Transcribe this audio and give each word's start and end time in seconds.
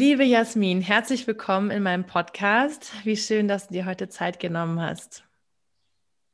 Liebe 0.00 0.24
Jasmin, 0.24 0.80
herzlich 0.80 1.26
willkommen 1.26 1.70
in 1.70 1.82
meinem 1.82 2.06
Podcast. 2.06 2.90
Wie 3.04 3.18
schön, 3.18 3.48
dass 3.48 3.68
du 3.68 3.74
dir 3.74 3.84
heute 3.84 4.08
Zeit 4.08 4.40
genommen 4.40 4.80
hast. 4.80 5.24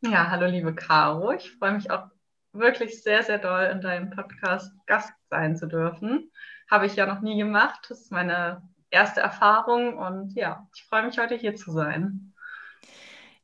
Ja, 0.03 0.31
hallo 0.31 0.47
liebe 0.47 0.73
Caro. 0.73 1.33
Ich 1.33 1.51
freue 1.51 1.73
mich 1.73 1.91
auch 1.91 2.05
wirklich 2.53 3.03
sehr, 3.03 3.25
sehr 3.25 3.39
doll 3.39 3.65
in 3.73 3.81
deinem 3.81 4.11
Podcast 4.11 4.71
Gast 4.87 5.13
sein 5.31 5.57
zu 5.57 5.67
dürfen. 5.67 6.31
Habe 6.71 6.87
ich 6.87 6.95
ja 6.95 7.07
noch 7.07 7.23
nie 7.23 7.37
gemacht. 7.37 7.87
Das 7.89 8.03
ist 8.03 8.13
meine 8.13 8.63
erste 8.91 9.21
Erfahrung 9.21 9.99
und 9.99 10.37
ja, 10.37 10.69
ich 10.73 10.85
freue 10.85 11.05
mich 11.05 11.19
heute 11.19 11.35
hier 11.35 11.57
zu 11.57 11.73
sein. 11.73 12.35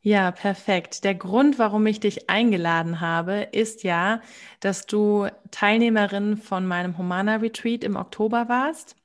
Ja, 0.02 0.30
perfekt. 0.30 1.02
Der 1.02 1.16
Grund, 1.16 1.58
warum 1.58 1.84
ich 1.86 1.98
dich 1.98 2.30
eingeladen 2.30 3.00
habe, 3.00 3.48
ist 3.50 3.82
ja, 3.82 4.20
dass 4.60 4.86
du 4.86 5.26
Teilnehmerin 5.50 6.36
von 6.36 6.64
meinem 6.64 6.96
Humana 6.96 7.36
Retreat 7.36 7.82
im 7.82 7.96
Oktober 7.96 8.48
warst 8.48 9.01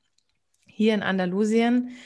hier 0.78 0.94
in 0.94 1.02
Andalusien 1.02 1.98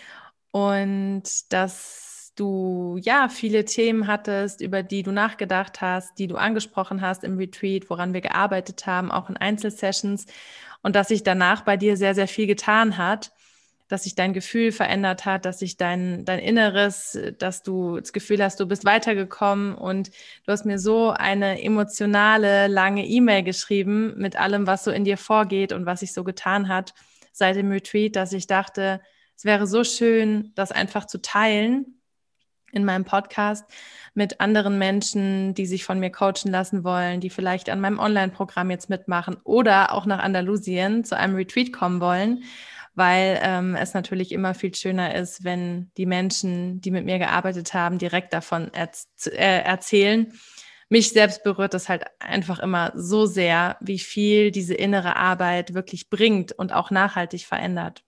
und 0.52 1.24
dass 1.52 2.32
du 2.38 2.98
ja 3.02 3.28
viele 3.28 3.66
Themen 3.66 4.08
hattest, 4.08 4.62
über 4.62 4.82
die 4.82 5.04
du 5.04 5.12
nachgedacht 5.12 5.82
hast, 5.82 6.18
die 6.18 6.28
du 6.28 6.38
angesprochen 6.38 7.02
hast 7.02 7.26
im 7.26 7.38
Retreat, 7.38 7.90
woran 7.90 8.14
wir 8.14 8.22
gearbeitet 8.22 8.88
haben, 8.88 9.12
auch 9.12 9.30
in 9.30 9.36
Einzelsessions 9.36 10.26
und 10.84 10.96
dass 10.96 11.10
sich 11.10 11.24
danach 11.24 11.62
bei 11.62 11.76
dir 11.76 11.98
sehr, 11.98 12.16
sehr 12.16 12.30
viel 12.30 12.48
getan 12.48 12.98
hat, 12.98 13.34
dass 13.90 14.04
sich 14.04 14.16
dein 14.16 14.32
Gefühl 14.32 14.72
verändert 14.72 15.26
hat, 15.26 15.44
dass 15.44 15.60
sich 15.60 15.76
dein, 15.76 16.24
dein 16.24 16.40
Inneres, 16.40 17.20
dass 17.40 17.64
du 17.64 18.00
das 18.00 18.14
Gefühl 18.14 18.42
hast, 18.42 18.58
du 18.62 18.66
bist 18.68 18.86
weitergekommen 18.86 19.76
und 19.76 20.12
du 20.46 20.52
hast 20.54 20.66
mir 20.66 20.80
so 20.80 21.10
eine 21.10 21.62
emotionale, 21.62 22.68
lange 22.68 23.06
E-Mail 23.06 23.44
geschrieben 23.44 24.14
mit 24.16 24.38
allem, 24.38 24.66
was 24.66 24.86
so 24.86 24.92
in 24.92 25.04
dir 25.04 25.18
vorgeht 25.18 25.74
und 25.74 25.86
was 25.86 26.00
sich 26.00 26.14
so 26.14 26.24
getan 26.24 26.70
hat 26.70 26.94
seit 27.32 27.56
dem 27.56 27.72
Retreat, 27.72 28.16
dass 28.16 28.34
ich 28.34 28.48
dachte, 28.48 29.02
es 29.36 29.46
wäre 29.46 29.68
so 29.68 29.84
schön, 29.84 30.52
das 30.56 30.72
einfach 30.72 31.08
zu 31.08 31.22
teilen 31.22 32.02
in 32.72 32.86
meinem 32.86 33.06
Podcast 33.06 33.66
mit 34.14 34.40
anderen 34.40 34.78
Menschen, 34.78 35.54
die 35.54 35.66
sich 35.66 35.84
von 35.84 36.00
mir 36.00 36.12
coachen 36.12 36.52
lassen 36.52 36.84
wollen, 36.84 37.22
die 37.22 37.30
vielleicht 37.30 37.70
an 37.70 37.80
meinem 37.80 38.00
Online-Programm 38.00 38.72
jetzt 38.72 38.90
mitmachen 38.90 39.38
oder 39.44 39.94
auch 39.94 40.06
nach 40.06 40.20
Andalusien 40.20 41.04
zu 41.04 41.18
einem 41.18 41.36
Retreat 41.36 41.74
kommen 41.74 42.02
wollen, 42.02 42.44
weil 42.94 43.40
ähm, 43.42 43.76
es 43.76 43.94
natürlich 43.94 44.32
immer 44.32 44.54
viel 44.54 44.76
schöner 44.76 45.16
ist, 45.16 45.44
wenn 45.44 45.92
die 45.98 46.06
Menschen, 46.06 46.82
die 46.82 46.92
mit 46.92 47.06
mir 47.06 47.20
gearbeitet 47.20 47.74
haben, 47.74 47.98
direkt 47.98 48.34
davon 48.34 48.74
erz 48.74 49.08
äh, 49.26 49.62
erzählen 49.64 50.32
mich 50.92 51.10
selbst 51.12 51.44
berührt 51.44 51.74
das 51.74 51.88
halt 51.88 52.04
einfach 52.20 52.60
immer 52.60 52.92
so 52.96 53.26
sehr, 53.26 53.78
wie 53.80 54.00
viel 54.00 54.52
diese 54.52 54.74
innere 54.74 55.16
Arbeit 55.16 55.74
wirklich 55.74 56.10
bringt 56.10 56.52
und 56.52 56.74
auch 56.74 56.92
nachhaltig 56.92 57.46
verändert. 57.46 58.04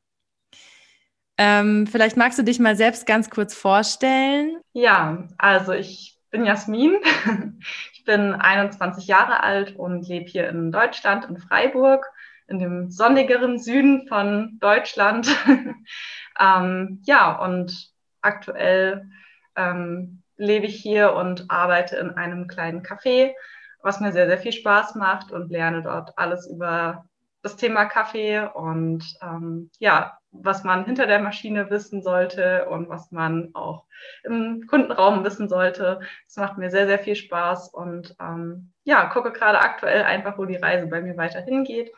Ähm, 1.37 1.87
vielleicht 1.87 2.17
magst 2.17 2.37
du 2.37 2.43
dich 2.43 2.59
mal 2.59 2.75
selbst 2.75 3.07
ganz 3.07 3.29
kurz 3.29 3.55
vorstellen. 3.55 4.57
Ja, 4.73 5.27
also 5.37 5.71
ich 5.71 6.19
bin 6.29 6.45
Jasmin. 6.45 6.97
Ich 7.93 8.05
bin 8.05 8.33
21 8.33 9.07
Jahre 9.07 9.43
alt 9.43 9.77
und 9.77 10.05
lebe 10.09 10.25
hier 10.25 10.49
in 10.49 10.73
Deutschland, 10.73 11.23
in 11.23 11.37
Freiburg, 11.37 12.05
in 12.47 12.59
dem 12.59 12.91
sonnigeren 12.91 13.59
Süden 13.59 14.09
von 14.09 14.57
Deutschland. 14.59 15.33
ähm, 16.37 17.01
ja, 17.05 17.31
und 17.41 17.93
aktuell 18.21 19.07
ähm, 19.55 20.22
lebe 20.37 20.65
ich 20.65 20.75
hier 20.75 21.13
und 21.13 21.49
arbeite 21.49 21.97
in 21.97 22.11
einem 22.11 22.47
kleinen 22.47 22.83
Café, 22.83 23.33
was 23.81 23.99
mir 23.99 24.11
sehr, 24.11 24.27
sehr 24.27 24.37
viel 24.37 24.53
Spaß 24.53 24.95
macht 24.95 25.31
und 25.31 25.51
lerne 25.51 25.81
dort 25.81 26.17
alles 26.17 26.47
über 26.47 27.05
das 27.43 27.57
Thema 27.57 27.85
Kaffee 27.85 28.39
und 28.53 29.03
ähm, 29.21 29.69
ja, 29.79 30.17
was 30.31 30.63
man 30.63 30.85
hinter 30.85 31.05
der 31.05 31.19
Maschine 31.19 31.69
wissen 31.69 32.01
sollte 32.01 32.67
und 32.69 32.89
was 32.89 33.11
man 33.11 33.49
auch 33.53 33.85
im 34.23 34.65
Kundenraum 34.67 35.23
wissen 35.23 35.49
sollte. 35.49 35.99
Das 36.25 36.37
macht 36.37 36.57
mir 36.57 36.71
sehr, 36.71 36.87
sehr 36.87 36.99
viel 36.99 37.15
Spaß 37.15 37.69
und 37.69 38.15
ähm, 38.19 38.71
ja, 38.85 39.05
gucke 39.05 39.31
gerade 39.31 39.59
aktuell 39.59 40.03
einfach, 40.03 40.37
wo 40.37 40.45
die 40.45 40.55
Reise 40.55 40.87
bei 40.87 41.01
mir 41.01 41.17
weiterhin 41.17 41.65
geht. 41.65 41.91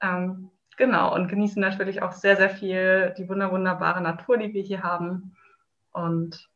Ähm, 0.00 0.50
genau, 0.76 1.14
und 1.14 1.28
genieße 1.28 1.58
natürlich 1.58 2.00
auch 2.02 2.12
sehr, 2.12 2.36
sehr 2.36 2.50
viel 2.50 3.12
die 3.18 3.28
wunderbare 3.28 4.00
Natur, 4.00 4.38
die 4.38 4.54
wir 4.54 4.62
hier 4.62 4.82
haben. 4.82 5.36
Und 5.92 6.48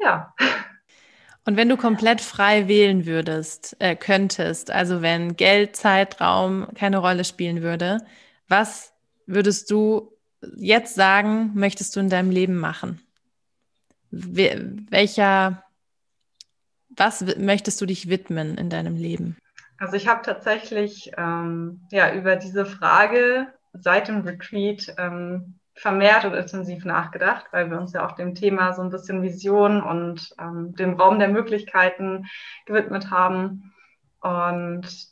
ja. 0.00 0.34
Und 1.46 1.56
wenn 1.56 1.68
du 1.68 1.76
komplett 1.76 2.20
frei 2.20 2.68
wählen 2.68 3.06
würdest, 3.06 3.76
äh, 3.78 3.96
könntest, 3.96 4.70
also 4.70 5.02
wenn 5.02 5.36
Geld, 5.36 5.74
Zeitraum 5.74 6.68
keine 6.74 6.98
Rolle 6.98 7.24
spielen 7.24 7.62
würde, 7.62 7.98
was 8.48 8.92
würdest 9.26 9.70
du 9.70 10.12
jetzt 10.56 10.94
sagen, 10.94 11.52
möchtest 11.54 11.96
du 11.96 12.00
in 12.00 12.08
deinem 12.08 12.30
Leben 12.30 12.56
machen? 12.56 13.00
Welcher, 14.10 15.62
was 16.90 17.24
möchtest 17.36 17.80
du 17.80 17.86
dich 17.86 18.08
widmen 18.08 18.58
in 18.58 18.70
deinem 18.70 18.96
Leben? 18.96 19.36
Also 19.78 19.94
ich 19.94 20.08
habe 20.08 20.22
tatsächlich 20.22 21.12
ähm, 21.16 21.86
ja 21.90 22.12
über 22.12 22.36
diese 22.36 22.66
Frage 22.66 23.46
seit 23.72 24.08
dem 24.08 24.22
Retreat 24.22 24.94
ähm, 24.98 25.59
vermehrt 25.74 26.24
und 26.24 26.34
intensiv 26.34 26.84
nachgedacht, 26.84 27.46
weil 27.52 27.70
wir 27.70 27.78
uns 27.78 27.92
ja 27.92 28.06
auch 28.06 28.12
dem 28.12 28.34
Thema 28.34 28.72
so 28.72 28.82
ein 28.82 28.90
bisschen 28.90 29.22
Vision 29.22 29.82
und 29.82 30.34
ähm, 30.38 30.74
dem 30.74 30.94
Raum 30.94 31.18
der 31.18 31.28
Möglichkeiten 31.28 32.26
gewidmet 32.66 33.10
haben. 33.10 33.72
Und 34.20 35.10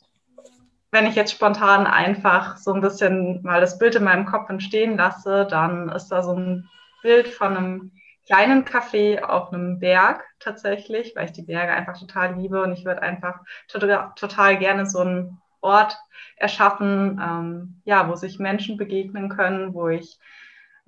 wenn 0.91 1.05
ich 1.05 1.15
jetzt 1.15 1.31
spontan 1.31 1.87
einfach 1.87 2.57
so 2.57 2.73
ein 2.73 2.81
bisschen 2.81 3.41
mal 3.43 3.61
das 3.61 3.77
Bild 3.79 3.95
in 3.95 4.03
meinem 4.03 4.25
Kopf 4.25 4.49
entstehen 4.49 4.97
lasse, 4.97 5.47
dann 5.49 5.89
ist 5.89 6.09
da 6.09 6.23
so 6.23 6.33
ein 6.33 6.69
Bild 7.01 7.27
von 7.27 7.55
einem 7.55 7.91
kleinen 8.25 8.63
Café 8.63 9.23
auf 9.23 9.51
einem 9.51 9.79
Berg 9.79 10.23
tatsächlich, 10.39 11.13
weil 11.15 11.25
ich 11.25 11.31
die 11.31 11.41
Berge 11.41 11.73
einfach 11.73 11.97
total 11.97 12.35
liebe 12.35 12.61
und 12.61 12.73
ich 12.73 12.85
würde 12.85 13.01
einfach 13.01 13.39
total, 13.67 14.57
gerne 14.57 14.85
so 14.85 14.99
einen 14.99 15.41
Ort 15.61 15.97
erschaffen, 16.37 17.19
ähm, 17.21 17.81
ja, 17.85 18.07
wo 18.07 18.15
sich 18.15 18.37
Menschen 18.39 18.77
begegnen 18.77 19.29
können, 19.29 19.73
wo 19.73 19.89
ich 19.89 20.19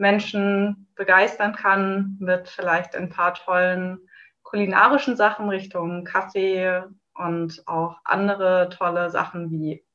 Menschen 0.02 0.88
begeistern 0.96 1.54
kann 1.54 2.18
mit 2.20 2.50
vielleicht 2.50 2.96
ein 2.96 3.10
paar 3.10 3.36
tollen 3.36 4.00
kulinarischen 4.42 5.16
Sachen 5.16 5.48
Richtung 5.48 6.04
Kaffee 6.04 6.84
und 7.14 7.62
auch 7.68 8.00
andere 8.04 8.70
tolle 8.70 9.12
Sachen 9.12 9.52
wie 9.52 9.86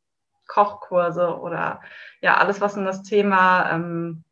Kochkurse 0.47 1.39
oder 1.41 1.81
ja, 2.21 2.37
alles, 2.37 2.61
was 2.61 2.77
in 2.77 2.85
das 2.85 3.03
Thema 3.03 3.71
ähm, 3.73 4.23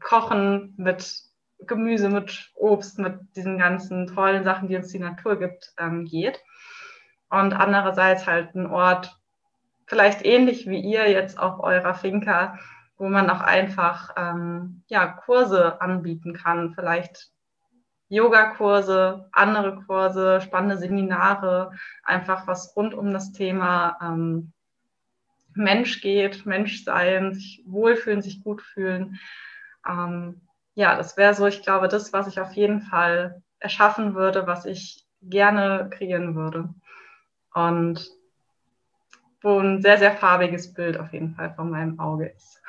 Kochen 0.00 0.72
mit 0.78 1.22
Gemüse, 1.66 2.08
mit 2.08 2.50
Obst, 2.54 2.98
mit 2.98 3.20
diesen 3.36 3.58
ganzen 3.58 4.06
tollen 4.06 4.42
Sachen, 4.42 4.68
die 4.68 4.76
uns 4.76 4.88
die 4.88 4.98
Natur 4.98 5.38
gibt, 5.38 5.74
ähm, 5.78 6.06
geht. 6.06 6.40
Und 7.28 7.52
andererseits 7.52 8.26
halt 8.26 8.54
ein 8.54 8.66
Ort, 8.66 9.16
vielleicht 9.86 10.24
ähnlich 10.24 10.66
wie 10.66 10.80
ihr 10.80 11.10
jetzt 11.10 11.38
auf 11.38 11.60
eurer 11.60 11.94
Finca, 11.94 12.58
wo 12.96 13.08
man 13.08 13.30
auch 13.30 13.40
einfach 13.40 14.10
ähm, 14.16 14.84
ja, 14.88 15.06
Kurse 15.06 15.80
anbieten 15.80 16.34
kann, 16.34 16.74
vielleicht 16.74 17.30
Yogakurse, 18.08 19.28
andere 19.32 19.82
Kurse, 19.86 20.40
spannende 20.42 20.76
Seminare, 20.76 21.72
einfach 22.04 22.46
was 22.46 22.76
rund 22.76 22.92
um 22.92 23.12
das 23.12 23.32
Thema 23.32 23.96
ähm, 24.02 24.52
Mensch 25.54 26.00
geht, 26.00 26.44
Menschsein, 26.46 27.32
sich 27.32 27.62
wohlfühlen, 27.66 28.22
sich 28.22 28.42
gut 28.42 28.60
fühlen. 28.60 29.18
Ähm, 29.88 30.42
ja, 30.74 30.96
das 30.96 31.16
wäre 31.16 31.34
so, 31.34 31.46
ich 31.46 31.62
glaube, 31.62 31.88
das, 31.88 32.12
was 32.12 32.26
ich 32.26 32.40
auf 32.40 32.52
jeden 32.52 32.82
Fall 32.82 33.42
erschaffen 33.58 34.14
würde, 34.14 34.46
was 34.46 34.64
ich 34.64 35.06
gerne 35.22 35.88
kreieren 35.90 36.34
würde. 36.34 36.68
Und 37.54 38.10
wo 39.42 39.58
ein 39.58 39.82
sehr, 39.82 39.98
sehr 39.98 40.12
farbiges 40.12 40.72
Bild 40.72 40.98
auf 40.98 41.12
jeden 41.12 41.34
Fall 41.34 41.52
vor 41.54 41.64
meinem 41.64 41.98
Auge 41.98 42.26
ist. 42.26 42.60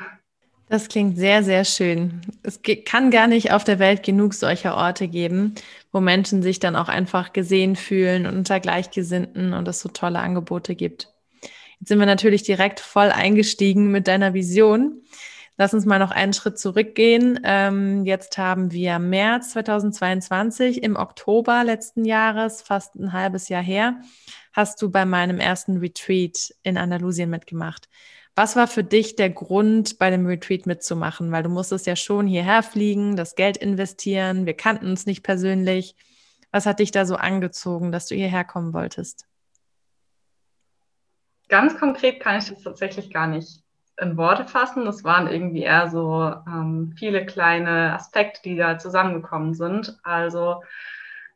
Das 0.70 0.88
klingt 0.88 1.18
sehr, 1.18 1.44
sehr 1.44 1.66
schön. 1.66 2.22
Es 2.42 2.62
kann 2.86 3.12
gar 3.12 3.28
nicht 3.28 3.52
auf 3.52 3.64
der 3.64 3.80
Welt 3.80 4.02
genug 4.02 4.34
solcher 4.34 4.76
Orte 4.76 5.08
geben, 5.08 5.54
wo 5.92 6.00
Menschen 6.00 6.42
sich 6.42 6.60
dann 6.60 6.76
auch 6.76 6.88
einfach 6.88 7.34
gesehen 7.34 7.76
fühlen 7.76 8.26
und 8.26 8.38
unter 8.38 8.60
Gleichgesinnten 8.60 9.54
und 9.54 9.68
es 9.68 9.82
so 9.82 9.90
tolle 9.90 10.20
Angebote 10.20 10.74
gibt. 10.74 11.14
Jetzt 11.80 11.90
sind 11.90 12.00
wir 12.00 12.06
natürlich 12.06 12.44
direkt 12.44 12.80
voll 12.80 13.12
eingestiegen 13.12 13.92
mit 13.92 14.08
deiner 14.08 14.34
Vision. 14.34 15.04
Lass 15.58 15.74
uns 15.74 15.86
mal 15.86 16.00
noch 16.00 16.12
einen 16.12 16.34
Schritt 16.34 16.58
zurückgehen. 16.58 17.40
Ähm, 17.44 18.06
jetzt 18.06 18.38
haben 18.40 18.72
wir 18.72 18.98
März 18.98 19.52
2022, 19.52 20.82
im 20.82 20.96
Oktober 20.96 21.64
letzten 21.64 22.06
Jahres, 22.06 22.64
fast 22.64 22.96
ein 22.96 23.14
halbes 23.14 23.50
Jahr 23.50 23.62
her, 23.62 24.02
hast 24.54 24.82
du 24.82 24.90
bei 24.90 25.06
meinem 25.06 25.40
ersten 25.40 25.78
Retreat 25.78 26.54
in 26.64 26.78
Andalusien 26.78 27.30
mitgemacht. 27.30 27.90
Was 28.36 28.56
war 28.56 28.68
für 28.68 28.84
dich 28.84 29.16
der 29.16 29.30
Grund, 29.30 30.00
bei 30.00 30.10
dem 30.10 30.26
Retreat 30.26 30.66
mitzumachen? 30.66 31.32
Weil 31.32 31.44
du 31.44 31.50
musstest 31.50 31.86
ja 31.86 31.96
schon 31.96 32.26
hierher 32.26 32.64
fliegen, 32.64 33.16
das 33.16 33.36
Geld 33.36 33.58
investieren. 33.58 34.46
Wir 34.46 34.56
kannten 34.56 34.88
uns 34.88 35.06
nicht 35.06 35.24
persönlich. 35.24 35.96
Was 36.52 36.66
hat 36.66 36.80
dich 36.80 36.92
da 36.92 37.06
so 37.06 37.16
angezogen, 37.16 37.92
dass 37.92 38.08
du 38.08 38.16
hierher 38.16 38.44
kommen 38.44 38.74
wolltest? 38.74 39.28
Ganz 41.50 41.78
konkret 41.78 42.20
kann 42.20 42.40
ich 42.40 42.50
das 42.50 42.64
tatsächlich 42.64 43.12
gar 43.12 43.28
nicht 43.28 43.62
in 44.02 44.18
Worte 44.18 44.46
fassen. 44.46 44.86
Das 44.86 45.04
waren 45.04 45.28
irgendwie 45.28 45.64
eher 45.64 45.90
so 45.90 46.34
ähm, 46.48 46.96
viele 46.98 47.26
kleine 47.26 47.94
Aspekte, 47.94 48.42
die 48.44 48.56
da 48.56 48.80
zusammengekommen 48.80 49.54
sind. 49.54 50.00
Also 50.04 50.62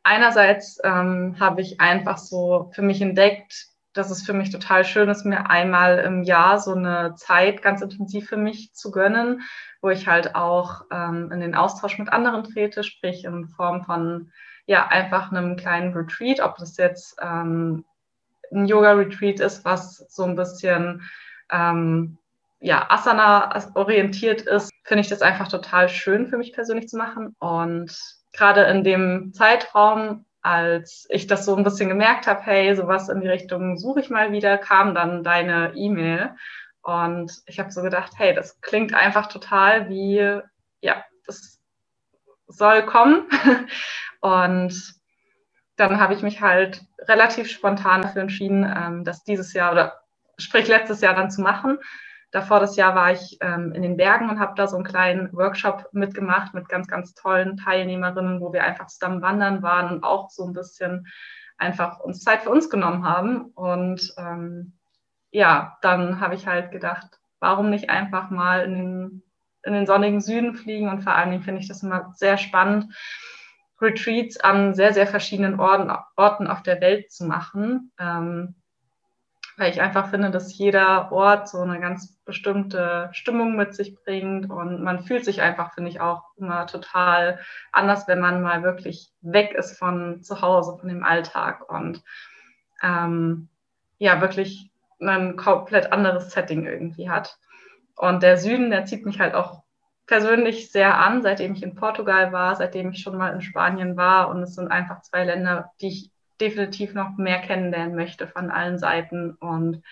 einerseits 0.08 0.80
ähm, 0.82 1.36
habe 1.38 1.60
ich 1.60 1.80
einfach 1.80 2.16
so 2.16 2.70
für 2.74 2.82
mich 2.82 3.02
entdeckt, 3.02 3.66
dass 3.92 4.10
es 4.10 4.24
für 4.24 4.32
mich 4.32 4.50
total 4.50 4.84
schön 4.84 5.08
ist, 5.08 5.24
mir 5.24 5.50
einmal 5.50 5.98
im 5.98 6.22
Jahr 6.22 6.58
so 6.58 6.74
eine 6.74 7.14
Zeit 7.16 7.62
ganz 7.62 7.82
intensiv 7.82 8.28
für 8.28 8.36
mich 8.36 8.72
zu 8.72 8.90
gönnen, 8.90 9.42
wo 9.82 9.90
ich 9.90 10.08
halt 10.08 10.34
auch 10.34 10.82
ähm, 10.90 11.30
in 11.30 11.40
den 11.40 11.54
Austausch 11.54 11.98
mit 11.98 12.10
anderen 12.10 12.44
trete, 12.44 12.84
sprich 12.84 13.24
in 13.24 13.48
Form 13.48 13.84
von 13.84 14.32
ja 14.66 14.86
einfach 14.86 15.30
einem 15.30 15.56
kleinen 15.56 15.92
Retreat, 15.92 16.40
ob 16.40 16.56
das 16.56 16.76
jetzt 16.76 17.16
ähm, 17.20 17.84
ein 18.50 18.66
Yoga-Retreat 18.66 19.40
ist, 19.40 19.64
was 19.64 20.06
so 20.08 20.24
ein 20.24 20.36
bisschen 20.36 21.02
ähm, 21.50 22.18
ja, 22.60 22.90
Asana 22.90 23.54
orientiert 23.74 24.42
ist, 24.42 24.70
finde 24.84 25.02
ich 25.02 25.08
das 25.08 25.22
einfach 25.22 25.48
total 25.48 25.88
schön 25.88 26.26
für 26.28 26.38
mich 26.38 26.52
persönlich 26.52 26.88
zu 26.88 26.96
machen. 26.96 27.36
Und 27.38 27.96
gerade 28.38 28.62
in 28.62 28.84
dem 28.84 29.32
Zeitraum 29.34 30.24
als 30.40 31.06
ich 31.10 31.26
das 31.26 31.44
so 31.44 31.56
ein 31.56 31.64
bisschen 31.64 31.88
gemerkt 31.88 32.26
habe, 32.26 32.40
hey, 32.42 32.74
sowas 32.74 33.08
in 33.08 33.20
die 33.20 33.28
Richtung 33.28 33.76
suche 33.76 34.00
ich 34.00 34.08
mal 34.08 34.32
wieder, 34.32 34.56
kam 34.56 34.94
dann 34.94 35.22
deine 35.24 35.72
E-Mail. 35.74 36.34
Und 36.80 37.32
ich 37.46 37.58
habe 37.58 37.70
so 37.70 37.82
gedacht, 37.82 38.12
hey, 38.16 38.34
das 38.34 38.60
klingt 38.60 38.94
einfach 38.94 39.26
total 39.26 39.88
wie, 39.90 40.40
ja, 40.80 41.04
das 41.26 41.60
soll 42.46 42.86
kommen. 42.86 43.28
Und 44.20 44.94
dann 45.76 46.00
habe 46.00 46.14
ich 46.14 46.22
mich 46.22 46.40
halt 46.40 46.82
relativ 47.00 47.50
spontan 47.50 48.02
dafür 48.02 48.22
entschieden, 48.22 48.64
ähm, 48.64 49.04
das 49.04 49.24
dieses 49.24 49.52
Jahr 49.52 49.72
oder 49.72 50.00
sprich 50.38 50.66
letztes 50.66 51.00
Jahr 51.00 51.14
dann 51.14 51.30
zu 51.30 51.42
machen. 51.42 51.78
Davor 52.30 52.60
das 52.60 52.76
Jahr 52.76 52.94
war 52.94 53.12
ich 53.12 53.38
ähm, 53.40 53.72
in 53.72 53.82
den 53.82 53.96
Bergen 53.96 54.28
und 54.28 54.38
habe 54.38 54.54
da 54.54 54.66
so 54.66 54.76
einen 54.76 54.84
kleinen 54.84 55.32
Workshop 55.32 55.88
mitgemacht 55.92 56.52
mit 56.52 56.68
ganz, 56.68 56.86
ganz 56.86 57.14
tollen 57.14 57.56
Teilnehmerinnen, 57.56 58.40
wo 58.40 58.52
wir 58.52 58.64
einfach 58.64 58.86
zusammen 58.86 59.22
wandern 59.22 59.62
waren 59.62 59.90
und 59.90 60.04
auch 60.04 60.28
so 60.28 60.44
ein 60.44 60.52
bisschen 60.52 61.06
einfach 61.56 62.00
uns 62.00 62.20
Zeit 62.20 62.42
für 62.42 62.50
uns 62.50 62.68
genommen 62.68 63.04
haben. 63.04 63.46
Und 63.54 64.14
ähm, 64.18 64.74
ja, 65.30 65.78
dann 65.80 66.20
habe 66.20 66.34
ich 66.34 66.46
halt 66.46 66.70
gedacht, 66.70 67.18
warum 67.40 67.70
nicht 67.70 67.90
einfach 67.90 68.30
mal 68.30 68.64
in 68.64 68.74
den, 68.74 69.22
in 69.62 69.72
den 69.72 69.86
sonnigen 69.86 70.20
Süden 70.20 70.54
fliegen? 70.54 70.88
Und 70.88 71.02
vor 71.02 71.14
allen 71.14 71.30
Dingen 71.30 71.42
finde 71.42 71.60
ich 71.60 71.68
das 71.68 71.82
immer 71.82 72.12
sehr 72.14 72.36
spannend, 72.36 72.94
Retreats 73.80 74.38
an 74.40 74.74
sehr, 74.74 74.92
sehr 74.92 75.06
verschiedenen 75.06 75.60
Orten, 75.60 75.90
Orten 76.16 76.46
auf 76.46 76.62
der 76.62 76.80
Welt 76.80 77.12
zu 77.12 77.24
machen. 77.24 77.92
Ähm, 77.98 78.56
weil 79.58 79.72
ich 79.72 79.80
einfach 79.80 80.10
finde, 80.10 80.30
dass 80.30 80.56
jeder 80.56 81.10
Ort 81.10 81.48
so 81.48 81.58
eine 81.58 81.80
ganz 81.80 82.16
bestimmte 82.24 83.10
Stimmung 83.12 83.56
mit 83.56 83.74
sich 83.74 83.96
bringt 83.96 84.48
und 84.48 84.82
man 84.84 85.00
fühlt 85.00 85.24
sich 85.24 85.42
einfach, 85.42 85.74
finde 85.74 85.90
ich, 85.90 86.00
auch 86.00 86.22
immer 86.36 86.66
total 86.68 87.40
anders, 87.72 88.06
wenn 88.06 88.20
man 88.20 88.40
mal 88.40 88.62
wirklich 88.62 89.10
weg 89.20 89.52
ist 89.54 89.76
von 89.76 90.22
zu 90.22 90.42
Hause, 90.42 90.78
von 90.78 90.88
dem 90.88 91.02
Alltag 91.02 91.68
und 91.68 92.04
ähm, 92.84 93.48
ja, 93.98 94.20
wirklich 94.20 94.70
ein 95.00 95.36
komplett 95.36 95.92
anderes 95.92 96.30
Setting 96.30 96.64
irgendwie 96.64 97.10
hat. 97.10 97.36
Und 97.96 98.22
der 98.22 98.36
Süden, 98.36 98.70
der 98.70 98.84
zieht 98.84 99.04
mich 99.04 99.18
halt 99.18 99.34
auch 99.34 99.64
persönlich 100.06 100.70
sehr 100.70 100.98
an, 100.98 101.22
seitdem 101.22 101.54
ich 101.54 101.64
in 101.64 101.74
Portugal 101.74 102.32
war, 102.32 102.54
seitdem 102.54 102.90
ich 102.92 103.02
schon 103.02 103.18
mal 103.18 103.34
in 103.34 103.42
Spanien 103.42 103.96
war. 103.96 104.28
Und 104.28 104.40
es 104.40 104.54
sind 104.54 104.68
einfach 104.68 105.02
zwei 105.02 105.24
Länder, 105.24 105.72
die 105.80 105.88
ich 105.88 106.10
definitiv 106.40 106.94
noch 106.94 107.16
mehr 107.16 107.40
kennenlernen 107.40 107.94
möchte 107.94 108.26
von 108.28 108.50
allen 108.50 108.78
Seiten. 108.78 109.32
Und 109.34 109.82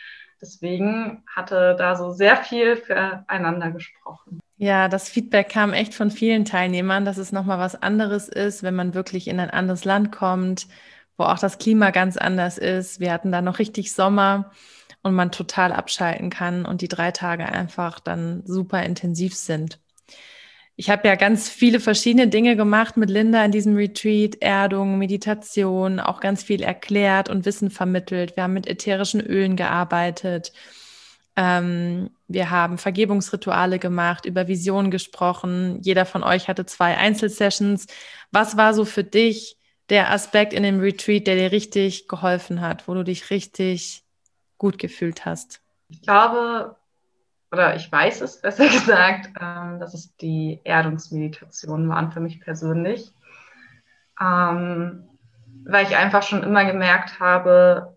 deswegen 0.41 1.23
hatte 1.27 1.77
da 1.79 1.97
so 1.97 2.13
sehr 2.13 2.37
viel 2.37 2.77
füreinander 2.77 3.71
gesprochen. 3.71 4.41
Ja, 4.59 4.89
das 4.89 5.09
Feedback 5.09 5.51
kam 5.51 5.75
echt 5.75 5.95
von 5.95 6.11
vielen 6.11 6.47
Teilnehmern, 6.47 7.05
dass 7.05 7.19
es 7.19 7.31
nochmal 7.31 7.59
was 7.59 7.81
anderes 7.81 8.29
ist, 8.29 8.63
wenn 8.63 8.75
man 8.75 8.95
wirklich 8.95 9.29
in 9.29 9.39
ein 9.39 9.51
anderes 9.51 9.85
Land 9.85 10.13
kommt, 10.13 10.67
wo 11.19 11.25
auch 11.25 11.39
das 11.39 11.59
Klima 11.59 11.91
ganz 11.91 12.17
anders 12.17 12.57
ist. 12.57 12.99
Wir 12.99 13.13
hatten 13.13 13.33
da 13.33 13.43
noch 13.43 13.59
richtig 13.59 13.93
Sommer 13.93 14.51
und 15.03 15.15
man 15.15 15.31
total 15.31 15.73
abschalten 15.73 16.31
kann 16.31 16.65
und 16.65 16.81
die 16.81 16.89
drei 16.89 17.11
Tage 17.11 17.47
einfach 17.47 18.01
dann 18.01 18.45
super 18.47 18.83
intensiv 18.83 19.35
sind. 19.35 19.79
Ich 20.79 20.91
habe 20.91 21.09
ja 21.09 21.15
ganz 21.15 21.49
viele 21.49 21.81
verschiedene 21.81 22.29
Dinge 22.29 22.55
gemacht 22.55 22.99
mit 22.99 23.09
Linda 23.09 23.43
in 23.43 23.51
diesem 23.51 23.77
Retreat, 23.77 24.43
Erdung, 24.43 24.99
Meditation, 24.99 26.01
auch 26.01 26.21
ganz 26.21 26.43
viel 26.43 26.63
erklärt 26.63 27.31
und 27.31 27.47
Wissen 27.47 27.71
vermittelt. 27.71 28.37
Wir 28.37 28.43
haben 28.43 28.53
mit 28.53 28.67
ätherischen 28.67 29.23
Ölen 29.23 29.57
gearbeitet. 29.57 30.53
Ähm, 31.35 32.11
wir 32.29 32.51
haben 32.51 32.77
Vergebungsrituale 32.77 33.79
gemacht, 33.79 34.27
über 34.27 34.49
Visionen 34.49 34.91
gesprochen. 34.91 35.81
Jeder 35.81 36.05
von 36.05 36.23
euch 36.23 36.47
hatte 36.47 36.67
zwei 36.67 36.99
Einzelsessions. 36.99 37.87
Was 38.31 38.59
war 38.59 38.75
so 38.75 38.85
für 38.85 39.05
dich 39.05 39.57
der 39.89 40.11
Aspekt 40.11 40.53
in 40.53 40.63
dem 40.63 40.81
Retreat, 40.81 41.27
der 41.27 41.37
dir 41.37 41.53
richtig 41.53 42.07
geholfen 42.07 42.61
hat, 42.61 42.87
wo 42.87 42.93
du 42.93 43.03
dich 43.03 43.31
richtig 43.31 44.03
gut 44.59 44.79
gefühlt 44.79 45.25
hast? 45.25 45.63
Ich 45.89 46.03
glaube, 46.03 46.77
oder 47.53 47.77
ich 47.77 47.91
weiß 47.91 48.21
es 48.21 48.41
besser 48.43 48.69
gesagt, 48.69 49.31
ähm, 49.41 49.79
dass 49.81 49.95
es 49.95 50.17
die 50.17 50.61
Erdungsmeditationen 50.65 51.89
waren 51.89 52.13
für 52.13 52.21
mich 52.21 52.41
persönlich. 52.41 53.13
Ähm, 54.21 55.09
weil 55.65 55.87
ich 55.87 55.97
einfach 55.97 56.23
schon 56.23 56.43
immer 56.43 56.65
gemerkt 56.65 57.19
habe, 57.21 57.97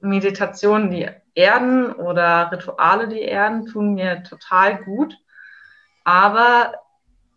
Meditationen, 0.00 0.90
die 0.90 1.08
erden 1.34 1.92
oder 1.92 2.50
Rituale, 2.52 3.08
die 3.08 3.20
erden, 3.20 3.66
tun 3.66 3.94
mir 3.94 4.24
total 4.24 4.82
gut. 4.84 5.16
Aber 6.04 6.74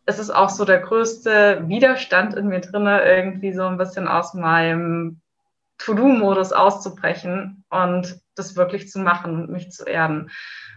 es 0.06 0.20
ist 0.20 0.32
auch 0.32 0.50
so 0.50 0.66
der 0.66 0.80
größte 0.80 1.68
Widerstand 1.68 2.34
in 2.34 2.48
mir 2.48 2.62
drin, 2.62 2.86
irgendwie 2.86 3.54
so 3.54 3.66
ein 3.66 3.78
bisschen 3.78 4.08
aus 4.08 4.34
meinem 4.34 5.22
To-Do-Modus 5.78 6.54
auszubrechen 6.54 7.64
und 7.70 8.20
das 8.36 8.56
wirklich 8.56 8.90
zu 8.90 9.00
machen 9.00 9.36
und 9.36 9.52
mich 9.52 9.72
zu 9.72 9.86
erden. 9.86 10.32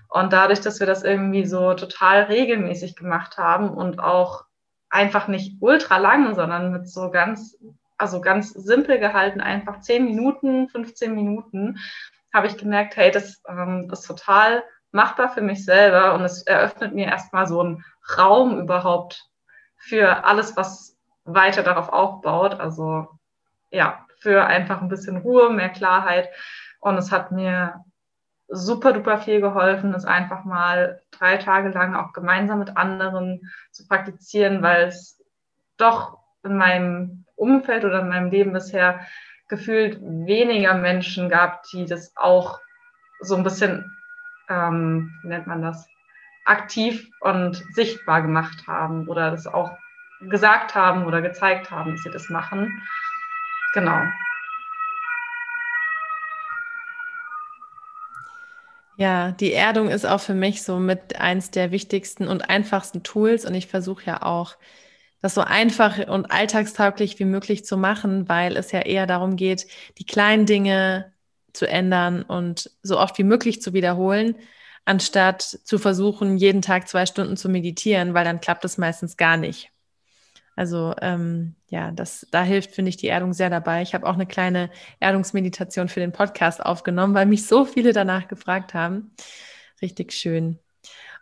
Und 0.09 0.33
dadurch, 0.33 0.61
dass 0.61 0.81
wir 0.81 0.87
das 0.87 1.03
irgendwie 1.03 1.45
so 1.45 1.75
total 1.75 2.25
regelmäßig 2.25 2.97
gemacht 2.97 3.39
haben 3.39 3.71
und 3.71 3.99
auch 3.99 4.45
einfach 4.91 5.27
nicht 5.29 5.57
ultra 5.61 5.99
lang, 5.99 6.35
sondern 6.35 6.71
mit 6.71 6.89
so 6.89 7.11
ganz, 7.11 7.59
also 7.99 8.21
ganz 8.21 8.51
simpel 8.53 8.99
gehalten, 8.99 9.41
einfach 9.41 9.81
10 9.81 10.05
Minuten, 10.05 10.69
15 10.69 11.15
Minuten, 11.15 11.79
habe 12.33 12.47
ich 12.47 12.57
gemerkt, 12.57 12.97
hey, 12.97 13.11
das 13.11 13.43
ähm, 13.49 13.89
ist 13.93 14.07
total 14.07 14.63
machbar 14.93 15.31
für 15.31 15.43
mich 15.43 15.65
selber 15.65 16.15
und 16.15 16.23
es 16.23 16.43
eröffnet 16.43 16.95
mir 16.95 17.07
erstmal 17.07 17.47
so 17.47 17.61
einen 17.61 17.85
Raum 18.17 18.61
überhaupt 18.61 19.29
für 19.77 20.25
alles, 20.25 20.57
was 20.57 20.97
weiter 21.25 21.63
darauf 21.63 21.89
aufbaut. 21.89 22.61
Also 22.61 23.09
ja, 23.71 24.07
für 24.21 24.47
einfach 24.47 24.81
ein 24.81 24.89
bisschen 24.89 25.19
Ruhe, 25.19 25.51
mehr 25.51 25.69
Klarheit. 25.69 26.29
Und 26.81 26.97
es 26.97 27.11
hat 27.11 27.33
mir 27.33 27.85
super 28.49 28.93
duper 28.93 29.19
viel 29.19 29.41
geholfen, 29.41 29.95
es 29.95 30.05
einfach 30.05 30.45
mal 30.45 31.01
drei 31.11 31.37
Tage 31.39 31.71
lang 31.71 31.95
auch 31.95 32.13
gemeinsam 32.13 32.59
mit 32.59 32.77
anderen 32.77 33.41
zu 33.73 33.87
praktizieren, 33.87 34.63
weil 34.63 34.89
es 34.89 35.23
doch 35.77 36.19
in 36.43 36.57
meinem 36.57 37.25
Umfeld 37.37 37.85
oder 37.85 38.01
in 38.01 38.09
meinem 38.09 38.31
Leben 38.31 38.53
bisher 38.53 39.01
gefühlt 39.49 40.01
weniger 40.01 40.75
Menschen 40.75 41.29
gab, 41.29 41.63
die 41.65 41.87
das 41.87 42.13
auch 42.17 42.61
so 43.21 43.37
ein 43.37 43.43
bisschen, 43.43 43.91
ähm, 44.49 45.13
wie 45.23 45.29
nennt 45.29 45.47
man 45.47 45.63
das, 45.63 45.87
aktiv 46.45 47.09
und 47.21 47.57
sichtbar 47.73 48.23
gemacht 48.23 48.67
haben 48.67 49.09
oder 49.09 49.31
das 49.31 49.47
auch 49.47 49.77
gesagt 50.21 50.75
haben 50.75 51.07
oder 51.07 51.23
gezeigt 51.23 51.71
haben, 51.71 51.93
dass 51.93 52.03
sie 52.03 52.11
das 52.11 52.29
machen. 52.29 52.83
Genau. 53.73 54.03
Ja, 58.97 59.33
die 59.33 59.53
Erdung 59.53 59.89
ist 59.89 60.07
auch 60.07 60.21
für 60.21 60.35
mich 60.35 60.63
so 60.63 60.79
mit 60.79 61.17
eins 61.21 61.51
der 61.51 61.73
wichtigsten 61.73 62.29
und 62.29 62.49
einfachsten 62.49 63.03
Tools 63.03 63.45
und 63.45 63.55
ich 63.55 63.67
versuche 63.67 64.05
ja 64.07 64.23
auch, 64.23 64.57
das 65.23 65.35
so 65.35 65.43
einfach 65.43 65.99
und 66.09 66.31
alltagstauglich 66.33 67.19
wie 67.19 67.27
möglich 67.27 67.65
zu 67.65 67.79
machen, 67.79 68.29
weil 68.29 68.57
es 68.57 68.73
ja 68.73 68.81
eher 68.83 69.07
darum 69.07 69.37
geht, 69.37 69.67
die 69.99 70.07
kleinen 70.07 70.47
Dinge 70.47 71.15
zu 71.55 71.67
ändern 71.69 72.23
und 72.25 72.71
so 72.83 73.01
oft 73.01 73.19
wie 73.19 73.25
möglich 73.25 73.63
zu 73.63 73.75
wiederholen, 73.75 74.37
anstatt 74.87 75.43
zu 75.43 75.79
versuchen, 75.79 76.39
jeden 76.39 76.63
Tag 76.63 76.89
zwei 76.89 77.07
Stunden 77.07 77.37
zu 77.39 77.49
meditieren, 77.51 78.15
weil 78.15 78.25
dann 78.25 78.41
klappt 78.43 78.65
es 78.67 78.79
meistens 78.79 79.17
gar 79.19 79.37
nicht. 79.39 79.74
Also 80.57 80.95
ähm, 81.01 81.57
ja, 81.69 81.91
das, 81.91 82.27
da 82.31 82.43
hilft, 82.43 82.73
finde 82.73 82.89
ich, 82.89 82.97
die 82.97 83.09
Erdung 83.09 83.33
sehr 83.33 83.51
dabei. 83.51 83.83
Ich 83.83 83.95
habe 83.95 84.07
auch 84.07 84.15
eine 84.15 84.27
kleine 84.27 84.71
Erdungsmeditation 85.01 85.89
für 85.89 86.01
den 86.01 86.13
Podcast 86.13 86.65
aufgenommen, 86.65 87.15
weil 87.15 87.27
mich 87.27 87.47
so 87.47 87.65
viele 87.65 87.93
danach 87.93 88.29
gefragt 88.29 88.75
haben. 88.75 89.13
Richtig 89.83 90.13
schön. 90.13 90.59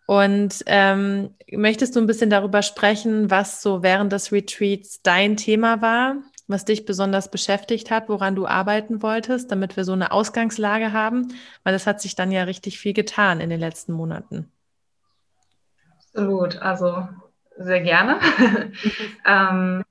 Und 0.06 0.62
ähm, 0.66 1.34
möchtest 1.50 1.96
du 1.96 2.00
ein 2.00 2.06
bisschen 2.06 2.28
darüber 2.28 2.62
sprechen, 2.62 3.30
was 3.30 3.62
so 3.62 3.82
während 3.82 4.12
des 4.12 4.32
Retreats 4.32 5.00
dein 5.02 5.36
Thema 5.36 5.80
war, 5.80 6.16
was 6.48 6.64
dich 6.64 6.84
besonders 6.84 7.30
beschäftigt 7.30 7.90
hat, 7.90 8.08
woran 8.08 8.34
du 8.34 8.46
arbeiten 8.46 9.00
wolltest, 9.00 9.50
damit 9.50 9.76
wir 9.76 9.84
so 9.84 9.92
eine 9.92 10.12
Ausgangslage 10.12 10.92
haben? 10.92 11.32
Weil 11.62 11.72
das 11.72 11.86
hat 11.86 12.00
sich 12.00 12.14
dann 12.14 12.32
ja 12.32 12.42
richtig 12.42 12.78
viel 12.78 12.92
getan 12.92 13.40
in 13.40 13.48
den 13.48 13.60
letzten 13.60 13.92
Monaten. 13.92 14.50
Absolut. 15.98 16.60
Also 16.60 17.08
sehr 17.62 17.80
gerne. 17.80 18.18
ähm, 19.26 19.84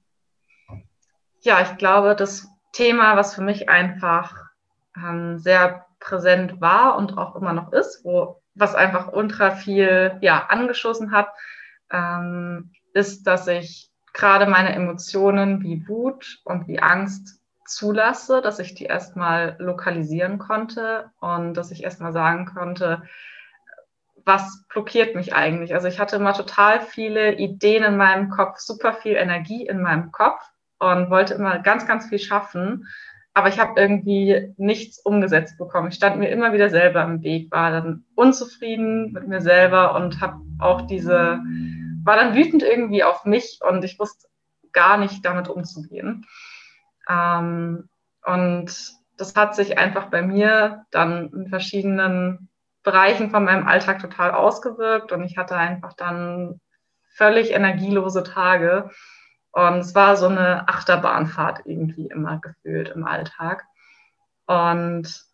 ja, 1.41 1.61
ich 1.61 1.77
glaube, 1.77 2.15
das 2.15 2.47
Thema, 2.73 3.17
was 3.17 3.35
für 3.35 3.41
mich 3.41 3.69
einfach 3.69 4.35
ähm, 4.95 5.39
sehr 5.39 5.85
präsent 5.99 6.61
war 6.61 6.97
und 6.97 7.17
auch 7.17 7.35
immer 7.35 7.53
noch 7.53 7.71
ist, 7.73 8.03
wo, 8.03 8.41
was 8.55 8.75
einfach 8.75 9.13
ultra 9.13 9.51
viel 9.51 10.17
ja, 10.21 10.47
angeschossen 10.47 11.11
hat, 11.11 11.29
ähm, 11.91 12.71
ist, 12.93 13.23
dass 13.23 13.47
ich 13.47 13.89
gerade 14.13 14.45
meine 14.45 14.73
Emotionen 14.73 15.61
wie 15.61 15.87
Wut 15.87 16.39
und 16.43 16.67
wie 16.67 16.79
Angst 16.79 17.39
zulasse, 17.65 18.41
dass 18.41 18.59
ich 18.59 18.73
die 18.73 18.85
erstmal 18.85 19.55
lokalisieren 19.59 20.39
konnte 20.39 21.11
und 21.19 21.53
dass 21.53 21.71
ich 21.71 21.83
erstmal 21.83 22.11
sagen 22.11 22.45
konnte, 22.45 23.03
was 24.25 24.65
blockiert 24.67 25.15
mich 25.15 25.33
eigentlich? 25.33 25.73
Also 25.73 25.87
ich 25.87 25.99
hatte 25.99 26.15
immer 26.15 26.33
total 26.33 26.81
viele 26.81 27.35
Ideen 27.35 27.83
in 27.83 27.97
meinem 27.97 28.29
Kopf, 28.29 28.59
super 28.59 28.93
viel 28.93 29.15
Energie 29.15 29.65
in 29.65 29.81
meinem 29.81 30.11
Kopf 30.11 30.41
und 30.79 31.09
wollte 31.09 31.33
immer 31.33 31.59
ganz, 31.59 31.87
ganz 31.87 32.07
viel 32.07 32.19
schaffen. 32.19 32.87
Aber 33.33 33.47
ich 33.47 33.59
habe 33.59 33.79
irgendwie 33.79 34.53
nichts 34.57 34.99
umgesetzt 34.99 35.57
bekommen. 35.57 35.89
Ich 35.89 35.95
stand 35.95 36.19
mir 36.19 36.29
immer 36.29 36.51
wieder 36.53 36.69
selber 36.69 37.03
im 37.03 37.23
Weg, 37.23 37.51
war 37.51 37.71
dann 37.71 38.03
unzufrieden 38.15 39.13
mit 39.13 39.27
mir 39.27 39.41
selber 39.41 39.95
und 39.95 40.19
habe 40.19 40.41
auch 40.59 40.81
diese, 40.81 41.39
war 42.03 42.15
dann 42.17 42.35
wütend 42.35 42.63
irgendwie 42.63 43.03
auf 43.03 43.23
mich 43.23 43.59
und 43.67 43.83
ich 43.85 43.99
wusste 43.99 44.27
gar 44.73 44.97
nicht 44.97 45.23
damit 45.23 45.47
umzugehen. 45.47 46.25
Ähm, 47.09 47.87
und 48.25 48.71
das 49.17 49.35
hat 49.35 49.55
sich 49.55 49.77
einfach 49.77 50.09
bei 50.09 50.21
mir 50.21 50.85
dann 50.91 51.31
in 51.31 51.47
verschiedenen 51.47 52.49
Bereichen 52.83 53.29
von 53.29 53.43
meinem 53.43 53.67
Alltag 53.67 53.99
total 53.99 54.31
ausgewirkt 54.31 55.11
und 55.11 55.23
ich 55.23 55.37
hatte 55.37 55.55
einfach 55.55 55.93
dann 55.93 56.59
völlig 57.13 57.51
energielose 57.51 58.23
Tage. 58.23 58.89
Und 59.51 59.79
es 59.79 59.93
war 59.93 60.15
so 60.15 60.27
eine 60.27 60.67
Achterbahnfahrt 60.67 61.61
irgendwie 61.65 62.07
immer 62.07 62.39
gefühlt 62.39 62.89
im 62.89 63.05
Alltag. 63.05 63.65
Und 64.45 65.25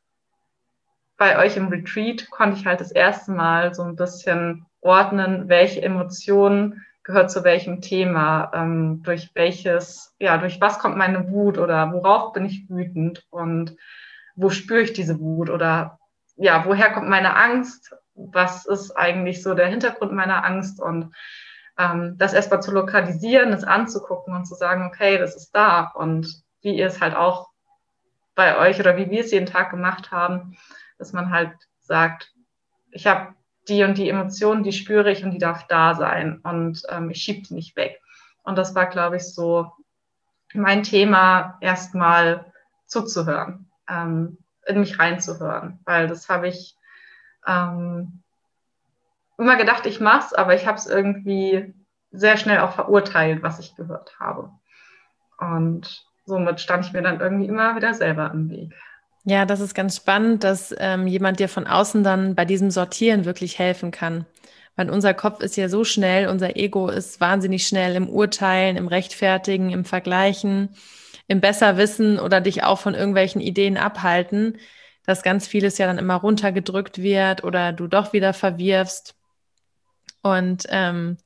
bei 1.18 1.38
euch 1.40 1.56
im 1.58 1.68
Retreat 1.68 2.30
konnte 2.30 2.58
ich 2.58 2.66
halt 2.66 2.82
das 2.82 2.92
erste 2.92 3.32
Mal 3.32 3.74
so 3.74 3.84
ein 3.84 3.96
bisschen 3.96 4.66
ordnen, 4.82 5.50
welche 5.50 5.82
Emotionen 5.82 6.86
gehört 7.04 7.32
zu 7.32 7.44
welchem 7.44 7.82
Thema, 7.82 8.52
ähm, 8.54 9.02
durch 9.04 9.32
welches, 9.34 10.14
ja, 10.20 10.38
durch 10.38 10.60
was 10.60 10.78
kommt 10.78 10.98
meine 10.98 11.32
Wut 11.32 11.58
oder 11.58 11.92
worauf 11.94 12.34
bin 12.34 12.46
ich 12.46 12.70
wütend 12.70 13.26
und 13.30 13.76
wo 14.36 14.50
spüre 14.50 14.82
ich 14.82 14.94
diese 14.94 15.20
Wut 15.20 15.50
oder 15.50 16.00
ja, 16.38 16.66
woher 16.66 16.92
kommt 16.92 17.10
meine 17.10 17.36
Angst? 17.36 17.96
Was 18.16 18.66
ist 18.66 18.92
eigentlich 18.92 19.44
so 19.44 19.54
der 19.54 19.68
Hintergrund 19.68 20.14
meiner 20.14 20.46
Angst? 20.46 20.80
Und 20.80 21.14
ähm, 21.78 22.18
das 22.18 22.34
erstmal 22.34 22.62
zu 22.62 22.72
lokalisieren, 22.72 23.52
das 23.52 23.64
anzugucken 23.64 24.36
und 24.36 24.46
zu 24.46 24.56
sagen, 24.56 24.86
okay, 24.86 25.18
das 25.18 25.36
ist 25.36 25.52
da. 25.52 25.92
Und 25.96 26.44
wie 26.62 26.76
ihr 26.76 26.88
es 26.88 27.02
halt 27.02 27.16
auch 27.16 27.50
bei 28.36 28.58
euch 28.58 28.80
oder 28.80 28.98
wie 28.98 29.10
wir 29.10 29.22
es 29.22 29.32
jeden 29.32 29.48
Tag 29.48 29.72
gemacht 29.72 30.12
haben, 30.12 30.58
dass 30.98 31.14
man 31.14 31.32
halt 31.32 31.52
sagt, 31.82 32.34
ich 32.92 33.08
habe 33.08 33.34
die 33.68 33.84
und 33.84 33.98
die 33.98 34.10
Emotionen, 34.10 34.64
die 34.64 34.72
spüre 34.72 35.12
ich 35.12 35.24
und 35.24 35.32
die 35.32 35.40
darf 35.40 35.68
da 35.68 35.96
sein 35.96 36.40
und 36.44 36.82
ähm, 36.90 37.10
ich 37.10 37.22
schiebe 37.22 37.46
die 37.48 37.54
nicht 37.54 37.76
weg. 37.76 38.00
Und 38.44 38.58
das 38.58 38.76
war, 38.76 38.86
glaube 38.86 39.18
ich, 39.18 39.34
so 39.34 39.72
mein 40.54 40.84
Thema, 40.84 41.58
erstmal 41.62 42.52
zuzuhören. 42.86 43.70
Ähm, 43.90 44.38
in 44.68 44.80
mich 44.80 45.00
reinzuhören, 45.00 45.80
weil 45.86 46.08
das 46.08 46.30
habe 46.30 46.48
ich 46.48 46.76
ähm, 47.48 48.22
immer 49.38 49.56
gedacht, 49.56 49.86
ich 49.86 50.00
mache 50.00 50.26
es, 50.26 50.34
aber 50.34 50.56
ich 50.56 50.68
habe 50.68 50.78
es 50.78 50.88
irgendwie 50.88 51.74
sehr 52.12 52.38
schnell 52.38 52.60
auch 52.60 52.72
verurteilt, 52.74 53.44
was 53.44 53.60
ich 53.60 53.76
gehört 53.76 54.20
habe. 54.20 54.50
Und 55.40 56.06
somit 56.26 56.60
stand 56.60 56.86
ich 56.86 56.94
mir 56.94 57.02
dann 57.02 57.20
irgendwie 57.20 57.48
immer 57.48 57.76
wieder 57.76 57.94
selber 57.94 58.32
im 58.34 58.50
Weg. 58.50 58.74
Ja, 59.24 59.46
das 59.46 59.60
ist 59.60 59.76
ganz 59.76 59.98
spannend, 59.98 60.44
dass 60.44 60.74
ähm, 60.78 61.06
jemand 61.06 61.40
dir 61.40 61.50
von 61.50 61.68
außen 61.68 62.04
dann 62.04 62.34
bei 62.34 62.46
diesem 62.46 62.72
Sortieren 62.72 63.26
wirklich 63.26 63.60
helfen 63.60 63.92
kann. 63.92 64.26
Weil 64.78 64.90
unser 64.90 65.14
Kopf 65.14 65.42
ist 65.42 65.58
ja 65.58 65.70
so 65.70 65.84
schnell, 65.84 66.28
unser 66.30 66.56
Ego 66.56 66.88
ist 66.88 67.20
wahnsinnig 67.20 67.68
schnell 67.68 67.96
im 67.96 68.08
Urteilen, 68.08 68.78
im 68.78 68.88
Rechtfertigen, 68.88 69.72
im 69.72 69.86
Vergleichen 69.86 70.70
im 71.28 71.42
Besserwissen 71.42 72.20
oder 72.20 72.42
dich 72.42 72.64
auch 72.64 72.80
von 72.80 72.96
irgendwelchen 72.96 73.42
Ideen 73.42 73.78
abhalten, 73.78 74.58
dass 75.06 75.24
ganz 75.24 75.48
vieles 75.48 75.78
ja 75.78 75.88
dann 75.88 75.98
immer 75.98 76.16
runtergedrückt 76.16 77.02
wird 77.02 77.44
oder 77.44 77.74
du 77.74 77.88
doch 77.88 78.14
wieder 78.14 78.34
verwirfst. 78.34 79.16
Und 80.22 80.66
ähm, 80.70 81.18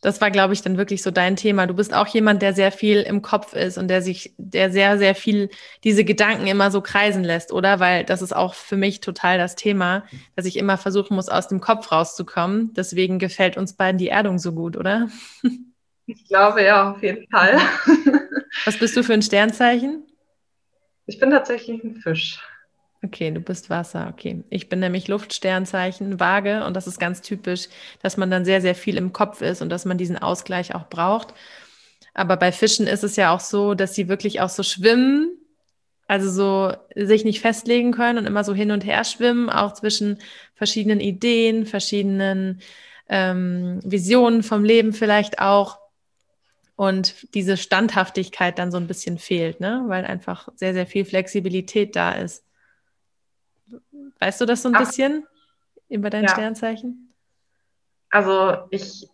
das 0.00 0.20
war, 0.20 0.30
glaube 0.30 0.54
ich, 0.54 0.62
dann 0.62 0.78
wirklich 0.78 1.02
so 1.02 1.10
dein 1.10 1.34
Thema. 1.34 1.66
Du 1.66 1.74
bist 1.74 1.92
auch 1.92 2.06
jemand, 2.06 2.40
der 2.40 2.54
sehr 2.54 2.70
viel 2.70 3.02
im 3.02 3.20
Kopf 3.20 3.54
ist 3.54 3.78
und 3.78 3.88
der 3.88 4.00
sich, 4.00 4.32
der 4.38 4.70
sehr, 4.70 4.96
sehr 4.96 5.16
viel 5.16 5.50
diese 5.82 6.04
Gedanken 6.04 6.46
immer 6.46 6.70
so 6.70 6.80
kreisen 6.80 7.24
lässt, 7.24 7.52
oder? 7.52 7.80
Weil 7.80 8.04
das 8.04 8.22
ist 8.22 8.34
auch 8.34 8.54
für 8.54 8.76
mich 8.76 9.00
total 9.00 9.38
das 9.38 9.56
Thema, 9.56 10.04
dass 10.36 10.46
ich 10.46 10.56
immer 10.56 10.78
versuchen 10.78 11.16
muss, 11.16 11.28
aus 11.28 11.48
dem 11.48 11.60
Kopf 11.60 11.90
rauszukommen. 11.90 12.72
Deswegen 12.74 13.18
gefällt 13.18 13.56
uns 13.56 13.72
beiden 13.72 13.98
die 13.98 14.08
Erdung 14.08 14.38
so 14.38 14.52
gut, 14.52 14.76
oder? 14.76 15.08
Ich 16.06 16.24
glaube 16.26 16.62
ja, 16.62 16.92
auf 16.92 17.02
jeden 17.02 17.28
Fall. 17.28 17.58
Was 18.64 18.78
bist 18.78 18.96
du 18.96 19.02
für 19.02 19.14
ein 19.14 19.22
Sternzeichen? 19.22 20.04
Ich 21.06 21.18
bin 21.18 21.30
tatsächlich 21.30 21.82
ein 21.82 21.96
Fisch. 21.96 22.40
Okay, 23.02 23.30
du 23.30 23.40
bist 23.40 23.70
Wasser, 23.70 24.08
okay. 24.12 24.42
Ich 24.50 24.68
bin 24.68 24.80
nämlich 24.80 25.06
Luftsternzeichen, 25.06 26.18
Waage 26.18 26.64
und 26.64 26.74
das 26.74 26.88
ist 26.88 26.98
ganz 26.98 27.22
typisch, 27.22 27.68
dass 28.02 28.16
man 28.16 28.30
dann 28.30 28.44
sehr, 28.44 28.60
sehr 28.60 28.74
viel 28.74 28.96
im 28.96 29.12
Kopf 29.12 29.40
ist 29.40 29.62
und 29.62 29.68
dass 29.68 29.84
man 29.84 29.98
diesen 29.98 30.18
Ausgleich 30.18 30.74
auch 30.74 30.88
braucht. 30.88 31.32
Aber 32.12 32.36
bei 32.36 32.50
Fischen 32.50 32.88
ist 32.88 33.04
es 33.04 33.14
ja 33.14 33.32
auch 33.32 33.40
so, 33.40 33.74
dass 33.74 33.94
sie 33.94 34.08
wirklich 34.08 34.40
auch 34.40 34.48
so 34.48 34.64
schwimmen, 34.64 35.30
also 36.08 36.28
so 36.30 36.76
sich 36.96 37.24
nicht 37.24 37.40
festlegen 37.40 37.92
können 37.92 38.18
und 38.18 38.26
immer 38.26 38.42
so 38.42 38.52
hin 38.52 38.72
und 38.72 38.84
her 38.84 39.04
schwimmen, 39.04 39.48
auch 39.48 39.74
zwischen 39.74 40.18
verschiedenen 40.54 40.98
Ideen, 40.98 41.66
verschiedenen 41.66 42.60
ähm, 43.08 43.80
Visionen 43.84 44.42
vom 44.42 44.64
Leben 44.64 44.92
vielleicht 44.92 45.38
auch 45.38 45.78
und 46.78 47.34
diese 47.34 47.56
Standhaftigkeit 47.56 48.56
dann 48.56 48.70
so 48.70 48.76
ein 48.76 48.86
bisschen 48.86 49.18
fehlt, 49.18 49.58
ne? 49.58 49.82
weil 49.88 50.04
einfach 50.04 50.48
sehr, 50.54 50.74
sehr 50.74 50.86
viel 50.86 51.04
Flexibilität 51.04 51.96
da 51.96 52.12
ist. 52.12 52.44
Weißt 54.20 54.40
du 54.40 54.46
das 54.46 54.62
so 54.62 54.68
ein 54.68 54.76
Ach, 54.76 54.78
bisschen 54.78 55.26
über 55.88 56.08
dein 56.08 56.22
ja. 56.22 56.28
Sternzeichen? 56.28 57.12
Also 58.10 58.58
ich 58.70 59.08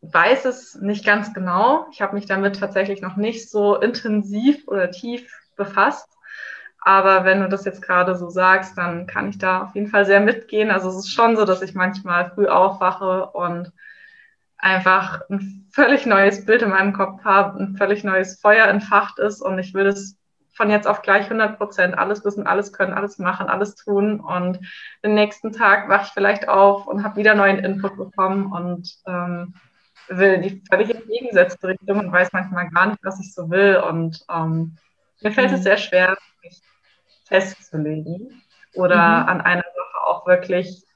weiß 0.00 0.46
es 0.46 0.74
nicht 0.74 1.06
ganz 1.06 1.32
genau. 1.32 1.86
Ich 1.92 2.02
habe 2.02 2.16
mich 2.16 2.26
damit 2.26 2.58
tatsächlich 2.58 3.00
noch 3.02 3.14
nicht 3.14 3.48
so 3.50 3.76
intensiv 3.76 4.66
oder 4.66 4.90
tief 4.90 5.30
befasst. 5.54 6.08
Aber 6.80 7.24
wenn 7.24 7.40
du 7.40 7.48
das 7.48 7.64
jetzt 7.64 7.82
gerade 7.82 8.16
so 8.16 8.30
sagst, 8.30 8.76
dann 8.76 9.06
kann 9.06 9.30
ich 9.30 9.38
da 9.38 9.62
auf 9.62 9.76
jeden 9.76 9.90
Fall 9.90 10.06
sehr 10.06 10.20
mitgehen. 10.20 10.72
Also 10.72 10.88
es 10.88 10.96
ist 10.96 11.12
schon 11.12 11.36
so, 11.36 11.44
dass 11.44 11.62
ich 11.62 11.74
manchmal 11.74 12.32
früh 12.32 12.48
aufwache 12.48 13.26
und 13.26 13.70
einfach 14.66 15.22
ein 15.30 15.68
völlig 15.70 16.06
neues 16.06 16.44
Bild 16.44 16.62
in 16.62 16.70
meinem 16.70 16.92
Kopf 16.92 17.22
habe, 17.24 17.60
ein 17.60 17.76
völlig 17.76 18.02
neues 18.02 18.40
Feuer 18.40 18.66
entfacht 18.66 19.18
ist 19.20 19.40
und 19.40 19.58
ich 19.58 19.74
will 19.74 19.86
es 19.86 20.18
von 20.54 20.70
jetzt 20.70 20.88
auf 20.88 21.02
gleich 21.02 21.24
100 21.24 21.56
Prozent 21.56 21.96
alles 21.96 22.24
wissen, 22.24 22.46
alles 22.46 22.72
können, 22.72 22.94
alles 22.94 23.18
machen, 23.18 23.46
alles 23.46 23.76
tun 23.76 24.18
und 24.18 24.58
den 25.04 25.14
nächsten 25.14 25.52
Tag 25.52 25.88
wache 25.88 26.06
ich 26.06 26.12
vielleicht 26.12 26.48
auf 26.48 26.86
und 26.88 27.04
habe 27.04 27.16
wieder 27.16 27.34
neuen 27.34 27.58
Input 27.58 27.96
bekommen 27.96 28.50
und 28.52 28.90
ähm, 29.06 29.54
will 30.08 30.40
die 30.40 30.62
völlig 30.68 30.92
entgegengesetzte 30.92 31.68
Richtung 31.68 31.98
und 32.00 32.10
weiß 32.10 32.32
manchmal 32.32 32.68
gar 32.70 32.86
nicht, 32.86 33.04
was 33.04 33.20
ich 33.20 33.34
so 33.34 33.50
will 33.50 33.76
und 33.76 34.24
ähm, 34.28 34.76
mir 35.22 35.30
fällt 35.30 35.50
mhm. 35.50 35.56
es 35.56 35.62
sehr 35.62 35.76
schwer, 35.76 36.16
mich 36.42 36.60
festzulegen 37.26 38.42
oder 38.74 38.96
mhm. 38.96 39.28
an 39.28 39.40
einer 39.42 39.62
Sache 39.62 40.06
auch 40.06 40.26
wirklich 40.26 40.86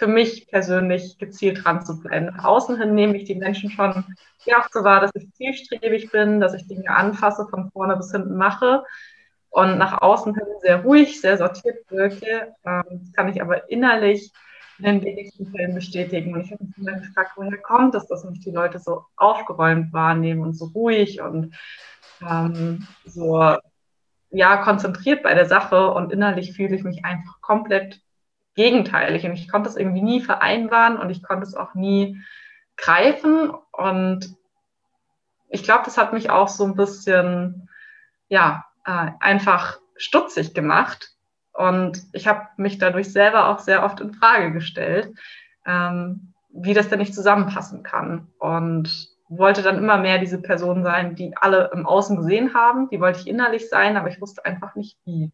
für 0.00 0.06
mich 0.06 0.48
persönlich 0.48 1.18
gezielt 1.18 1.62
dran 1.62 1.84
zu 1.84 2.00
bleiben. 2.00 2.34
Nach 2.34 2.44
außen 2.44 2.80
hin 2.80 2.94
nehme 2.94 3.18
ich 3.18 3.24
die 3.24 3.34
Menschen 3.34 3.70
schon 3.70 4.02
ja, 4.46 4.64
so 4.72 4.82
wahr, 4.82 5.02
dass 5.02 5.14
ich 5.14 5.30
zielstrebig 5.34 6.10
bin, 6.10 6.40
dass 6.40 6.54
ich 6.54 6.66
Dinge 6.66 6.88
anfasse, 6.88 7.46
von 7.50 7.70
vorne 7.70 7.96
bis 7.98 8.10
hinten 8.10 8.34
mache. 8.36 8.82
und 9.50 9.76
nach 9.78 10.00
außen 10.00 10.34
hin 10.34 10.46
sehr 10.62 10.82
ruhig, 10.82 11.20
sehr 11.20 11.36
sortiert 11.36 11.78
wirke. 11.90 12.54
Ähm, 12.64 12.84
das 12.88 13.12
kann 13.12 13.28
ich 13.28 13.42
aber 13.42 13.68
innerlich 13.70 14.32
in 14.78 14.84
den 14.84 15.04
wenigsten 15.04 15.50
Fällen 15.50 15.74
bestätigen. 15.74 16.32
Und 16.32 16.46
ich 16.46 16.52
habe 16.52 16.64
mich 16.64 16.78
immer 16.78 16.92
gefragt, 16.92 17.32
woher 17.36 17.58
kommt 17.58 17.94
es, 17.94 18.06
dass 18.06 18.24
mich 18.24 18.40
die 18.40 18.52
Leute 18.52 18.78
so 18.78 19.04
aufgeräumt 19.16 19.92
wahrnehmen 19.92 20.40
und 20.40 20.54
so 20.54 20.66
ruhig 20.66 21.20
und 21.20 21.54
ähm, 22.26 22.86
so 23.04 23.56
ja, 24.30 24.56
konzentriert 24.58 25.22
bei 25.22 25.34
der 25.34 25.46
Sache 25.46 25.90
und 25.90 26.10
innerlich 26.10 26.54
fühle 26.54 26.76
ich 26.76 26.84
mich 26.84 27.04
einfach 27.04 27.42
komplett 27.42 28.00
gegenteilig 28.60 29.24
und 29.24 29.32
ich 29.32 29.50
konnte 29.50 29.70
es 29.70 29.76
irgendwie 29.76 30.02
nie 30.02 30.20
vereinbaren 30.20 30.98
und 30.98 31.08
ich 31.08 31.22
konnte 31.22 31.44
es 31.46 31.54
auch 31.54 31.74
nie 31.74 32.20
greifen 32.76 33.50
und 33.72 34.36
ich 35.48 35.62
glaube, 35.62 35.84
das 35.86 35.96
hat 35.96 36.12
mich 36.12 36.28
auch 36.28 36.48
so 36.48 36.64
ein 36.64 36.76
bisschen, 36.76 37.70
ja, 38.28 38.66
äh, 38.84 39.08
einfach 39.18 39.78
stutzig 39.96 40.52
gemacht 40.52 41.08
und 41.54 42.02
ich 42.12 42.28
habe 42.28 42.48
mich 42.58 42.76
dadurch 42.76 43.10
selber 43.10 43.48
auch 43.48 43.60
sehr 43.60 43.82
oft 43.82 43.98
in 44.00 44.12
Frage 44.12 44.52
gestellt, 44.52 45.10
ähm, 45.64 46.34
wie 46.52 46.74
das 46.74 46.90
denn 46.90 46.98
nicht 46.98 47.14
zusammenpassen 47.14 47.82
kann 47.82 48.28
und 48.38 49.08
wollte 49.30 49.62
dann 49.62 49.78
immer 49.78 49.96
mehr 49.96 50.18
diese 50.18 50.42
Person 50.42 50.82
sein, 50.82 51.14
die 51.14 51.34
alle 51.34 51.70
im 51.72 51.86
Außen 51.86 52.16
gesehen 52.16 52.52
haben. 52.52 52.90
Die 52.90 53.00
wollte 53.00 53.20
ich 53.20 53.26
innerlich 53.26 53.70
sein, 53.70 53.96
aber 53.96 54.08
ich 54.08 54.20
wusste 54.20 54.44
einfach 54.44 54.74
nicht 54.74 54.98
wie. 55.06 55.32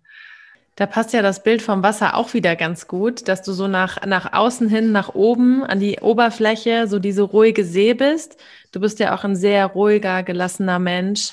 Da 0.76 0.84
passt 0.84 1.14
ja 1.14 1.22
das 1.22 1.42
Bild 1.42 1.62
vom 1.62 1.82
Wasser 1.82 2.16
auch 2.16 2.34
wieder 2.34 2.54
ganz 2.54 2.86
gut, 2.86 3.28
dass 3.28 3.40
du 3.40 3.52
so 3.52 3.66
nach, 3.66 4.04
nach 4.04 4.34
außen 4.34 4.68
hin, 4.68 4.92
nach 4.92 5.14
oben, 5.14 5.64
an 5.64 5.80
die 5.80 6.00
Oberfläche, 6.00 6.86
so 6.86 6.98
diese 6.98 7.22
ruhige 7.22 7.64
See 7.64 7.94
bist. 7.94 8.38
Du 8.72 8.80
bist 8.80 8.98
ja 9.00 9.14
auch 9.14 9.24
ein 9.24 9.36
sehr 9.36 9.66
ruhiger, 9.66 10.22
gelassener 10.22 10.78
Mensch. 10.78 11.32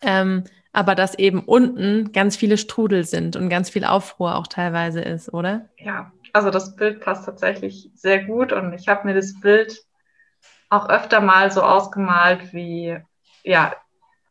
Ähm, 0.00 0.42
aber 0.72 0.96
dass 0.96 1.16
eben 1.16 1.44
unten 1.44 2.10
ganz 2.12 2.34
viele 2.34 2.58
Strudel 2.58 3.04
sind 3.04 3.36
und 3.36 3.48
ganz 3.48 3.70
viel 3.70 3.84
Aufruhr 3.84 4.34
auch 4.34 4.48
teilweise 4.48 5.00
ist, 5.00 5.32
oder? 5.32 5.68
Ja, 5.78 6.10
also 6.32 6.50
das 6.50 6.74
Bild 6.74 7.00
passt 7.00 7.26
tatsächlich 7.26 7.90
sehr 7.94 8.24
gut 8.24 8.52
und 8.52 8.72
ich 8.72 8.88
habe 8.88 9.06
mir 9.06 9.14
das 9.14 9.38
Bild 9.38 9.84
auch 10.68 10.88
öfter 10.88 11.20
mal 11.20 11.52
so 11.52 11.62
ausgemalt 11.62 12.52
wie, 12.52 12.98
ja, 13.44 13.74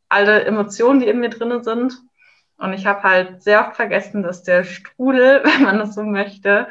alle 0.09 0.43
Emotionen, 0.43 0.99
die 0.99 1.07
in 1.07 1.19
mir 1.19 1.29
drin 1.29 1.63
sind. 1.63 1.93
Und 2.61 2.73
ich 2.73 2.85
habe 2.85 3.03
halt 3.03 3.41
sehr 3.41 3.61
oft 3.61 3.75
vergessen, 3.75 4.21
dass 4.21 4.43
der 4.43 4.63
Strudel, 4.63 5.41
wenn 5.43 5.63
man 5.63 5.79
das 5.79 5.95
so 5.95 6.03
möchte, 6.03 6.67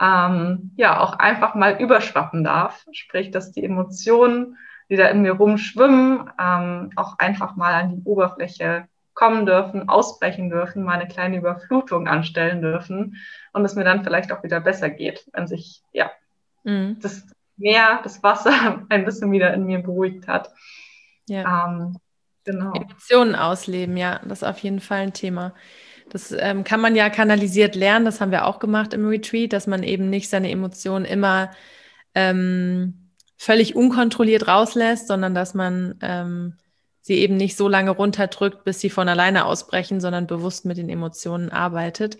ähm, 0.00 0.72
ja, 0.76 1.00
auch 1.00 1.18
einfach 1.18 1.54
mal 1.54 1.80
überschwappen 1.80 2.44
darf. 2.44 2.86
Sprich, 2.92 3.30
dass 3.30 3.52
die 3.52 3.64
Emotionen, 3.64 4.56
die 4.88 4.96
da 4.96 5.06
in 5.08 5.22
mir 5.22 5.32
rumschwimmen, 5.32 6.30
ähm, 6.40 6.90
auch 6.96 7.18
einfach 7.18 7.56
mal 7.56 7.74
an 7.74 7.96
die 7.96 8.02
Oberfläche 8.04 8.88
kommen 9.14 9.46
dürfen, 9.46 9.88
ausbrechen 9.88 10.50
dürfen, 10.50 10.82
mal 10.82 10.94
eine 10.94 11.08
kleine 11.08 11.36
Überflutung 11.38 12.08
anstellen 12.08 12.60
dürfen 12.62 13.16
und 13.52 13.64
es 13.64 13.76
mir 13.76 13.84
dann 13.84 14.02
vielleicht 14.02 14.32
auch 14.32 14.42
wieder 14.42 14.60
besser 14.60 14.90
geht, 14.90 15.28
wenn 15.32 15.46
sich, 15.46 15.82
ja, 15.92 16.10
mhm. 16.64 16.98
das 17.00 17.24
Meer, 17.56 18.00
das 18.02 18.22
Wasser 18.22 18.84
ein 18.88 19.04
bisschen 19.04 19.30
wieder 19.30 19.54
in 19.54 19.64
mir 19.64 19.80
beruhigt 19.80 20.26
hat. 20.26 20.52
Ja. 21.28 21.66
Ähm, 21.66 21.96
genau. 22.44 22.72
Emotionen 22.74 23.34
ausleben, 23.34 23.96
ja, 23.96 24.20
das 24.24 24.42
ist 24.42 24.48
auf 24.48 24.58
jeden 24.58 24.80
Fall 24.80 25.00
ein 25.00 25.12
Thema. 25.12 25.54
Das 26.10 26.32
ähm, 26.32 26.64
kann 26.64 26.80
man 26.80 26.94
ja 26.96 27.10
kanalisiert 27.10 27.74
lernen, 27.74 28.04
das 28.04 28.20
haben 28.20 28.30
wir 28.30 28.46
auch 28.46 28.58
gemacht 28.58 28.92
im 28.92 29.06
Retreat, 29.08 29.52
dass 29.52 29.66
man 29.66 29.82
eben 29.82 30.10
nicht 30.10 30.28
seine 30.28 30.50
Emotionen 30.50 31.04
immer 31.04 31.50
ähm, 32.14 33.10
völlig 33.36 33.74
unkontrolliert 33.74 34.46
rauslässt, 34.46 35.08
sondern 35.08 35.34
dass 35.34 35.54
man 35.54 35.98
ähm, 36.02 36.54
sie 37.00 37.18
eben 37.18 37.36
nicht 37.36 37.56
so 37.56 37.68
lange 37.68 37.90
runterdrückt, 37.90 38.64
bis 38.64 38.80
sie 38.80 38.90
von 38.90 39.08
alleine 39.08 39.44
ausbrechen, 39.44 40.00
sondern 40.00 40.26
bewusst 40.26 40.64
mit 40.64 40.78
den 40.78 40.88
Emotionen 40.88 41.50
arbeitet. 41.50 42.18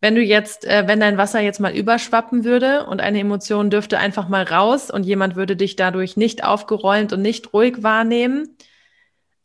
Wenn 0.00 0.14
du 0.14 0.22
jetzt, 0.22 0.64
äh, 0.64 0.84
wenn 0.86 1.00
dein 1.00 1.18
Wasser 1.18 1.40
jetzt 1.40 1.60
mal 1.60 1.74
überschwappen 1.74 2.44
würde 2.44 2.86
und 2.86 3.00
eine 3.00 3.20
Emotion 3.20 3.70
dürfte 3.70 3.98
einfach 3.98 4.28
mal 4.28 4.44
raus 4.44 4.90
und 4.90 5.04
jemand 5.04 5.36
würde 5.36 5.56
dich 5.56 5.76
dadurch 5.76 6.16
nicht 6.16 6.44
aufgeräumt 6.44 7.12
und 7.12 7.22
nicht 7.22 7.52
ruhig 7.52 7.82
wahrnehmen, 7.82 8.56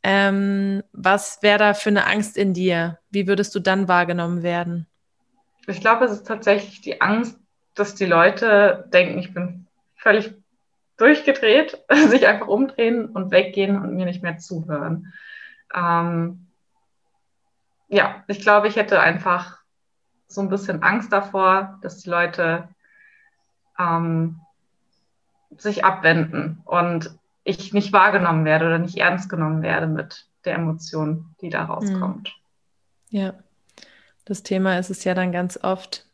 ähm, 0.03 0.83
was 0.93 1.41
wäre 1.41 1.59
da 1.59 1.73
für 1.73 1.89
eine 1.89 2.07
Angst 2.07 2.37
in 2.37 2.53
dir? 2.53 2.99
Wie 3.09 3.27
würdest 3.27 3.53
du 3.53 3.59
dann 3.59 3.87
wahrgenommen 3.87 4.43
werden? 4.43 4.87
Ich 5.67 5.79
glaube, 5.79 6.05
es 6.05 6.11
ist 6.11 6.27
tatsächlich 6.27 6.81
die 6.81 7.01
Angst, 7.01 7.39
dass 7.75 7.95
die 7.95 8.05
Leute 8.05 8.89
denken, 8.91 9.19
ich 9.19 9.33
bin 9.33 9.67
völlig 9.95 10.33
durchgedreht, 10.97 11.83
sich 12.07 12.27
einfach 12.27 12.47
umdrehen 12.47 13.05
und 13.07 13.31
weggehen 13.31 13.81
und 13.81 13.95
mir 13.95 14.05
nicht 14.05 14.23
mehr 14.23 14.37
zuhören. 14.37 15.13
Ähm, 15.73 16.47
ja, 17.87 18.23
ich 18.27 18.41
glaube, 18.41 18.67
ich 18.67 18.75
hätte 18.75 18.99
einfach 18.99 19.59
so 20.27 20.41
ein 20.41 20.49
bisschen 20.49 20.81
Angst 20.81 21.11
davor, 21.11 21.77
dass 21.81 21.97
die 21.99 22.09
Leute 22.09 22.69
ähm, 23.77 24.39
sich 25.57 25.83
abwenden 25.83 26.61
und 26.65 27.19
ich 27.43 27.73
nicht 27.73 27.93
wahrgenommen 27.93 28.45
werde 28.45 28.65
oder 28.65 28.79
nicht 28.79 28.97
ernst 28.97 29.29
genommen 29.29 29.61
werde 29.61 29.87
mit 29.87 30.27
der 30.45 30.55
Emotion, 30.55 31.35
die 31.41 31.49
da 31.49 31.65
rauskommt. 31.65 32.29
Hm. 32.29 32.33
Ja, 33.09 33.33
das 34.25 34.43
Thema 34.43 34.77
ist 34.77 34.89
es 34.89 35.03
ja 35.03 35.13
dann 35.13 35.31
ganz 35.31 35.59
oft. 35.61 36.05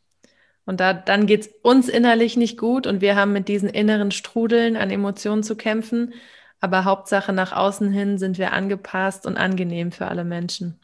Und 0.64 0.80
da, 0.80 0.92
dann 0.92 1.26
geht 1.26 1.42
es 1.42 1.50
uns 1.62 1.88
innerlich 1.88 2.36
nicht 2.36 2.58
gut 2.58 2.86
und 2.86 3.00
wir 3.00 3.16
haben 3.16 3.32
mit 3.32 3.48
diesen 3.48 3.70
inneren 3.70 4.10
Strudeln 4.10 4.76
an 4.76 4.90
Emotionen 4.90 5.42
zu 5.42 5.56
kämpfen. 5.56 6.12
Aber 6.60 6.84
Hauptsache 6.84 7.32
nach 7.32 7.52
außen 7.52 7.90
hin 7.90 8.18
sind 8.18 8.36
wir 8.36 8.52
angepasst 8.52 9.26
und 9.26 9.36
angenehm 9.36 9.92
für 9.92 10.08
alle 10.08 10.24
Menschen. 10.24 10.78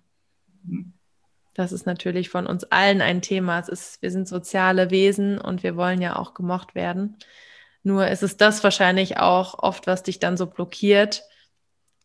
Mhm. 0.62 0.92
Das 1.52 1.72
ist 1.72 1.87
natürlich 1.87 2.30
von 2.30 2.46
uns 2.46 2.64
allen 2.64 3.00
ein 3.00 3.22
Thema. 3.22 3.59
Es 3.61 3.68
ist, 3.68 4.02
wir 4.02 4.11
sind 4.11 4.26
soziale 4.26 4.90
Wesen 4.90 5.38
und 5.38 5.62
wir 5.62 5.76
wollen 5.76 6.02
ja 6.02 6.16
auch 6.16 6.35
gemocht 6.35 6.74
werden. 6.74 7.16
Nur 7.85 8.09
ist 8.09 8.23
es 8.23 8.38
das 8.38 8.64
wahrscheinlich 8.64 9.18
auch 9.18 9.59
oft, 9.59 9.87
was 9.87 10.03
dich 10.03 10.18
dann 10.18 10.38
so 10.38 10.47
blockiert, 10.47 11.23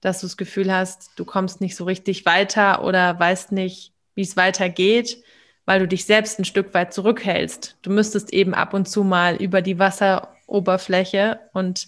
dass 0.01 0.19
du 0.19 0.27
das 0.27 0.37
Gefühl 0.37 0.71
hast, 0.71 1.11
du 1.15 1.25
kommst 1.25 1.61
nicht 1.61 1.75
so 1.75 1.85
richtig 1.85 2.25
weiter 2.25 2.83
oder 2.83 3.17
weißt 3.17 3.53
nicht, 3.53 3.93
wie 4.13 4.21
es 4.21 4.37
weitergeht, 4.37 5.23
weil 5.65 5.79
du 5.79 5.87
dich 5.87 6.05
selbst 6.05 6.37
ein 6.37 6.45
Stück 6.45 6.73
weit 6.73 6.93
zurückhältst. 6.93 7.77
Du 7.81 7.91
müsstest 7.91 8.33
eben 8.33 8.53
ab 8.53 8.73
und 8.73 8.89
zu 8.89 9.03
mal 9.03 9.37
über 9.37 9.61
die 9.61 9.79
Wasseroberfläche 9.79 11.39
und 11.53 11.87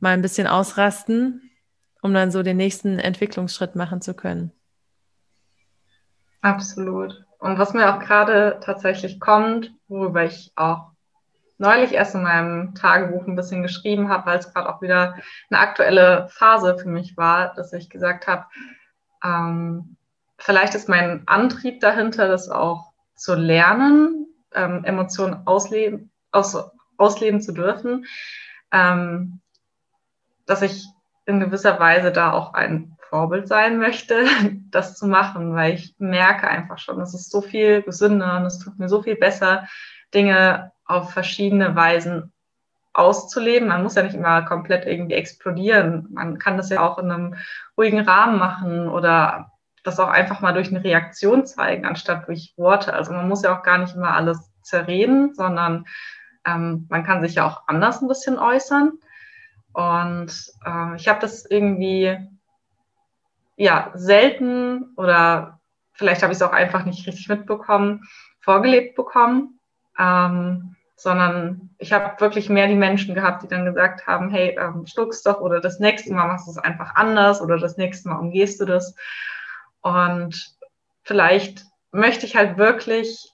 mal 0.00 0.14
ein 0.14 0.22
bisschen 0.22 0.48
ausrasten, 0.48 1.50
um 2.02 2.12
dann 2.12 2.32
so 2.32 2.42
den 2.42 2.56
nächsten 2.56 2.98
Entwicklungsschritt 2.98 3.76
machen 3.76 4.00
zu 4.00 4.14
können. 4.14 4.52
Absolut. 6.40 7.24
Und 7.38 7.58
was 7.58 7.74
mir 7.74 7.94
auch 7.94 8.00
gerade 8.00 8.58
tatsächlich 8.60 9.20
kommt, 9.20 9.72
worüber 9.86 10.24
ich 10.24 10.52
auch 10.56 10.90
neulich 11.58 11.92
erst 11.92 12.14
in 12.14 12.22
meinem 12.22 12.74
Tagebuch 12.74 13.26
ein 13.26 13.36
bisschen 13.36 13.62
geschrieben 13.62 14.08
habe, 14.08 14.26
weil 14.26 14.38
es 14.38 14.52
gerade 14.52 14.72
auch 14.72 14.80
wieder 14.80 15.16
eine 15.50 15.60
aktuelle 15.60 16.28
Phase 16.30 16.78
für 16.78 16.88
mich 16.88 17.16
war, 17.16 17.54
dass 17.54 17.72
ich 17.72 17.90
gesagt 17.90 18.26
habe, 18.26 18.46
ähm, 19.24 19.96
vielleicht 20.38 20.74
ist 20.74 20.88
mein 20.88 21.26
Antrieb 21.26 21.80
dahinter, 21.80 22.28
das 22.28 22.48
auch 22.48 22.92
zu 23.14 23.34
lernen, 23.34 24.26
ähm, 24.54 24.84
Emotionen 24.84 25.46
ausleben, 25.46 26.10
aus, 26.30 26.56
ausleben 26.96 27.40
zu 27.40 27.52
dürfen, 27.52 28.06
ähm, 28.72 29.40
dass 30.46 30.62
ich 30.62 30.86
in 31.26 31.40
gewisser 31.40 31.78
Weise 31.78 32.12
da 32.12 32.32
auch 32.32 32.54
ein 32.54 32.96
Vorbild 33.08 33.48
sein 33.48 33.78
möchte, 33.78 34.24
das 34.70 34.96
zu 34.96 35.06
machen, 35.06 35.54
weil 35.54 35.74
ich 35.74 35.94
merke 35.98 36.46
einfach 36.46 36.78
schon, 36.78 37.00
es 37.00 37.14
ist 37.14 37.30
so 37.30 37.40
viel 37.40 37.82
gesünder 37.82 38.36
und 38.36 38.46
es 38.46 38.58
tut 38.58 38.78
mir 38.78 38.88
so 38.88 39.02
viel 39.02 39.16
besser, 39.16 39.66
Dinge 40.14 40.72
auf 40.84 41.12
verschiedene 41.12 41.74
Weisen 41.76 42.32
auszuleben. 42.92 43.68
Man 43.68 43.82
muss 43.82 43.94
ja 43.94 44.02
nicht 44.02 44.14
immer 44.14 44.42
komplett 44.42 44.86
irgendwie 44.86 45.14
explodieren. 45.14 46.08
Man 46.10 46.38
kann 46.38 46.56
das 46.56 46.70
ja 46.70 46.80
auch 46.80 46.98
in 46.98 47.10
einem 47.10 47.36
ruhigen 47.76 48.00
Rahmen 48.00 48.38
machen 48.38 48.88
oder 48.88 49.52
das 49.84 50.00
auch 50.00 50.08
einfach 50.08 50.40
mal 50.40 50.52
durch 50.52 50.68
eine 50.68 50.82
Reaktion 50.82 51.46
zeigen, 51.46 51.86
anstatt 51.86 52.26
durch 52.26 52.54
Worte. 52.56 52.92
Also 52.92 53.12
man 53.12 53.28
muss 53.28 53.42
ja 53.42 53.56
auch 53.56 53.62
gar 53.62 53.78
nicht 53.78 53.94
immer 53.94 54.14
alles 54.14 54.50
zerreden, 54.62 55.34
sondern 55.34 55.86
ähm, 56.44 56.86
man 56.88 57.04
kann 57.04 57.22
sich 57.22 57.36
ja 57.36 57.46
auch 57.46 57.62
anders 57.68 58.02
ein 58.02 58.08
bisschen 58.08 58.38
äußern. 58.38 58.92
Und 59.72 60.32
äh, 60.64 60.96
ich 60.96 61.08
habe 61.08 61.20
das 61.20 61.46
irgendwie 61.48 62.18
ja 63.56 63.92
selten 63.94 64.92
oder 64.96 65.60
vielleicht 65.92 66.22
habe 66.22 66.32
ich 66.32 66.38
es 66.38 66.42
auch 66.42 66.52
einfach 66.52 66.84
nicht 66.84 67.06
richtig 67.06 67.28
mitbekommen, 67.28 68.02
vorgelebt 68.40 68.96
bekommen, 68.96 69.57
ähm, 69.98 70.76
sondern 70.96 71.70
ich 71.78 71.92
habe 71.92 72.20
wirklich 72.20 72.48
mehr 72.48 72.66
die 72.66 72.74
Menschen 72.74 73.14
gehabt, 73.14 73.42
die 73.42 73.48
dann 73.48 73.64
gesagt 73.64 74.06
haben, 74.06 74.30
hey, 74.30 74.56
ähm, 74.60 74.86
schluck's 74.86 75.22
doch 75.22 75.40
oder 75.40 75.60
das 75.60 75.78
nächste 75.78 76.12
Mal 76.12 76.26
machst 76.26 76.46
du 76.46 76.50
es 76.50 76.58
einfach 76.58 76.96
anders 76.96 77.40
oder 77.40 77.58
das 77.58 77.76
nächste 77.76 78.08
Mal 78.08 78.18
umgehst 78.18 78.60
du 78.60 78.64
das. 78.64 78.96
Und 79.80 80.56
vielleicht 81.02 81.64
möchte 81.92 82.26
ich 82.26 82.36
halt 82.36 82.58
wirklich 82.58 83.32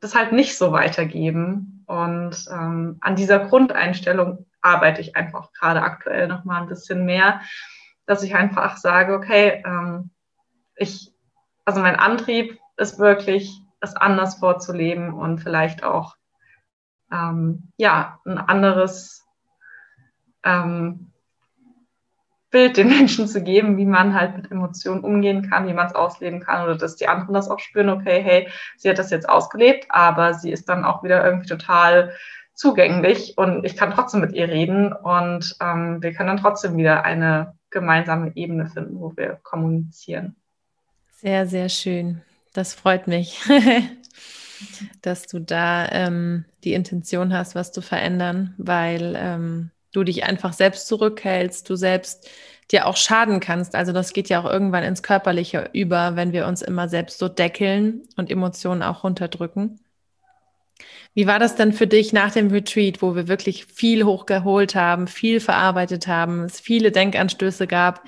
das 0.00 0.14
halt 0.14 0.32
nicht 0.32 0.56
so 0.56 0.72
weitergeben. 0.72 1.84
Und 1.86 2.46
ähm, 2.50 2.96
an 3.00 3.14
dieser 3.14 3.40
Grundeinstellung 3.40 4.46
arbeite 4.62 5.00
ich 5.00 5.14
einfach 5.14 5.52
gerade 5.52 5.82
aktuell 5.82 6.28
noch 6.28 6.44
mal 6.44 6.62
ein 6.62 6.68
bisschen 6.68 7.04
mehr, 7.04 7.42
dass 8.06 8.22
ich 8.22 8.34
einfach 8.34 8.78
sage, 8.78 9.14
okay, 9.14 9.62
ähm, 9.66 10.10
ich 10.76 11.12
also 11.64 11.80
mein 11.80 11.96
Antrieb 11.96 12.58
ist 12.76 12.98
wirklich, 12.98 13.61
es 13.82 13.94
anders 13.96 14.36
vorzuleben 14.36 15.12
und 15.12 15.40
vielleicht 15.40 15.82
auch 15.84 16.16
ähm, 17.12 17.68
ja, 17.76 18.20
ein 18.24 18.38
anderes 18.38 19.26
ähm, 20.44 21.12
Bild 22.50 22.76
den 22.76 22.88
Menschen 22.96 23.26
zu 23.26 23.42
geben, 23.42 23.76
wie 23.76 23.84
man 23.84 24.14
halt 24.14 24.36
mit 24.36 24.50
Emotionen 24.50 25.04
umgehen 25.04 25.48
kann, 25.50 25.66
wie 25.66 25.74
man 25.74 25.86
es 25.86 25.94
ausleben 25.94 26.40
kann 26.40 26.62
oder 26.64 26.76
dass 26.76 26.96
die 26.96 27.08
anderen 27.08 27.34
das 27.34 27.50
auch 27.50 27.58
spüren, 27.58 27.90
okay, 27.90 28.22
hey, 28.22 28.48
sie 28.76 28.88
hat 28.88 28.98
das 28.98 29.10
jetzt 29.10 29.28
ausgelebt, 29.28 29.86
aber 29.88 30.34
sie 30.34 30.52
ist 30.52 30.68
dann 30.68 30.84
auch 30.84 31.02
wieder 31.02 31.24
irgendwie 31.24 31.48
total 31.48 32.14
zugänglich 32.54 33.34
und 33.36 33.64
ich 33.64 33.76
kann 33.76 33.90
trotzdem 33.90 34.20
mit 34.20 34.32
ihr 34.32 34.48
reden 34.48 34.92
und 34.92 35.56
ähm, 35.60 36.02
wir 36.02 36.12
können 36.12 36.28
dann 36.28 36.36
trotzdem 36.36 36.76
wieder 36.76 37.04
eine 37.04 37.56
gemeinsame 37.70 38.32
Ebene 38.36 38.66
finden, 38.66 39.00
wo 39.00 39.16
wir 39.16 39.40
kommunizieren. 39.42 40.36
Sehr, 41.12 41.46
sehr 41.46 41.68
schön. 41.68 42.20
Das 42.52 42.74
freut 42.74 43.06
mich, 43.06 43.40
dass 45.02 45.26
du 45.26 45.40
da 45.40 45.88
ähm, 45.90 46.44
die 46.64 46.74
Intention 46.74 47.32
hast, 47.32 47.54
was 47.54 47.72
zu 47.72 47.80
verändern, 47.80 48.54
weil 48.58 49.14
ähm, 49.16 49.70
du 49.92 50.04
dich 50.04 50.24
einfach 50.24 50.52
selbst 50.52 50.86
zurückhältst, 50.86 51.68
du 51.68 51.76
selbst 51.76 52.28
dir 52.70 52.86
auch 52.86 52.96
schaden 52.96 53.40
kannst. 53.40 53.74
Also 53.74 53.92
das 53.92 54.12
geht 54.12 54.28
ja 54.28 54.40
auch 54.40 54.50
irgendwann 54.50 54.84
ins 54.84 55.02
Körperliche 55.02 55.70
über, 55.72 56.16
wenn 56.16 56.32
wir 56.32 56.46
uns 56.46 56.62
immer 56.62 56.88
selbst 56.88 57.18
so 57.18 57.28
deckeln 57.28 58.02
und 58.16 58.30
Emotionen 58.30 58.82
auch 58.82 59.04
runterdrücken. 59.04 59.80
Wie 61.14 61.26
war 61.26 61.38
das 61.38 61.56
denn 61.56 61.72
für 61.72 61.86
dich 61.86 62.12
nach 62.12 62.32
dem 62.32 62.50
Retreat, 62.50 63.02
wo 63.02 63.14
wir 63.14 63.28
wirklich 63.28 63.66
viel 63.66 64.04
hochgeholt 64.04 64.74
haben, 64.74 65.06
viel 65.06 65.40
verarbeitet 65.40 66.06
haben, 66.06 66.44
es 66.44 66.58
viele 66.58 66.90
Denkanstöße 66.90 67.66
gab? 67.66 68.02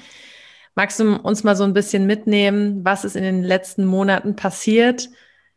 Magst 0.74 0.98
du 0.98 1.16
uns 1.16 1.44
mal 1.44 1.54
so 1.54 1.64
ein 1.64 1.72
bisschen 1.72 2.06
mitnehmen, 2.06 2.84
was 2.84 3.04
ist 3.04 3.16
in 3.16 3.22
den 3.22 3.42
letzten 3.42 3.84
Monaten 3.84 4.34
passiert, 4.34 5.08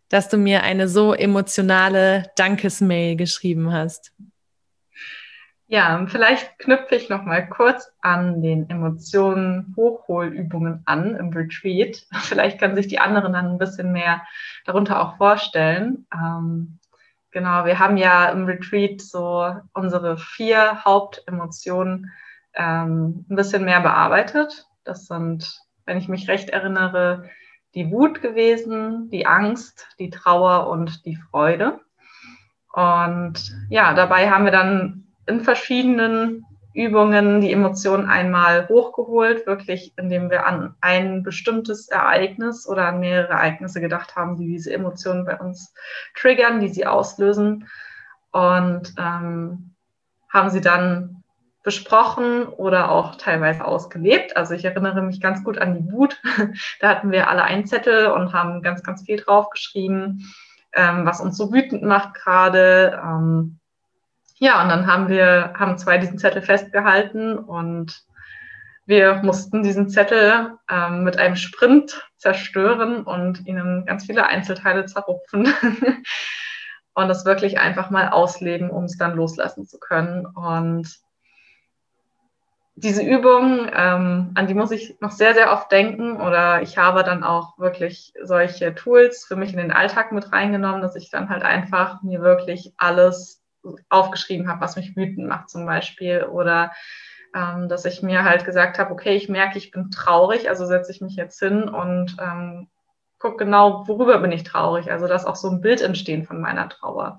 dass 0.09 0.29
du 0.29 0.37
mir 0.37 0.63
eine 0.63 0.87
so 0.87 1.13
emotionale 1.13 2.31
Dankesmail 2.35 3.15
geschrieben 3.15 3.73
hast? 3.73 4.13
Ja, 5.69 6.05
vielleicht 6.07 6.59
knüpfe 6.59 6.95
ich 6.95 7.09
noch 7.09 7.23
mal 7.23 7.45
kurz 7.49 7.91
an 7.99 8.41
den 8.41 8.69
Emotionen 8.69 9.73
Hochholübungen 9.75 10.81
an 10.85 11.15
im 11.17 11.29
Retreat. 11.33 12.05
Vielleicht 12.21 12.57
können 12.57 12.77
sich 12.77 12.87
die 12.87 12.99
anderen 12.99 13.33
dann 13.33 13.47
ein 13.47 13.57
bisschen 13.57 13.91
mehr 13.91 14.21
darunter 14.65 15.01
auch 15.01 15.17
vorstellen. 15.17 16.07
Ähm, 16.13 16.79
genau, 17.31 17.65
wir 17.65 17.79
haben 17.79 17.97
ja 17.97 18.29
im 18.29 18.45
Retreat 18.45 19.01
so 19.01 19.55
unsere 19.73 20.17
vier 20.17 20.85
Hauptemotionen 20.85 22.13
ähm, 22.53 23.25
ein 23.29 23.35
bisschen 23.35 23.65
mehr 23.65 23.81
bearbeitet. 23.81 24.67
Das 24.87 25.05
sind, 25.05 25.61
wenn 25.85 25.97
ich 25.97 26.07
mich 26.07 26.29
recht 26.29 26.49
erinnere, 26.49 27.29
die 27.75 27.91
Wut 27.91 28.21
gewesen, 28.21 29.09
die 29.09 29.27
Angst, 29.27 29.85
die 29.99 30.09
Trauer 30.09 30.67
und 30.67 31.05
die 31.05 31.17
Freude. 31.17 31.81
Und 32.71 33.53
ja, 33.69 33.93
dabei 33.93 34.29
haben 34.29 34.45
wir 34.45 34.51
dann 34.51 35.07
in 35.25 35.41
verschiedenen 35.41 36.45
Übungen 36.73 37.41
die 37.41 37.51
Emotionen 37.51 38.07
einmal 38.07 38.69
hochgeholt, 38.69 39.45
wirklich 39.45 39.93
indem 39.97 40.29
wir 40.29 40.45
an 40.45 40.75
ein 40.79 41.23
bestimmtes 41.23 41.89
Ereignis 41.89 42.67
oder 42.67 42.87
an 42.87 42.99
mehrere 42.99 43.33
Ereignisse 43.33 43.81
gedacht 43.81 44.15
haben, 44.15 44.37
die 44.37 44.47
diese 44.47 44.71
Emotionen 44.71 45.25
bei 45.25 45.37
uns 45.37 45.73
triggern, 46.15 46.61
die 46.61 46.69
sie 46.69 46.85
auslösen 46.85 47.67
und 48.31 48.93
ähm, 48.97 49.73
haben 50.29 50.49
sie 50.49 50.61
dann 50.61 51.23
besprochen 51.67 52.47
oder 52.47 52.89
auch 52.91 53.15
teilweise 53.15 53.65
ausgelebt. 53.65 54.37
Also 54.37 54.53
ich 54.53 54.63
erinnere 54.63 55.01
mich 55.01 55.19
ganz 55.19 55.43
gut 55.43 55.57
an 55.57 55.75
die 55.75 55.91
Wut. 55.91 56.17
da 56.79 56.87
hatten 56.87 57.11
wir 57.11 57.29
alle 57.29 57.43
einen 57.43 57.65
Zettel 57.65 58.07
und 58.07 58.31
haben 58.31 58.61
ganz, 58.61 58.83
ganz 58.83 59.03
viel 59.03 59.17
draufgeschrieben, 59.17 60.33
ähm, 60.71 61.05
was 61.05 61.19
uns 61.19 61.35
so 61.35 61.51
wütend 61.51 61.83
macht 61.83 62.13
gerade. 62.13 62.97
Ähm, 63.03 63.59
ja, 64.35 64.63
und 64.63 64.69
dann 64.69 64.87
haben 64.87 65.09
wir, 65.09 65.55
haben 65.59 65.77
zwei 65.77 65.97
diesen 65.97 66.17
Zettel 66.17 66.41
festgehalten 66.41 67.37
und 67.37 68.01
wir 68.85 69.15
mussten 69.15 69.61
diesen 69.61 69.89
Zettel 69.89 70.53
ähm, 70.71 71.03
mit 71.03 71.19
einem 71.19 71.35
Sprint 71.35 72.01
zerstören 72.15 73.03
und 73.03 73.45
ihnen 73.45 73.85
ganz 73.85 74.05
viele 74.05 74.25
Einzelteile 74.25 74.85
zerrupfen 74.85 75.53
und 76.93 77.09
das 77.09 77.25
wirklich 77.25 77.59
einfach 77.59 77.89
mal 77.89 78.07
ausleben, 78.07 78.69
um 78.69 78.85
es 78.85 78.97
dann 78.97 79.17
loslassen 79.17 79.67
zu 79.67 79.79
können. 79.79 80.25
Und 80.27 81.05
diese 82.79 83.01
Übung, 83.01 83.67
ähm, 83.73 84.31
an 84.35 84.47
die 84.47 84.53
muss 84.53 84.69
ich 84.69 84.97
noch 84.99 85.09
sehr, 85.09 85.33
sehr 85.33 85.51
oft 85.51 85.71
denken 85.71 86.21
oder 86.21 86.61
ich 86.61 86.77
habe 86.77 87.03
dann 87.03 87.23
auch 87.23 87.57
wirklich 87.57 88.13
solche 88.21 88.75
Tools 88.75 89.25
für 89.25 89.35
mich 89.35 89.51
in 89.51 89.57
den 89.57 89.71
Alltag 89.71 90.11
mit 90.11 90.31
reingenommen, 90.31 90.83
dass 90.83 90.95
ich 90.95 91.09
dann 91.09 91.29
halt 91.29 91.41
einfach 91.41 92.03
mir 92.03 92.21
wirklich 92.21 92.73
alles 92.77 93.43
aufgeschrieben 93.89 94.47
habe, 94.47 94.61
was 94.61 94.75
mich 94.75 94.95
wütend 94.95 95.27
macht 95.27 95.49
zum 95.49 95.65
Beispiel. 95.65 96.25
Oder 96.25 96.71
ähm, 97.35 97.67
dass 97.67 97.85
ich 97.85 98.03
mir 98.03 98.23
halt 98.23 98.45
gesagt 98.45 98.77
habe, 98.77 98.91
okay, 98.91 99.15
ich 99.15 99.27
merke, 99.27 99.57
ich 99.57 99.71
bin 99.71 99.89
traurig, 99.89 100.47
also 100.47 100.67
setze 100.67 100.91
ich 100.91 101.01
mich 101.01 101.15
jetzt 101.15 101.39
hin 101.39 101.63
und 101.67 102.15
ähm, 102.21 102.67
gucke 103.17 103.37
genau, 103.37 103.87
worüber 103.87 104.19
bin 104.19 104.31
ich 104.31 104.43
traurig. 104.43 104.91
Also 104.91 105.07
dass 105.07 105.25
auch 105.25 105.35
so 105.35 105.49
ein 105.49 105.61
Bild 105.61 105.81
entstehen 105.81 106.25
von 106.25 106.39
meiner 106.39 106.69
Trauer. 106.69 107.17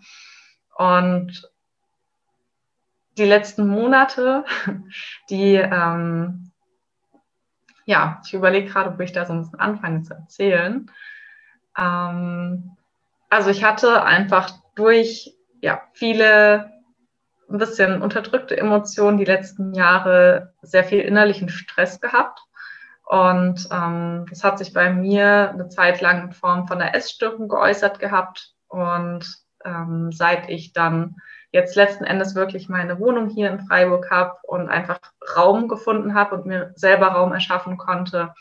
Und 0.76 1.50
die 3.18 3.24
letzten 3.24 3.66
Monate, 3.66 4.44
die, 5.30 5.54
ähm, 5.54 6.52
ja, 7.84 8.20
ich 8.24 8.34
überlege 8.34 8.68
gerade, 8.68 8.90
ob 8.90 9.00
ich 9.00 9.12
da 9.12 9.26
so 9.26 9.32
ein 9.32 9.42
bisschen 9.42 9.60
anfange 9.60 10.02
zu 10.02 10.14
erzählen. 10.14 10.90
Ähm, 11.76 12.76
also 13.28 13.50
ich 13.50 13.64
hatte 13.64 14.02
einfach 14.04 14.50
durch 14.74 15.34
ja, 15.60 15.82
viele 15.92 16.70
ein 17.50 17.58
bisschen 17.58 18.02
unterdrückte 18.02 18.56
Emotionen 18.56 19.18
die 19.18 19.24
letzten 19.24 19.74
Jahre, 19.74 20.54
sehr 20.62 20.84
viel 20.84 21.00
innerlichen 21.00 21.48
Stress 21.48 22.00
gehabt. 22.00 22.40
Und 23.06 23.66
ähm, 23.72 24.26
das 24.28 24.44
hat 24.44 24.58
sich 24.58 24.74
bei 24.74 24.92
mir 24.92 25.50
eine 25.50 25.68
Zeit 25.70 26.02
lang 26.02 26.24
in 26.24 26.32
Form 26.32 26.68
von 26.68 26.80
einer 26.80 26.94
Essstörung 26.94 27.48
geäußert 27.48 27.98
gehabt. 28.00 28.54
Und 28.68 29.26
ähm, 29.64 30.12
seit 30.12 30.50
ich 30.50 30.74
dann 30.74 31.16
jetzt 31.50 31.76
letzten 31.76 32.04
Endes 32.04 32.34
wirklich 32.34 32.68
meine 32.68 32.98
Wohnung 32.98 33.28
hier 33.28 33.50
in 33.50 33.60
Freiburg 33.60 34.10
habe 34.10 34.34
und 34.42 34.68
einfach 34.68 35.00
Raum 35.36 35.68
gefunden 35.68 36.14
habe 36.14 36.34
und 36.34 36.46
mir 36.46 36.72
selber 36.74 37.08
Raum 37.08 37.32
erschaffen 37.32 37.78
konnte, 37.78 38.34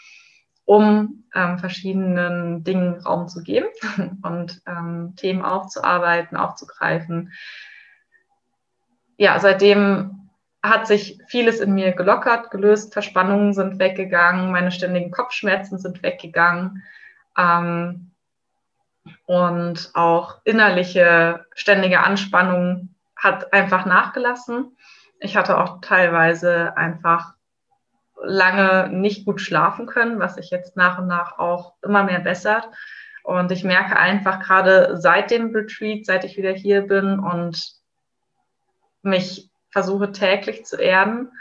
um 0.65 1.23
ähm, 1.33 1.57
verschiedenen 1.59 2.63
Dingen 2.63 2.99
Raum 2.99 3.27
zu 3.27 3.41
geben 3.41 3.67
und 4.23 4.61
ähm, 4.67 5.13
Themen 5.15 5.43
aufzuarbeiten, 5.43 6.37
aufzugreifen. 6.37 7.31
Ja, 9.15 9.39
seitdem 9.39 10.29
hat 10.61 10.85
sich 10.85 11.19
vieles 11.27 11.59
in 11.61 11.73
mir 11.73 11.93
gelockert, 11.93 12.51
gelöst, 12.51 12.91
Verspannungen 12.91 13.53
sind 13.53 13.79
weggegangen, 13.79 14.51
meine 14.51 14.71
ständigen 14.71 15.11
Kopfschmerzen 15.11 15.79
sind 15.79 16.03
weggegangen 16.03 16.83
ähm, 17.37 18.11
und 19.25 19.91
auch 19.93 20.41
innerliche 20.43 21.45
ständige 21.53 22.01
Anspannung 22.01 22.89
hat 23.17 23.53
einfach 23.53 23.85
nachgelassen. 23.85 24.77
Ich 25.19 25.35
hatte 25.35 25.57
auch 25.57 25.81
teilweise 25.81 26.77
einfach 26.77 27.33
lange 28.21 28.89
nicht 28.89 29.25
gut 29.25 29.41
schlafen 29.41 29.85
können, 29.85 30.19
was 30.19 30.35
sich 30.35 30.49
jetzt 30.49 30.75
nach 30.75 30.99
und 30.99 31.07
nach 31.07 31.37
auch 31.39 31.73
immer 31.81 32.03
mehr 32.03 32.19
bessert. 32.19 32.67
Und 33.23 33.51
ich 33.51 33.63
merke 33.63 33.97
einfach 33.97 34.39
gerade 34.39 34.97
seit 34.97 35.31
dem 35.31 35.53
Retreat, 35.53 36.05
seit 36.05 36.23
ich 36.23 36.37
wieder 36.37 36.51
hier 36.53 36.81
bin 36.81 37.19
und 37.19 37.61
mich 39.01 39.51
versuche 39.69 40.11
täglich 40.11 40.65
zu 40.65 40.77
erden 40.77 41.31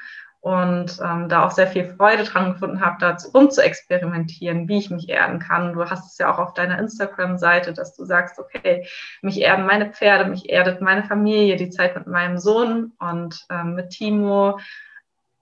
und 0.47 1.01
ähm, 1.03 1.29
da 1.29 1.45
auch 1.45 1.51
sehr 1.51 1.67
viel 1.67 1.93
Freude 1.97 2.23
dran 2.23 2.53
gefunden 2.53 2.81
habe, 2.81 2.99
da 3.01 3.17
rum 3.35 3.51
zu 3.51 3.65
experimentieren, 3.65 4.69
wie 4.69 4.79
ich 4.79 4.91
mich 4.91 5.09
erden 5.09 5.41
kann. 5.41 5.73
Du 5.73 5.85
hast 5.85 6.13
es 6.13 6.19
ja 6.19 6.33
auch 6.33 6.39
auf 6.39 6.55
deiner 6.55 6.79
Instagram-Seite, 6.79 7.73
dass 7.73 7.97
du 7.97 8.05
sagst, 8.05 8.39
okay, 8.39 8.87
mich 9.23 9.41
erden 9.41 9.67
meine 9.67 9.91
Pferde, 9.91 10.31
mich 10.31 10.49
erdet 10.49 10.81
meine 10.81 11.03
Familie, 11.03 11.57
die 11.57 11.71
Zeit 11.71 11.97
mit 11.97 12.07
meinem 12.07 12.39
Sohn 12.39 12.93
und 13.01 13.45
ähm, 13.51 13.75
mit 13.75 13.91
Timo 13.91 14.61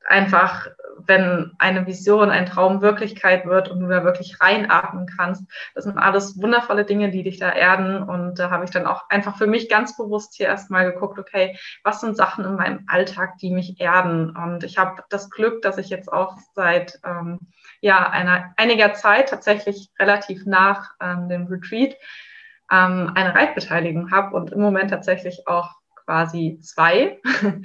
einfach, 0.06 0.68
wenn 1.06 1.52
eine 1.58 1.86
Vision, 1.86 2.30
ein 2.30 2.46
Traum 2.46 2.80
Wirklichkeit 2.80 3.46
wird 3.46 3.68
und 3.70 3.80
du 3.80 3.88
da 3.88 4.04
wirklich 4.04 4.40
reinatmen 4.40 5.06
kannst. 5.06 5.44
Das 5.74 5.84
sind 5.84 5.98
alles 5.98 6.40
wundervolle 6.40 6.84
Dinge, 6.84 7.10
die 7.10 7.22
dich 7.22 7.38
da 7.38 7.50
erden. 7.50 8.02
Und 8.02 8.38
da 8.38 8.50
habe 8.50 8.64
ich 8.64 8.70
dann 8.70 8.86
auch 8.86 9.08
einfach 9.10 9.36
für 9.36 9.46
mich 9.46 9.68
ganz 9.68 9.96
bewusst 9.96 10.34
hier 10.36 10.46
erstmal 10.46 10.90
geguckt, 10.90 11.18
okay, 11.18 11.58
was 11.82 12.00
sind 12.00 12.16
Sachen 12.16 12.44
in 12.44 12.56
meinem 12.56 12.84
Alltag, 12.86 13.38
die 13.38 13.50
mich 13.50 13.80
erden? 13.80 14.30
Und 14.36 14.64
ich 14.64 14.78
habe 14.78 15.02
das 15.10 15.30
Glück, 15.30 15.62
dass 15.62 15.78
ich 15.78 15.88
jetzt 15.88 16.12
auch 16.12 16.36
seit 16.54 17.00
ähm, 17.04 17.40
ja, 17.80 18.08
einer, 18.08 18.52
einiger 18.56 18.94
Zeit 18.94 19.28
tatsächlich 19.28 19.90
relativ 19.98 20.46
nach 20.46 20.92
ähm, 21.00 21.28
dem 21.28 21.46
Retreat 21.46 21.96
ähm, 22.70 23.12
eine 23.14 23.34
Reitbeteiligung 23.34 24.10
habe 24.10 24.34
und 24.34 24.52
im 24.52 24.60
Moment 24.60 24.90
tatsächlich 24.90 25.46
auch 25.46 25.70
quasi 26.04 26.58
zwei. 26.62 27.20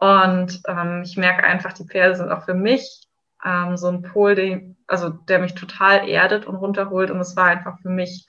Und 0.00 0.62
ähm, 0.66 1.02
ich 1.04 1.18
merke 1.18 1.44
einfach, 1.44 1.74
die 1.74 1.84
Pferde 1.84 2.16
sind 2.16 2.32
auch 2.32 2.44
für 2.44 2.54
mich 2.54 3.06
ähm, 3.44 3.76
so 3.76 3.88
ein 3.88 4.00
Pol, 4.00 4.34
den, 4.34 4.78
also 4.86 5.10
der 5.10 5.40
mich 5.40 5.54
total 5.54 6.08
erdet 6.08 6.46
und 6.46 6.56
runterholt. 6.56 7.10
Und 7.10 7.20
es 7.20 7.36
war 7.36 7.46
einfach 7.46 7.78
für 7.80 7.90
mich 7.90 8.26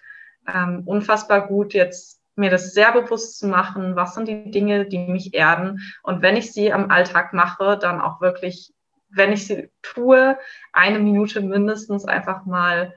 ähm, 0.54 0.84
unfassbar 0.86 1.48
gut, 1.48 1.74
jetzt 1.74 2.20
mir 2.36 2.50
das 2.50 2.74
sehr 2.74 2.92
bewusst 2.92 3.40
zu 3.40 3.48
machen, 3.48 3.96
was 3.96 4.16
sind 4.16 4.28
die 4.28 4.52
Dinge, 4.52 4.86
die 4.86 5.00
mich 5.00 5.34
erden. 5.34 5.80
Und 6.04 6.22
wenn 6.22 6.36
ich 6.36 6.52
sie 6.52 6.74
am 6.74 6.92
Alltag 6.92 7.32
mache, 7.32 7.78
dann 7.78 8.02
auch 8.02 8.20
wirklich, 8.20 8.74
wenn 9.10 9.32
ich 9.32 9.48
sie 9.48 9.70
tue, 9.82 10.38
eine 10.74 11.00
Minute 11.00 11.40
mindestens 11.40 12.04
einfach 12.04 12.46
mal 12.46 12.94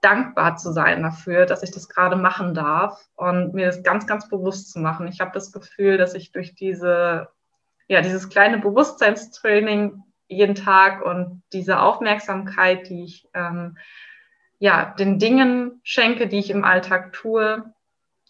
dankbar 0.00 0.56
zu 0.56 0.72
sein 0.72 1.02
dafür, 1.02 1.44
dass 1.44 1.62
ich 1.62 1.72
das 1.72 1.88
gerade 1.88 2.16
machen 2.16 2.54
darf 2.54 3.06
und 3.16 3.52
mir 3.52 3.66
das 3.66 3.82
ganz, 3.82 4.06
ganz 4.06 4.28
bewusst 4.28 4.72
zu 4.72 4.78
machen. 4.78 5.08
Ich 5.08 5.20
habe 5.20 5.32
das 5.34 5.52
Gefühl, 5.52 5.98
dass 5.98 6.14
ich 6.14 6.32
durch 6.32 6.54
diese, 6.54 7.28
ja, 7.88 8.02
dieses 8.02 8.28
kleine 8.28 8.58
Bewusstseinstraining 8.58 10.02
jeden 10.28 10.54
Tag 10.54 11.02
und 11.02 11.42
diese 11.52 11.80
Aufmerksamkeit, 11.80 12.88
die 12.88 13.04
ich 13.04 13.28
ähm, 13.34 13.78
ja, 14.58 14.94
den 14.98 15.18
Dingen 15.18 15.80
schenke, 15.82 16.28
die 16.28 16.38
ich 16.38 16.50
im 16.50 16.64
Alltag 16.64 17.12
tue, 17.12 17.64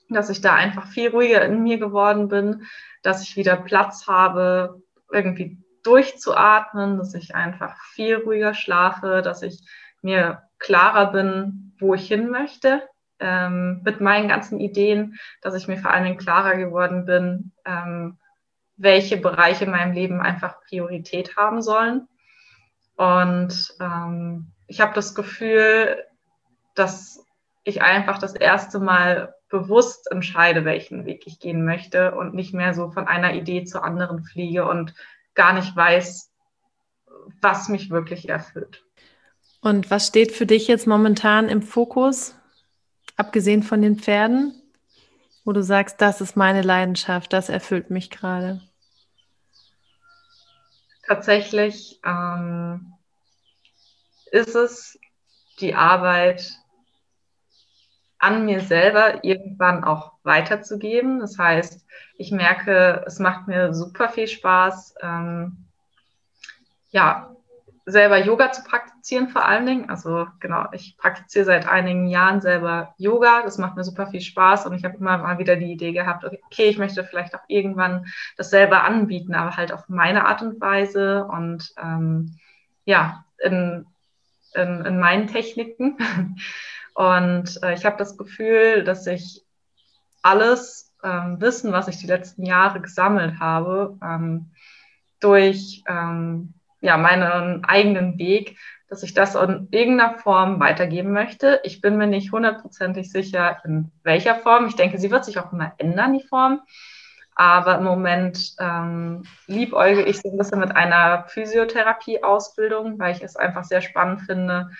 dass 0.09 0.31
ich 0.31 0.41
da 0.41 0.55
einfach 0.55 0.87
viel 0.87 1.11
ruhiger 1.11 1.45
in 1.45 1.63
mir 1.63 1.79
geworden 1.79 2.29
bin, 2.29 2.67
dass 3.03 3.23
ich 3.23 3.37
wieder 3.37 3.57
Platz 3.57 4.07
habe, 4.07 4.83
irgendwie 5.11 5.59
durchzuatmen, 5.83 6.99
dass 6.99 7.15
ich 7.15 7.35
einfach 7.35 7.77
viel 7.93 8.17
ruhiger 8.17 8.55
schlafe, 8.55 9.23
dass 9.23 9.43
ich 9.43 9.61
mir 10.03 10.43
klarer 10.59 11.13
bin, 11.13 11.75
wo 11.79 11.95
ich 11.95 12.07
hin 12.07 12.31
möchte 12.31 12.83
ähm, 13.21 13.83
mit 13.85 14.01
meinen 14.01 14.29
ganzen 14.29 14.61
Ideen, 14.61 15.19
dass 15.41 15.55
ich 15.55 15.69
mir 15.69 15.79
vor 15.79 15.91
allen 15.91 16.05
Dingen 16.05 16.19
klarer 16.19 16.57
geworden 16.57 17.05
bin, 17.05 17.53
ähm, 17.65 18.19
welche 18.79 19.17
Bereiche 19.17 19.65
in 19.65 19.73
meinem 19.73 19.93
Leben 19.93 20.21
einfach 20.21 20.61
Priorität 20.63 21.37
haben 21.37 21.61
sollen. 21.61 22.09
Und 22.97 23.75
ähm, 23.81 24.53
ich 24.67 24.81
habe 24.81 24.95
das 24.95 25.15
Gefühl, 25.15 26.05
dass 26.75 27.25
ich 27.65 27.83
einfach 27.83 28.19
das 28.19 28.35
erste 28.35 28.79
Mal 28.79 29.35
bewusst 29.49 30.11
entscheide, 30.11 30.65
welchen 30.65 31.05
Weg 31.05 31.27
ich 31.27 31.41
gehen 31.41 31.65
möchte 31.65 32.15
und 32.15 32.35
nicht 32.35 32.55
mehr 32.55 32.75
so 32.75 32.91
von 32.91 33.07
einer 33.07 33.35
Idee 33.35 33.65
zur 33.65 33.85
anderen 33.85 34.25
fliege 34.25 34.67
und 34.67 34.95
gar 35.35 35.53
nicht 35.53 35.75
weiß, 35.75 36.31
was 37.41 37.69
mich 37.69 37.91
wirklich 37.91 38.29
erfüllt. 38.29 38.85
Und 39.61 39.91
was 39.91 40.07
steht 40.07 40.33
für 40.33 40.47
dich 40.47 40.69
jetzt 40.69 40.87
momentan 40.87 41.49
im 41.49 41.63
Fokus, 41.63 42.35
abgesehen 43.17 43.63
von 43.63 43.83
den 43.83 43.97
Pferden, 43.97 44.55
wo 45.45 45.53
du 45.53 45.63
sagst, 45.63 46.01
das 46.01 46.21
ist 46.21 46.37
meine 46.37 46.63
Leidenschaft, 46.63 47.33
das 47.33 47.49
erfüllt 47.49 47.91
mich 47.91 48.11
gerade? 48.11 48.61
Tatsächlich 51.09 52.01
ähm, 52.05 52.93
ist 54.31 54.55
es 54.55 55.01
die 55.59 55.75
Arbeit 55.75 56.53
an 58.19 58.45
mir 58.45 58.61
selber 58.61 59.25
irgendwann 59.25 59.85
auch 59.85 60.13
weiterzugeben. 60.23 61.21
Das 61.21 61.39
heißt, 61.39 61.87
ich 62.19 62.31
merke, 62.31 63.05
es 63.07 63.21
macht 63.21 63.49
mir 63.49 63.73
super 63.73 64.11
viel 64.11 64.29
Spaß, 64.29 64.97
ähm, 65.01 65.65
ja, 66.91 67.35
selber 67.87 68.19
Yoga 68.19 68.53
zu 68.53 68.63
praktizieren 68.65 68.98
vor 69.29 69.45
allen 69.45 69.67
Dingen. 69.67 69.89
Also 69.89 70.27
genau, 70.41 70.67
ich 70.73 70.97
praktiziere 70.99 71.45
seit 71.47 71.69
einigen 71.69 72.09
Jahren 72.09 72.41
selber 72.41 72.95
Yoga. 72.99 73.43
Das 73.43 73.59
macht 73.59 73.77
mir 73.77 73.85
super 73.85 74.07
viel 74.09 74.21
Spaß 74.21 74.67
und 74.67 74.75
ich 74.75 74.85
habe 74.85 74.97
immer 74.99 75.19
mal 75.19 75.39
wieder 75.39 75.57
die 75.57 75.73
Idee 75.73 75.93
gehabt, 75.93 76.25
okay, 76.25 76.69
ich 76.69 76.79
möchte 76.79 77.05
vielleicht 77.05 77.35
auch 77.35 77.45
irgendwann 77.49 78.07
das 78.37 78.51
selber 78.51 78.85
anbieten, 78.85 79.35
aber 79.35 79.57
halt 79.57 79.73
auf 79.73 79.89
meine 79.89 80.27
Art 80.27 80.43
und 80.43 80.61
Weise 80.61 81.25
und 81.25 81.73
ähm, 81.83 82.39
ja, 82.85 83.25
in, 83.43 83.87
in, 84.55 84.85
in 84.85 84.99
meinen 84.99 85.27
Techniken. 85.27 85.97
Und 86.95 87.63
äh, 87.63 87.75
ich 87.75 87.85
habe 87.87 87.97
das 87.97 88.17
Gefühl, 88.19 88.83
dass 88.83 89.07
ich 89.07 89.45
alles 90.21 90.93
ähm, 91.05 91.41
Wissen, 91.41 91.71
was 91.71 91.87
ich 91.87 91.99
die 91.99 92.09
letzten 92.09 92.45
Jahre 92.45 92.81
gesammelt 92.81 93.39
habe, 93.39 93.97
ähm, 94.03 94.51
durch 95.21 95.85
ähm, 95.87 96.55
ja, 96.81 96.97
meinen 96.97 97.65
eigenen 97.65 98.19
Weg, 98.19 98.57
dass 98.89 99.03
ich 99.03 99.13
das 99.15 99.35
in 99.35 99.69
irgendeiner 99.71 100.19
Form 100.19 100.61
weitergeben 100.61 101.13
möchte. 101.13 101.61
Ich 101.63 101.81
bin 101.81 101.99
mir 101.99 102.07
nicht 102.07 102.33
hundertprozentig 102.33 103.13
sicher, 103.13 103.59
in 103.65 103.93
welcher 104.03 104.37
Form. 104.37 104.67
Ich 104.67 104.77
denke, 104.77 104.99
sie 104.99 105.11
wird 105.11 105.25
sich 105.25 105.39
auch 105.39 105.53
immer 105.53 105.73
ändern, 105.79 106.15
die 106.15 106.27
Form. 106.27 106.63
Aber 107.35 107.79
im 107.79 107.85
Moment 107.85 108.57
ähm, 108.59 109.23
liebäuge 109.47 110.03
ich 110.03 110.21
so 110.21 110.31
ein 110.31 110.39
bisschen 110.39 110.59
mit 110.59 110.75
einer 110.75 111.25
Physiotherapie-Ausbildung, 111.29 112.99
weil 112.99 113.15
ich 113.15 113.23
es 113.23 113.37
einfach 113.37 113.63
sehr 113.63 113.81
spannend 113.81 114.23
finde, 114.23 114.71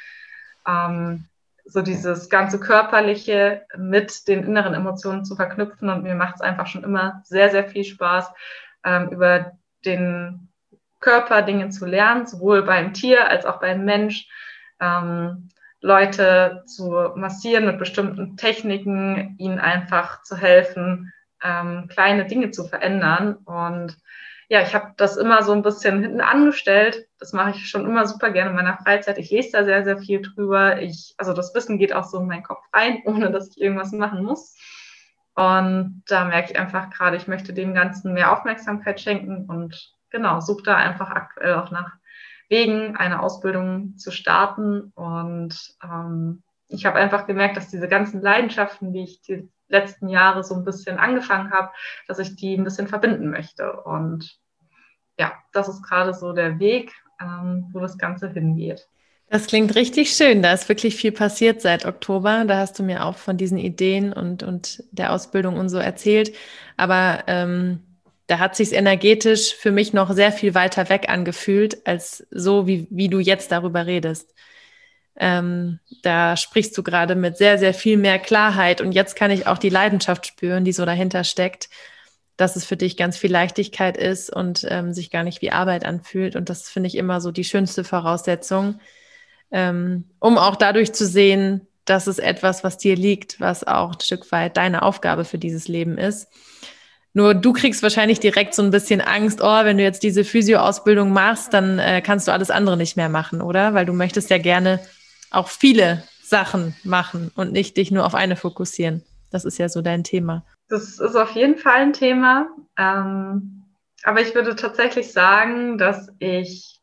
ähm, 0.67 1.27
so 1.67 1.83
dieses 1.83 2.31
ganze 2.31 2.59
Körperliche 2.59 3.67
mit 3.77 4.27
den 4.27 4.43
inneren 4.43 4.75
Emotionen 4.75 5.25
zu 5.25 5.37
verknüpfen. 5.37 5.91
Und 5.91 6.03
mir 6.03 6.15
macht 6.15 6.37
es 6.37 6.41
einfach 6.41 6.67
schon 6.67 6.83
immer 6.83 7.21
sehr, 7.25 7.51
sehr 7.51 7.69
viel 7.69 7.85
Spaß, 7.85 8.33
ähm, 8.85 9.11
über 9.11 9.53
den 9.85 10.48
Körper 11.01 11.43
Dinge 11.43 11.71
zu 11.71 11.87
lernen, 11.87 12.27
sowohl 12.27 12.63
beim 12.63 12.93
Tier 12.93 13.29
als 13.29 13.47
auch 13.47 13.61
beim 13.61 13.85
Mensch. 13.85 14.29
Ähm, 14.81 15.49
Leute 15.81 16.65
zu 16.67 17.13
massieren 17.15 17.67
mit 17.67 17.79
bestimmten 17.79 18.37
Techniken, 18.37 19.37
ihnen 19.39 19.61
einfach 19.61 20.23
zu 20.23 20.37
helfen, 20.37 21.13
ähm, 21.43 21.87
kleine 21.89 22.27
Dinge 22.27 22.51
zu 22.51 22.65
verändern. 22.65 23.35
Und 23.45 23.97
ja, 24.49 24.63
ich 24.63 24.75
habe 24.75 24.95
das 24.97 25.17
immer 25.17 25.43
so 25.43 25.53
ein 25.53 25.63
bisschen 25.63 26.03
hinten 26.03 26.21
angestellt. 26.21 27.07
Das 27.19 27.33
mache 27.33 27.51
ich 27.51 27.69
schon 27.69 27.85
immer 27.85 28.07
super 28.07 28.31
gerne 28.31 28.51
in 28.51 28.57
meiner 28.57 28.79
Freizeit. 28.79 29.19
Ich 29.19 29.31
lese 29.31 29.53
da 29.53 29.65
sehr, 29.65 29.85
sehr 29.85 29.99
viel 29.99 30.23
drüber. 30.23 30.81
Ich, 30.81 31.15
also 31.17 31.33
das 31.33 31.55
Wissen 31.55 31.79
geht 31.79 31.93
auch 31.93 32.05
so 32.05 32.19
in 32.19 32.27
meinen 32.27 32.43
Kopf 32.43 32.65
rein, 32.73 33.03
ohne 33.05 33.31
dass 33.31 33.51
ich 33.51 33.61
irgendwas 33.61 33.93
machen 33.93 34.25
muss. 34.25 34.57
Und 35.35 36.03
da 36.09 36.25
merke 36.25 36.51
ich 36.51 36.59
einfach 36.59 36.91
gerade, 36.91 37.17
ich 37.17 37.29
möchte 37.29 37.53
dem 37.53 37.73
Ganzen 37.73 38.15
mehr 38.15 38.33
Aufmerksamkeit 38.33 39.01
schenken 39.01 39.47
und 39.49 39.93
genau, 40.11 40.41
suche 40.41 40.63
da 40.63 40.77
einfach 40.77 41.11
aktuell 41.11 41.55
auch 41.55 41.71
nach 41.71 41.93
Wegen, 42.49 42.97
eine 42.97 43.21
Ausbildung 43.23 43.97
zu 43.99 44.11
starten. 44.11 44.93
Und 44.95 45.77
ähm, 45.83 46.43
ich 46.69 46.87
habe 46.87 46.99
einfach 46.99 47.27
gemerkt, 47.27 47.57
dass 47.57 47.69
diese 47.69 47.89
ganzen 47.89 48.23
Leidenschaften, 48.23 48.93
die 48.93 49.05
ich 49.05 49.21
die 49.23 49.49
letzten 49.69 50.09
Jahre 50.09 50.43
so 50.43 50.55
ein 50.55 50.65
bisschen 50.65 50.99
angefangen 50.99 51.51
habe, 51.51 51.71
dass 52.07 52.19
ich 52.19 52.37
die 52.37 52.57
ein 52.57 52.65
bisschen 52.65 52.89
verbinden 52.89 53.31
möchte. 53.31 53.73
Und 53.83 54.39
ja, 55.19 55.33
das 55.53 55.69
ist 55.69 55.83
gerade 55.83 56.15
so 56.15 56.33
der 56.33 56.59
Weg, 56.59 56.93
ähm, 57.21 57.69
wo 57.73 57.81
das 57.81 57.99
Ganze 57.99 58.29
hingeht. 58.29 58.89
Das 59.31 59.47
klingt 59.47 59.75
richtig 59.75 60.13
schön. 60.13 60.43
Da 60.43 60.55
ist 60.55 60.71
wirklich 60.71 60.97
viel 60.97 61.13
passiert 61.13 61.61
seit 61.61 61.85
Oktober. 61.85 62.45
Da 62.47 62.57
hast 62.57 62.79
du 62.79 62.83
mir 62.83 63.05
auch 63.05 63.17
von 63.17 63.37
diesen 63.37 63.59
Ideen 63.59 64.15
und, 64.15 64.43
und 64.43 64.83
der 64.91 65.13
Ausbildung 65.13 65.59
und 65.59 65.69
so 65.69 65.77
erzählt. 65.77 66.35
Aber 66.79 67.25
ähm, 67.27 67.81
da 68.29 68.39
hat 68.39 68.55
sich 68.55 68.75
energetisch 68.75 69.55
für 69.55 69.73
mich 69.73 69.95
noch 69.95 70.13
sehr 70.13 70.33
viel 70.33 70.55
weiter 70.55 70.91
weg 70.91 71.07
angefühlt, 71.09 71.87
als 71.87 72.27
so, 72.31 72.67
wie, 72.67 72.87
wie 72.91 73.09
du 73.09 73.19
jetzt 73.19 73.51
darüber 73.51 73.87
redest. 73.87 74.35
Ähm, 75.17 75.81
da 76.03 76.37
sprichst 76.37 76.77
du 76.77 76.83
gerade 76.83 77.17
mit 77.17 77.39
sehr, 77.39 77.59
sehr 77.59 77.73
viel 77.73 77.97
mehr 77.97 78.19
Klarheit 78.19 78.83
und 78.83 78.93
jetzt 78.93 79.17
kann 79.17 79.31
ich 79.31 79.47
auch 79.47 79.57
die 79.57 79.71
Leidenschaft 79.71 80.27
spüren, 80.27 80.65
die 80.65 80.73
so 80.73 80.85
dahinter 80.85 81.25
steckt, 81.25 81.71
dass 82.37 82.55
es 82.55 82.67
für 82.67 82.77
dich 82.77 82.99
ganz 82.99 83.17
viel 83.17 83.33
Leichtigkeit 83.33 83.97
ist 83.97 84.31
und 84.31 84.65
ähm, 84.69 84.93
sich 84.93 85.11
gar 85.11 85.25
nicht 85.25 85.41
wie 85.41 85.51
Arbeit 85.51 85.87
anfühlt. 85.87 86.37
Und 86.37 86.51
das 86.51 86.69
finde 86.69 86.87
ich 86.89 86.97
immer 86.97 87.23
so 87.23 87.33
die 87.33 87.45
schönste 87.45 87.83
Voraussetzung, 87.83 88.79
ähm, 89.51 90.05
um 90.21 90.37
auch 90.37 90.55
dadurch 90.55 90.93
zu 90.93 91.07
sehen, 91.07 91.67
dass 91.87 92.07
es 92.07 92.19
etwas, 92.19 92.63
was 92.63 92.77
dir 92.77 92.95
liegt, 92.95 93.41
was 93.41 93.65
auch 93.65 93.95
ein 93.95 94.01
Stück 94.01 94.31
weit 94.33 94.59
deine 94.59 94.83
Aufgabe 94.83 95.25
für 95.25 95.39
dieses 95.39 95.67
Leben 95.67 95.97
ist. 95.97 96.29
Nur 97.19 97.35
du 97.35 97.53
kriegst 97.53 97.83
wahrscheinlich 97.83 98.21
direkt 98.21 98.55
so 98.55 98.63
ein 98.63 98.71
bisschen 98.71 99.01
Angst, 99.01 99.41
oh, 99.43 99.65
wenn 99.65 99.77
du 99.77 99.83
jetzt 99.83 100.05
diese 100.05 100.23
Physio-Ausbildung 100.23 101.13
machst, 101.13 101.53
dann 101.53 101.81
äh, 101.81 102.01
kannst 102.01 102.29
du 102.29 102.33
alles 102.33 102.49
andere 102.49 102.77
nicht 102.77 102.97
mehr 102.97 103.09
machen, 103.09 103.43
oder? 103.43 103.75
Weil 103.75 103.87
du 103.87 103.93
möchtest 103.93 104.31
ja 104.31 104.39
gerne 104.39 104.79
auch 105.33 105.49
viele 105.49 106.05
Sachen 106.23 106.77
machen 106.85 107.33
und 107.35 107.51
nicht 107.51 107.77
dich 107.77 107.91
nur 107.91 108.07
auf 108.07 108.15
eine 108.15 108.37
fokussieren. 108.37 109.03
Das 109.33 109.45
ist 109.45 109.59
ja 109.59 109.69
so 109.69 109.83
dein 109.83 110.05
Thema. 110.05 110.45
Das 110.69 111.01
ist 111.01 111.17
auf 111.17 111.33
jeden 111.33 111.59
Fall 111.59 111.81
ein 111.81 111.93
Thema. 111.93 112.47
Ähm, 112.79 113.65
aber 114.05 114.21
ich 114.21 114.37
würde 114.37 114.55
tatsächlich 114.55 115.11
sagen, 115.13 115.77
dass 115.77 116.13
ich, 116.21 116.79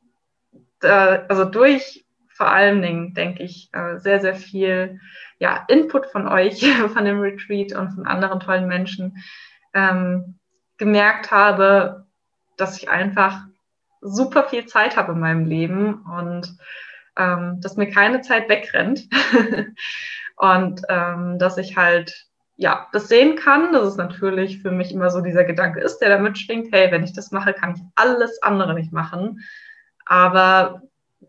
da, 0.81 1.23
also 1.29 1.45
durch 1.45 2.03
vor 2.27 2.51
allen 2.51 2.81
Dingen, 2.81 3.13
denke 3.13 3.41
ich, 3.41 3.69
äh, 3.71 3.99
sehr, 3.99 4.19
sehr 4.19 4.35
viel 4.35 4.99
ja, 5.39 5.63
Input 5.69 6.07
von 6.07 6.27
euch, 6.27 6.59
von 6.93 7.05
dem 7.05 7.21
Retreat 7.21 7.71
und 7.71 7.91
von 7.91 8.05
anderen 8.05 8.41
tollen 8.41 8.67
Menschen 8.67 9.15
ähm, 9.75 10.39
gemerkt 10.77 11.29
habe, 11.29 12.07
dass 12.57 12.77
ich 12.77 12.89
einfach 12.89 13.41
super 14.01 14.45
viel 14.45 14.65
Zeit 14.65 14.97
habe 14.97 15.13
in 15.13 15.19
meinem 15.19 15.45
Leben 15.45 16.03
und 16.03 16.57
ähm, 17.17 17.59
dass 17.61 17.77
mir 17.77 17.89
keine 17.89 18.21
Zeit 18.21 18.49
wegrennt 18.49 19.07
und 20.37 20.81
ähm, 20.89 21.39
dass 21.39 21.57
ich 21.57 21.77
halt 21.77 22.27
ja 22.57 22.87
das 22.93 23.07
sehen 23.07 23.35
kann, 23.35 23.73
dass 23.73 23.87
es 23.87 23.95
natürlich 23.97 24.61
für 24.61 24.71
mich 24.71 24.91
immer 24.91 25.09
so 25.09 25.21
dieser 25.21 25.43
Gedanke 25.43 25.81
ist, 25.81 25.99
der 25.99 26.09
da 26.09 26.17
mitschwingt, 26.17 26.69
hey, 26.71 26.91
wenn 26.91 27.03
ich 27.03 27.13
das 27.13 27.31
mache, 27.31 27.53
kann 27.53 27.75
ich 27.75 27.81
alles 27.95 28.41
andere 28.41 28.73
nicht 28.73 28.93
machen. 28.93 29.41
Aber 30.05 30.81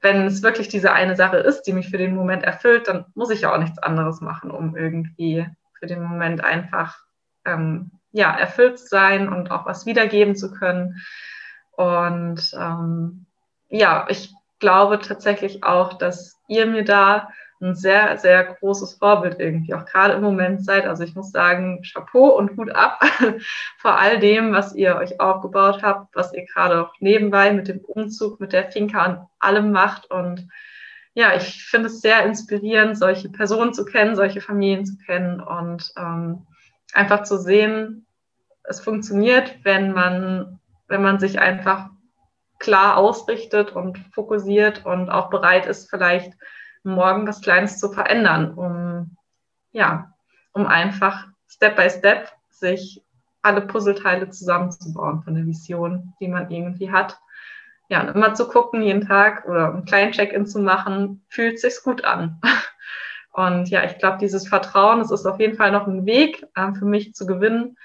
wenn 0.02 0.26
es 0.26 0.42
wirklich 0.42 0.68
diese 0.68 0.92
eine 0.92 1.16
Sache 1.16 1.38
ist, 1.38 1.62
die 1.62 1.72
mich 1.72 1.88
für 1.88 1.98
den 1.98 2.14
Moment 2.14 2.42
erfüllt, 2.42 2.88
dann 2.88 3.06
muss 3.14 3.30
ich 3.30 3.42
ja 3.42 3.52
auch 3.52 3.58
nichts 3.58 3.78
anderes 3.78 4.20
machen, 4.20 4.50
um 4.50 4.76
irgendwie 4.76 5.46
für 5.78 5.86
den 5.86 6.02
Moment 6.02 6.44
einfach 6.44 6.98
ähm, 7.44 7.92
ja, 8.16 8.34
erfüllt 8.34 8.78
sein 8.78 9.28
und 9.28 9.50
auch 9.50 9.66
was 9.66 9.84
wiedergeben 9.84 10.36
zu 10.36 10.50
können. 10.50 11.02
Und 11.72 12.50
ähm, 12.58 13.26
ja, 13.68 14.06
ich 14.08 14.32
glaube 14.58 15.00
tatsächlich 15.00 15.64
auch, 15.64 15.92
dass 15.92 16.40
ihr 16.48 16.64
mir 16.64 16.82
da 16.82 17.28
ein 17.60 17.74
sehr, 17.74 18.16
sehr 18.16 18.44
großes 18.44 18.94
Vorbild 18.94 19.38
irgendwie 19.38 19.74
auch 19.74 19.84
gerade 19.84 20.14
im 20.14 20.22
Moment 20.22 20.64
seid. 20.64 20.86
Also 20.86 21.04
ich 21.04 21.14
muss 21.14 21.30
sagen, 21.30 21.82
Chapeau 21.82 22.28
und 22.38 22.56
Hut 22.56 22.70
ab 22.70 23.02
vor 23.78 23.98
all 23.98 24.18
dem, 24.18 24.52
was 24.52 24.74
ihr 24.74 24.96
euch 24.96 25.20
aufgebaut 25.20 25.82
habt, 25.82 26.16
was 26.16 26.32
ihr 26.32 26.46
gerade 26.46 26.82
auch 26.82 26.94
nebenbei 27.00 27.52
mit 27.52 27.68
dem 27.68 27.80
Umzug, 27.80 28.40
mit 28.40 28.54
der 28.54 28.70
Finca 28.70 29.04
und 29.04 29.18
allem 29.40 29.72
macht. 29.72 30.10
Und 30.10 30.48
ja, 31.12 31.34
ich 31.34 31.66
finde 31.66 31.88
es 31.88 32.00
sehr 32.00 32.24
inspirierend, 32.24 32.96
solche 32.96 33.28
Personen 33.28 33.74
zu 33.74 33.84
kennen, 33.84 34.16
solche 34.16 34.40
Familien 34.40 34.86
zu 34.86 34.96
kennen 34.96 35.40
und 35.40 35.92
ähm, 35.98 36.46
einfach 36.94 37.24
zu 37.24 37.38
sehen, 37.38 38.05
es 38.68 38.80
funktioniert, 38.80 39.58
wenn 39.62 39.92
man, 39.92 40.60
wenn 40.88 41.02
man 41.02 41.18
sich 41.18 41.38
einfach 41.38 41.90
klar 42.58 42.96
ausrichtet 42.96 43.72
und 43.72 43.98
fokussiert 44.12 44.84
und 44.84 45.10
auch 45.10 45.30
bereit 45.30 45.66
ist, 45.66 45.90
vielleicht 45.90 46.32
morgen 46.82 47.26
was 47.26 47.42
Kleines 47.42 47.78
zu 47.78 47.90
verändern, 47.90 48.54
um, 48.54 49.16
ja, 49.72 50.12
um 50.52 50.66
einfach 50.66 51.26
Step 51.48 51.76
by 51.76 51.90
Step 51.90 52.28
sich 52.50 53.02
alle 53.42 53.60
Puzzleteile 53.60 54.30
zusammenzubauen 54.30 55.22
von 55.22 55.34
der 55.34 55.46
Vision, 55.46 56.14
die 56.20 56.28
man 56.28 56.50
irgendwie 56.50 56.90
hat. 56.90 57.18
Ja, 57.88 58.00
und 58.00 58.14
immer 58.16 58.34
zu 58.34 58.48
gucken, 58.48 58.82
jeden 58.82 59.06
Tag 59.06 59.46
oder 59.46 59.72
einen 59.72 59.84
kleinen 59.84 60.12
Check-in 60.12 60.46
zu 60.46 60.58
machen, 60.58 61.24
fühlt 61.28 61.60
sich's 61.60 61.84
gut 61.84 62.04
an. 62.04 62.40
Und 63.32 63.68
ja, 63.68 63.84
ich 63.84 63.98
glaube, 63.98 64.16
dieses 64.18 64.48
Vertrauen, 64.48 65.00
es 65.02 65.10
ist 65.10 65.26
auf 65.26 65.38
jeden 65.38 65.58
Fall 65.58 65.70
noch 65.70 65.86
ein 65.86 66.06
Weg 66.06 66.46
äh, 66.54 66.72
für 66.72 66.86
mich 66.86 67.12
zu 67.12 67.26
gewinnen. 67.26 67.76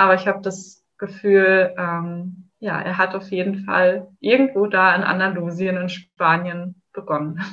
Aber 0.00 0.14
ich 0.14 0.26
habe 0.26 0.40
das 0.40 0.82
Gefühl, 0.96 1.74
ähm, 1.76 2.48
ja, 2.58 2.80
er 2.80 2.96
hat 2.96 3.14
auf 3.14 3.30
jeden 3.30 3.66
Fall 3.66 4.08
irgendwo 4.18 4.66
da 4.66 4.94
in 4.94 5.02
Andalusien, 5.02 5.76
in 5.76 5.90
Spanien 5.90 6.80
begonnen. 6.94 7.44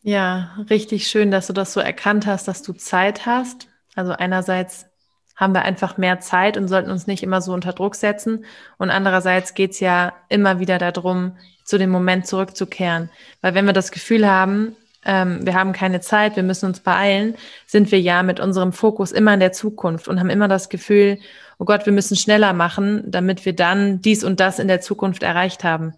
Ja, 0.00 0.56
richtig 0.70 1.08
schön, 1.08 1.32
dass 1.32 1.48
du 1.48 1.52
das 1.52 1.72
so 1.72 1.80
erkannt 1.80 2.26
hast, 2.26 2.46
dass 2.46 2.62
du 2.62 2.74
Zeit 2.74 3.26
hast. 3.26 3.66
Also 3.96 4.12
einerseits 4.12 4.86
haben 5.34 5.52
wir 5.52 5.62
einfach 5.62 5.96
mehr 5.98 6.20
Zeit 6.20 6.56
und 6.56 6.68
sollten 6.68 6.92
uns 6.92 7.08
nicht 7.08 7.24
immer 7.24 7.40
so 7.40 7.52
unter 7.52 7.72
Druck 7.72 7.96
setzen. 7.96 8.44
Und 8.78 8.90
andererseits 8.90 9.54
geht 9.54 9.72
es 9.72 9.80
ja 9.80 10.12
immer 10.28 10.60
wieder 10.60 10.78
darum, 10.78 11.36
zu 11.64 11.76
dem 11.76 11.90
Moment 11.90 12.24
zurückzukehren. 12.24 13.10
Weil 13.40 13.54
wenn 13.54 13.66
wir 13.66 13.72
das 13.72 13.90
Gefühl 13.90 14.30
haben, 14.30 14.76
ähm, 15.04 15.44
wir 15.44 15.54
haben 15.54 15.72
keine 15.72 16.00
Zeit, 16.00 16.36
wir 16.36 16.42
müssen 16.42 16.66
uns 16.66 16.80
beeilen, 16.80 17.34
sind 17.66 17.90
wir 17.90 18.00
ja 18.00 18.22
mit 18.22 18.40
unserem 18.40 18.72
Fokus 18.72 19.12
immer 19.12 19.34
in 19.34 19.40
der 19.40 19.52
Zukunft 19.52 20.08
und 20.08 20.20
haben 20.20 20.30
immer 20.30 20.48
das 20.48 20.68
Gefühl, 20.68 21.18
oh 21.58 21.64
Gott, 21.64 21.86
wir 21.86 21.92
müssen 21.92 22.16
schneller 22.16 22.52
machen, 22.52 23.04
damit 23.06 23.44
wir 23.44 23.54
dann 23.54 24.00
dies 24.00 24.24
und 24.24 24.40
das 24.40 24.58
in 24.58 24.68
der 24.68 24.80
Zukunft 24.80 25.22
erreicht 25.22 25.64
haben. 25.64 25.94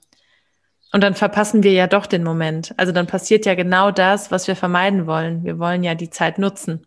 Und 0.93 1.03
dann 1.03 1.15
verpassen 1.15 1.63
wir 1.63 1.73
ja 1.73 1.87
doch 1.87 2.07
den 2.07 2.23
Moment. 2.23 2.75
Also 2.77 2.93
dann 2.93 3.07
passiert 3.07 3.47
ja 3.47 3.55
genau 3.55 3.91
das, 3.91 4.31
was 4.31 4.47
wir 4.47 4.57
vermeiden 4.57 5.07
wollen. 5.07 5.43
Wir 5.43 5.59
wollen 5.59 5.83
ja 5.83 5.95
die 5.95 6.11
Zeit 6.11 6.39
nutzen. 6.39 6.87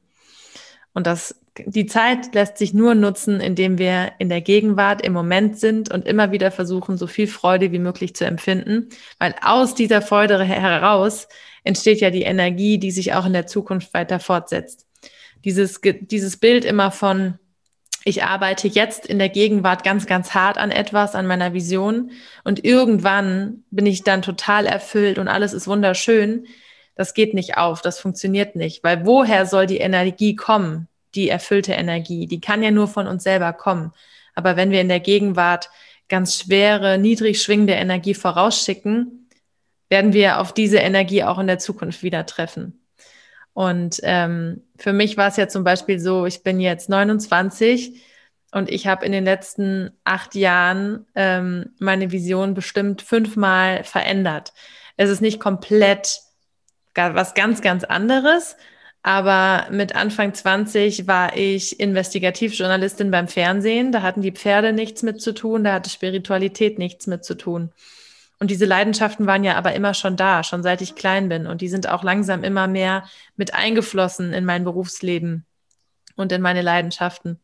Und 0.93 1.07
das, 1.07 1.41
die 1.65 1.87
Zeit 1.87 2.35
lässt 2.35 2.57
sich 2.57 2.73
nur 2.73 2.93
nutzen, 2.93 3.39
indem 3.41 3.79
wir 3.79 4.11
in 4.19 4.29
der 4.29 4.41
Gegenwart 4.41 5.01
im 5.01 5.11
Moment 5.11 5.57
sind 5.57 5.91
und 5.91 6.05
immer 6.05 6.31
wieder 6.31 6.51
versuchen, 6.51 6.97
so 6.97 7.07
viel 7.07 7.27
Freude 7.27 7.71
wie 7.71 7.79
möglich 7.79 8.15
zu 8.15 8.25
empfinden. 8.25 8.89
Weil 9.17 9.33
aus 9.41 9.73
dieser 9.73 10.03
Freude 10.03 10.41
heraus 10.43 11.27
entsteht 11.65 11.99
ja 11.99 12.11
die 12.11 12.23
Energie, 12.23 12.77
die 12.77 12.91
sich 12.91 13.13
auch 13.13 13.25
in 13.25 13.33
der 13.33 13.47
Zukunft 13.47 13.93
weiter 13.93 14.19
fortsetzt. 14.19 14.87
Dieses, 15.43 15.81
dieses 15.81 16.37
Bild 16.37 16.63
immer 16.63 16.91
von, 16.91 17.37
ich 18.05 18.23
arbeite 18.23 18.67
jetzt 18.67 19.05
in 19.05 19.19
der 19.19 19.29
Gegenwart 19.29 19.83
ganz, 19.83 20.05
ganz 20.05 20.33
hart 20.33 20.57
an 20.57 20.71
etwas, 20.71 21.15
an 21.15 21.27
meiner 21.27 21.53
Vision 21.53 22.11
und 22.43 22.63
irgendwann 22.63 23.63
bin 23.71 23.85
ich 23.87 24.03
dann 24.03 24.21
total 24.21 24.67
erfüllt 24.67 25.17
und 25.17 25.27
alles 25.27 25.53
ist 25.53 25.67
wunderschön. 25.67 26.45
Das 26.95 27.13
geht 27.13 27.33
nicht 27.33 27.57
auf, 27.57 27.81
das 27.81 27.99
funktioniert 27.99 28.55
nicht, 28.55 28.83
weil 28.83 29.05
woher 29.05 29.45
soll 29.45 29.65
die 29.65 29.79
Energie 29.79 30.35
kommen, 30.35 30.87
die 31.15 31.29
erfüllte 31.29 31.73
Energie? 31.73 32.27
Die 32.27 32.39
kann 32.39 32.63
ja 32.63 32.71
nur 32.71 32.87
von 32.87 33.07
uns 33.07 33.23
selber 33.23 33.53
kommen. 33.53 33.91
Aber 34.35 34.55
wenn 34.55 34.69
wir 34.69 34.81
in 34.81 34.89
der 34.89 34.99
Gegenwart 34.99 35.69
ganz 36.07 36.37
schwere, 36.37 36.97
niedrig 36.97 37.41
schwingende 37.41 37.73
Energie 37.73 38.13
vorausschicken, 38.13 39.24
werden 39.89 40.13
wir 40.13 40.39
auf 40.39 40.53
diese 40.53 40.77
Energie 40.77 41.23
auch 41.23 41.39
in 41.39 41.47
der 41.47 41.59
Zukunft 41.59 42.03
wieder 42.03 42.25
treffen. 42.25 42.85
Und 43.53 43.99
ähm, 44.03 44.63
für 44.77 44.91
mich 44.91 45.15
war 45.15 45.29
es 45.29 45.37
ja 45.37 45.47
zum 45.47 45.63
Beispiel 45.63 45.99
so, 45.99 46.25
ich 46.25 46.43
bin 46.43 46.59
jetzt 46.59 46.89
29 46.89 48.01
und 48.51 48.69
ich 48.69 48.87
habe 48.87 49.05
in 49.05 49.11
den 49.11 49.23
letzten 49.23 49.91
acht 50.03 50.35
Jahren 50.35 51.05
ähm, 51.15 51.73
meine 51.79 52.11
Vision 52.11 52.53
bestimmt 52.53 53.01
fünfmal 53.01 53.83
verändert. 53.83 54.53
Es 54.97 55.09
ist 55.09 55.21
nicht 55.21 55.39
komplett 55.39 56.21
was 56.95 57.33
ganz, 57.33 57.61
ganz 57.61 57.83
anderes, 57.83 58.55
aber 59.03 59.67
mit 59.69 59.95
Anfang 59.95 60.33
20 60.33 61.07
war 61.07 61.37
ich 61.37 61.79
Investigativjournalistin 61.79 63.11
beim 63.11 63.27
Fernsehen. 63.27 63.91
Da 63.91 64.01
hatten 64.01 64.21
die 64.21 64.31
Pferde 64.31 64.73
nichts 64.73 65.03
mit 65.03 65.21
zu 65.21 65.33
tun, 65.33 65.63
da 65.63 65.73
hatte 65.73 65.89
Spiritualität 65.89 66.79
nichts 66.79 67.07
mit 67.07 67.23
zu 67.23 67.35
tun. 67.35 67.71
Und 68.39 68.51
diese 68.51 68.65
Leidenschaften 68.65 69.27
waren 69.27 69.43
ja 69.43 69.55
aber 69.55 69.73
immer 69.73 69.93
schon 69.93 70.17
da, 70.17 70.43
schon 70.43 70.61
seit 70.61 70.81
ich 70.81 70.95
klein 70.95 71.29
bin. 71.29 71.47
Und 71.47 71.61
die 71.61 71.69
sind 71.69 71.87
auch 71.87 72.03
langsam 72.03 72.43
immer 72.43 72.67
mehr 72.67 73.05
mit 73.35 73.53
eingeflossen 73.53 74.33
in 74.33 74.45
mein 74.45 74.63
Berufsleben 74.63 75.45
und 76.15 76.31
in 76.31 76.41
meine 76.41 76.61
Leidenschaften. 76.61 77.39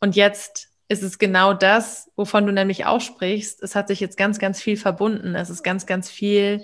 Und 0.00 0.16
jetzt 0.16 0.68
ist 0.88 1.02
es 1.02 1.18
genau 1.18 1.54
das, 1.54 2.10
wovon 2.16 2.46
du 2.46 2.52
nämlich 2.52 2.86
auch 2.86 3.00
sprichst. 3.00 3.62
Es 3.62 3.74
hat 3.74 3.88
sich 3.88 4.00
jetzt 4.00 4.16
ganz, 4.16 4.38
ganz 4.38 4.60
viel 4.60 4.76
verbunden. 4.76 5.34
Es 5.34 5.50
ist 5.50 5.62
ganz, 5.62 5.86
ganz 5.86 6.10
viel 6.10 6.62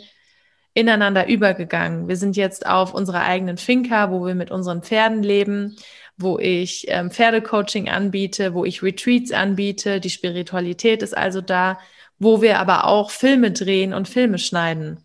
ineinander 0.73 1.27
übergegangen. 1.27 2.09
Wir 2.09 2.17
sind 2.17 2.37
jetzt 2.37 2.67
auf 2.67 2.95
unserer 2.95 3.25
eigenen 3.25 3.57
Finca, 3.57 4.11
wo 4.11 4.25
wir 4.25 4.35
mit 4.35 4.51
unseren 4.51 4.83
Pferden 4.83 5.23
leben, 5.23 5.77
wo 6.17 6.39
ich 6.39 6.87
ähm, 6.89 7.11
Pferdecoaching 7.11 7.89
anbiete, 7.89 8.55
wo 8.55 8.65
ich 8.65 8.83
Retreats 8.83 9.33
anbiete. 9.33 10.01
Die 10.01 10.11
Spiritualität 10.11 11.03
ist 11.03 11.17
also 11.17 11.41
da 11.41 11.79
wo 12.21 12.43
wir 12.43 12.61
aber 12.61 12.85
auch 12.85 13.11
Filme 13.11 13.51
drehen 13.51 13.93
und 13.93 14.09
Filme 14.09 14.39
schneiden. 14.39 15.05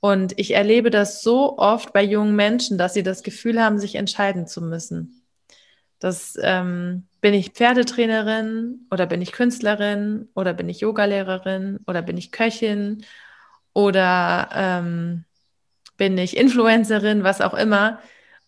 Und 0.00 0.38
ich 0.38 0.54
erlebe 0.54 0.90
das 0.90 1.22
so 1.22 1.58
oft 1.58 1.92
bei 1.92 2.02
jungen 2.02 2.36
Menschen, 2.36 2.78
dass 2.78 2.94
sie 2.94 3.02
das 3.02 3.22
Gefühl 3.24 3.60
haben, 3.60 3.78
sich 3.78 3.96
entscheiden 3.96 4.46
zu 4.46 4.62
müssen. 4.62 5.26
Das 5.98 6.38
ähm, 6.40 7.08
bin 7.20 7.34
ich 7.34 7.50
Pferdetrainerin 7.50 8.86
oder 8.92 9.06
bin 9.06 9.20
ich 9.20 9.32
Künstlerin 9.32 10.28
oder 10.34 10.54
bin 10.54 10.68
ich 10.68 10.80
Yogalehrerin 10.80 11.80
oder 11.88 12.02
bin 12.02 12.16
ich 12.16 12.30
Köchin 12.30 13.04
oder 13.72 14.48
ähm, 14.54 15.24
bin 15.96 16.16
ich 16.16 16.36
Influencerin, 16.36 17.24
was 17.24 17.40
auch 17.40 17.54
immer. 17.54 17.98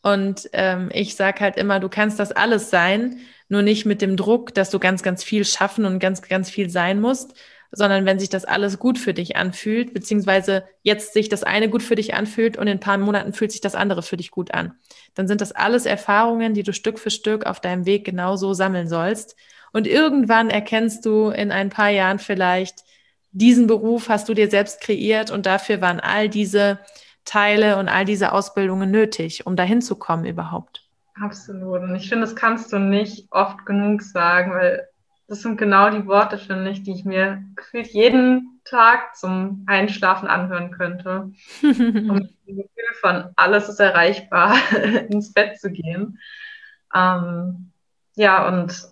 Und 0.02 0.48
ähm, 0.52 0.90
ich 0.94 1.16
sage 1.16 1.40
halt 1.40 1.56
immer, 1.56 1.80
du 1.80 1.88
kannst 1.88 2.20
das 2.20 2.30
alles 2.30 2.70
sein, 2.70 3.18
nur 3.48 3.62
nicht 3.62 3.84
mit 3.84 4.00
dem 4.00 4.16
Druck, 4.16 4.54
dass 4.54 4.70
du 4.70 4.78
ganz, 4.78 5.02
ganz 5.02 5.24
viel 5.24 5.44
schaffen 5.44 5.84
und 5.84 5.98
ganz, 5.98 6.22
ganz 6.22 6.48
viel 6.48 6.70
sein 6.70 7.00
musst, 7.00 7.34
sondern 7.72 8.04
wenn 8.04 8.18
sich 8.18 8.28
das 8.28 8.44
alles 8.44 8.78
gut 8.78 8.98
für 8.98 9.14
dich 9.14 9.36
anfühlt, 9.36 9.94
beziehungsweise 9.94 10.64
jetzt 10.82 11.12
sich 11.12 11.28
das 11.28 11.44
eine 11.44 11.68
gut 11.68 11.82
für 11.82 11.94
dich 11.94 12.14
anfühlt 12.14 12.56
und 12.56 12.66
in 12.66 12.76
ein 12.76 12.80
paar 12.80 12.98
Monaten 12.98 13.32
fühlt 13.32 13.52
sich 13.52 13.60
das 13.60 13.74
andere 13.74 14.02
für 14.02 14.16
dich 14.16 14.30
gut 14.30 14.52
an, 14.52 14.74
dann 15.14 15.28
sind 15.28 15.40
das 15.40 15.52
alles 15.52 15.86
Erfahrungen, 15.86 16.54
die 16.54 16.62
du 16.62 16.72
Stück 16.72 16.98
für 16.98 17.10
Stück 17.10 17.46
auf 17.46 17.60
deinem 17.60 17.86
Weg 17.86 18.04
genauso 18.04 18.54
sammeln 18.54 18.88
sollst. 18.88 19.36
Und 19.72 19.86
irgendwann 19.86 20.50
erkennst 20.50 21.06
du 21.06 21.30
in 21.30 21.52
ein 21.52 21.70
paar 21.70 21.90
Jahren 21.90 22.18
vielleicht, 22.18 22.80
diesen 23.32 23.68
Beruf 23.68 24.08
hast 24.08 24.28
du 24.28 24.34
dir 24.34 24.50
selbst 24.50 24.80
kreiert 24.80 25.30
und 25.30 25.46
dafür 25.46 25.80
waren 25.80 26.00
all 26.00 26.28
diese 26.28 26.80
Teile 27.24 27.78
und 27.78 27.88
all 27.88 28.04
diese 28.04 28.32
Ausbildungen 28.32 28.90
nötig, 28.90 29.46
um 29.46 29.54
dahin 29.54 29.80
zu 29.80 29.94
kommen 29.94 30.24
überhaupt. 30.24 30.88
Absolut. 31.20 31.82
Und 31.82 31.94
ich 31.94 32.08
finde, 32.08 32.26
das 32.26 32.34
kannst 32.34 32.72
du 32.72 32.78
nicht 32.78 33.28
oft 33.30 33.64
genug 33.66 34.02
sagen, 34.02 34.52
weil 34.52 34.88
das 35.30 35.42
sind 35.42 35.58
genau 35.58 35.90
die 35.90 36.08
Worte, 36.08 36.38
finde 36.38 36.72
ich, 36.72 36.82
die 36.82 36.90
ich 36.90 37.04
mir 37.04 37.44
gefühlt 37.54 37.86
jeden 37.86 38.60
Tag 38.64 39.14
zum 39.14 39.64
Einschlafen 39.68 40.26
anhören 40.26 40.72
könnte. 40.72 41.30
um 41.62 41.70
dem 42.46 42.56
Gefühl 42.56 42.94
von 43.00 43.26
alles 43.36 43.68
ist 43.68 43.78
erreichbar, 43.78 44.56
ins 45.08 45.32
Bett 45.32 45.60
zu 45.60 45.70
gehen. 45.70 46.18
Ähm, 46.92 47.70
ja, 48.16 48.48
und 48.48 48.88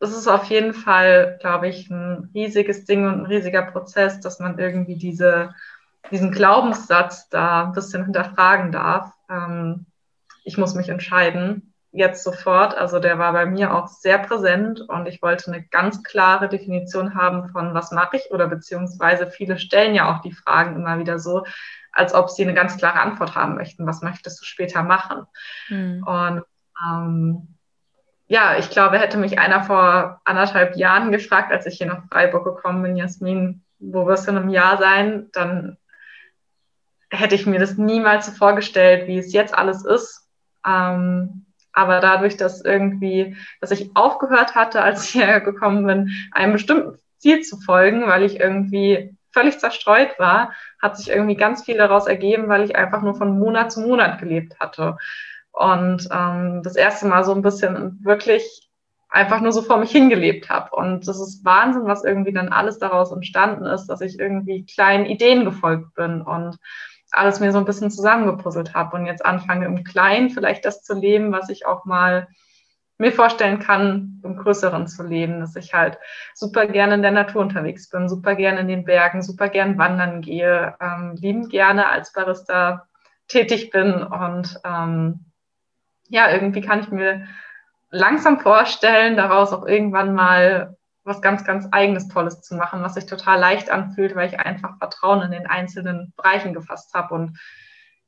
das 0.00 0.10
ist 0.10 0.26
auf 0.26 0.46
jeden 0.46 0.74
Fall, 0.74 1.38
glaube 1.40 1.68
ich, 1.68 1.88
ein 1.88 2.32
riesiges 2.34 2.84
Ding 2.84 3.06
und 3.06 3.20
ein 3.20 3.26
riesiger 3.26 3.62
Prozess, 3.62 4.18
dass 4.18 4.40
man 4.40 4.58
irgendwie 4.58 4.96
diese, 4.96 5.54
diesen 6.10 6.32
Glaubenssatz 6.32 7.28
da 7.28 7.66
ein 7.66 7.72
bisschen 7.74 8.02
hinterfragen 8.02 8.72
darf. 8.72 9.12
Ähm, 9.30 9.86
ich 10.42 10.58
muss 10.58 10.74
mich 10.74 10.88
entscheiden 10.88 11.73
jetzt 11.94 12.24
sofort. 12.24 12.76
Also 12.76 12.98
der 12.98 13.18
war 13.18 13.32
bei 13.32 13.46
mir 13.46 13.72
auch 13.72 13.86
sehr 13.86 14.18
präsent 14.18 14.80
und 14.80 15.06
ich 15.06 15.22
wollte 15.22 15.50
eine 15.50 15.62
ganz 15.62 16.02
klare 16.02 16.48
Definition 16.48 17.14
haben 17.14 17.48
von 17.50 17.72
was 17.72 17.92
mache 17.92 18.16
ich 18.16 18.30
oder 18.32 18.48
beziehungsweise 18.48 19.30
viele 19.30 19.58
stellen 19.58 19.94
ja 19.94 20.12
auch 20.12 20.20
die 20.20 20.32
Fragen 20.32 20.74
immer 20.74 20.98
wieder 20.98 21.20
so, 21.20 21.44
als 21.92 22.12
ob 22.12 22.30
sie 22.30 22.42
eine 22.42 22.54
ganz 22.54 22.76
klare 22.76 23.00
Antwort 23.00 23.36
haben 23.36 23.54
möchten. 23.54 23.86
Was 23.86 24.02
möchtest 24.02 24.40
du 24.40 24.44
später 24.44 24.82
machen? 24.82 25.26
Mhm. 25.68 26.04
Und 26.04 26.42
ähm, 26.84 27.54
ja, 28.26 28.56
ich 28.58 28.70
glaube, 28.70 28.98
hätte 28.98 29.16
mich 29.16 29.38
einer 29.38 29.62
vor 29.62 30.20
anderthalb 30.24 30.76
Jahren 30.76 31.12
gefragt, 31.12 31.52
als 31.52 31.66
ich 31.66 31.76
hier 31.78 31.86
nach 31.86 32.02
Freiburg 32.10 32.44
gekommen 32.44 32.82
bin, 32.82 32.96
Jasmin, 32.96 33.62
wo 33.78 34.06
wirst 34.06 34.26
du 34.26 34.32
in 34.32 34.38
einem 34.38 34.48
Jahr 34.48 34.78
sein, 34.78 35.28
dann 35.32 35.76
hätte 37.08 37.36
ich 37.36 37.46
mir 37.46 37.60
das 37.60 37.76
niemals 37.76 38.26
so 38.26 38.32
vorgestellt, 38.32 39.06
wie 39.06 39.18
es 39.18 39.32
jetzt 39.32 39.56
alles 39.56 39.84
ist. 39.84 40.28
Ähm, 40.66 41.46
aber 41.74 42.00
dadurch, 42.00 42.36
dass 42.36 42.64
irgendwie, 42.64 43.36
dass 43.60 43.70
ich 43.70 43.90
aufgehört 43.94 44.54
hatte, 44.54 44.82
als 44.82 45.04
ich 45.04 45.10
hierher 45.12 45.40
gekommen 45.40 45.86
bin, 45.86 46.10
einem 46.32 46.52
bestimmten 46.52 46.98
Ziel 47.18 47.42
zu 47.42 47.58
folgen, 47.58 48.06
weil 48.06 48.22
ich 48.22 48.40
irgendwie 48.40 49.16
völlig 49.32 49.58
zerstreut 49.58 50.18
war, 50.18 50.52
hat 50.80 50.96
sich 50.96 51.10
irgendwie 51.10 51.36
ganz 51.36 51.64
viel 51.64 51.76
daraus 51.76 52.06
ergeben, 52.06 52.48
weil 52.48 52.62
ich 52.62 52.76
einfach 52.76 53.02
nur 53.02 53.16
von 53.16 53.38
Monat 53.38 53.72
zu 53.72 53.80
Monat 53.80 54.20
gelebt 54.20 54.58
hatte. 54.60 54.96
Und 55.50 56.08
ähm, 56.12 56.62
das 56.62 56.76
erste 56.76 57.06
Mal 57.06 57.24
so 57.24 57.34
ein 57.34 57.42
bisschen 57.42 57.98
wirklich 58.04 58.64
einfach 59.08 59.40
nur 59.40 59.52
so 59.52 59.62
vor 59.62 59.78
mich 59.78 59.92
hingelebt 59.92 60.50
habe. 60.50 60.74
Und 60.74 61.06
das 61.06 61.20
ist 61.20 61.44
Wahnsinn, 61.44 61.86
was 61.86 62.04
irgendwie 62.04 62.32
dann 62.32 62.48
alles 62.48 62.78
daraus 62.78 63.12
entstanden 63.12 63.64
ist, 63.64 63.86
dass 63.86 64.00
ich 64.00 64.18
irgendwie 64.18 64.66
kleinen 64.66 65.06
Ideen 65.06 65.44
gefolgt 65.44 65.94
bin 65.94 66.20
und 66.20 66.58
alles 67.16 67.40
mir 67.40 67.52
so 67.52 67.58
ein 67.58 67.64
bisschen 67.64 67.90
zusammengepuzzelt 67.90 68.74
habe 68.74 68.96
und 68.96 69.06
jetzt 69.06 69.24
anfange 69.24 69.66
im 69.66 69.84
Kleinen 69.84 70.30
vielleicht 70.30 70.64
das 70.64 70.82
zu 70.82 70.94
leben, 70.94 71.32
was 71.32 71.48
ich 71.48 71.66
auch 71.66 71.84
mal 71.84 72.28
mir 72.98 73.12
vorstellen 73.12 73.58
kann, 73.58 74.20
im 74.22 74.36
Größeren 74.36 74.86
zu 74.86 75.02
leben, 75.02 75.40
dass 75.40 75.56
ich 75.56 75.74
halt 75.74 75.98
super 76.32 76.66
gerne 76.66 76.94
in 76.94 77.02
der 77.02 77.10
Natur 77.10 77.42
unterwegs 77.42 77.88
bin, 77.88 78.08
super 78.08 78.36
gerne 78.36 78.60
in 78.60 78.68
den 78.68 78.84
Bergen, 78.84 79.22
super 79.22 79.48
gern 79.48 79.78
wandern 79.78 80.20
gehe, 80.20 80.76
ähm, 80.80 81.16
liebend 81.16 81.50
gerne 81.50 81.88
als 81.88 82.12
Barista 82.12 82.86
tätig 83.26 83.70
bin 83.70 83.94
und 84.02 84.60
ähm, 84.64 85.24
ja, 86.08 86.30
irgendwie 86.30 86.60
kann 86.60 86.80
ich 86.80 86.90
mir 86.90 87.26
langsam 87.90 88.38
vorstellen, 88.38 89.16
daraus 89.16 89.52
auch 89.52 89.66
irgendwann 89.66 90.14
mal 90.14 90.76
was 91.04 91.20
ganz, 91.20 91.44
ganz 91.44 91.68
eigenes 91.70 92.08
Tolles 92.08 92.40
zu 92.40 92.54
machen, 92.56 92.82
was 92.82 92.94
sich 92.94 93.06
total 93.06 93.38
leicht 93.38 93.70
anfühlt, 93.70 94.14
weil 94.14 94.28
ich 94.28 94.40
einfach 94.40 94.78
Vertrauen 94.78 95.22
in 95.22 95.30
den 95.30 95.46
einzelnen 95.46 96.12
Bereichen 96.16 96.54
gefasst 96.54 96.94
habe. 96.94 97.14
Und 97.14 97.38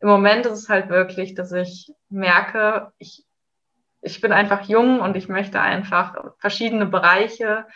im 0.01 0.09
Moment 0.09 0.47
ist 0.47 0.59
es 0.59 0.69
halt 0.69 0.89
wirklich, 0.89 1.35
dass 1.35 1.53
ich 1.53 1.93
merke, 2.09 2.93
ich, 2.99 3.25
ich 4.01 4.21
bin 4.21 4.33
einfach 4.33 4.63
jung 4.63 5.01
und 5.01 5.17
ich 5.17 5.29
möchte 5.29 5.61
einfach 5.61 6.17
verschiedene 6.39 6.87
Bereiche 6.87 7.67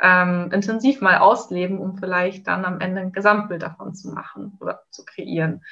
ähm, 0.00 0.50
intensiv 0.52 1.00
mal 1.00 1.18
ausleben, 1.18 1.78
um 1.78 1.96
vielleicht 1.96 2.46
dann 2.48 2.64
am 2.64 2.80
Ende 2.80 3.00
ein 3.00 3.12
Gesamtbild 3.12 3.62
davon 3.62 3.94
zu 3.94 4.08
machen 4.08 4.56
oder 4.60 4.82
zu 4.90 5.04
kreieren. 5.04 5.64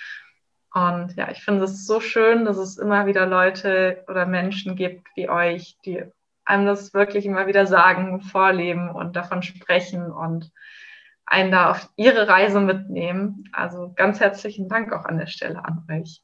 Und 0.72 1.16
ja, 1.16 1.30
ich 1.30 1.44
finde 1.44 1.64
es 1.64 1.86
so 1.86 2.00
schön, 2.00 2.44
dass 2.44 2.56
es 2.56 2.78
immer 2.78 3.06
wieder 3.06 3.26
Leute 3.26 4.04
oder 4.08 4.26
Menschen 4.26 4.74
gibt 4.74 5.06
wie 5.16 5.28
euch, 5.28 5.76
die 5.84 6.04
einem 6.52 6.66
das 6.66 6.92
wirklich 6.92 7.24
immer 7.24 7.46
wieder 7.46 7.66
sagen, 7.66 8.20
vorleben 8.20 8.90
und 8.90 9.16
davon 9.16 9.42
sprechen 9.42 10.12
und 10.12 10.52
einen 11.24 11.50
da 11.50 11.70
auf 11.70 11.88
ihre 11.96 12.28
Reise 12.28 12.60
mitnehmen. 12.60 13.44
Also 13.52 13.92
ganz 13.96 14.20
herzlichen 14.20 14.68
Dank 14.68 14.92
auch 14.92 15.06
an 15.06 15.18
der 15.18 15.26
Stelle 15.26 15.64
an 15.64 15.86
euch. 15.90 16.22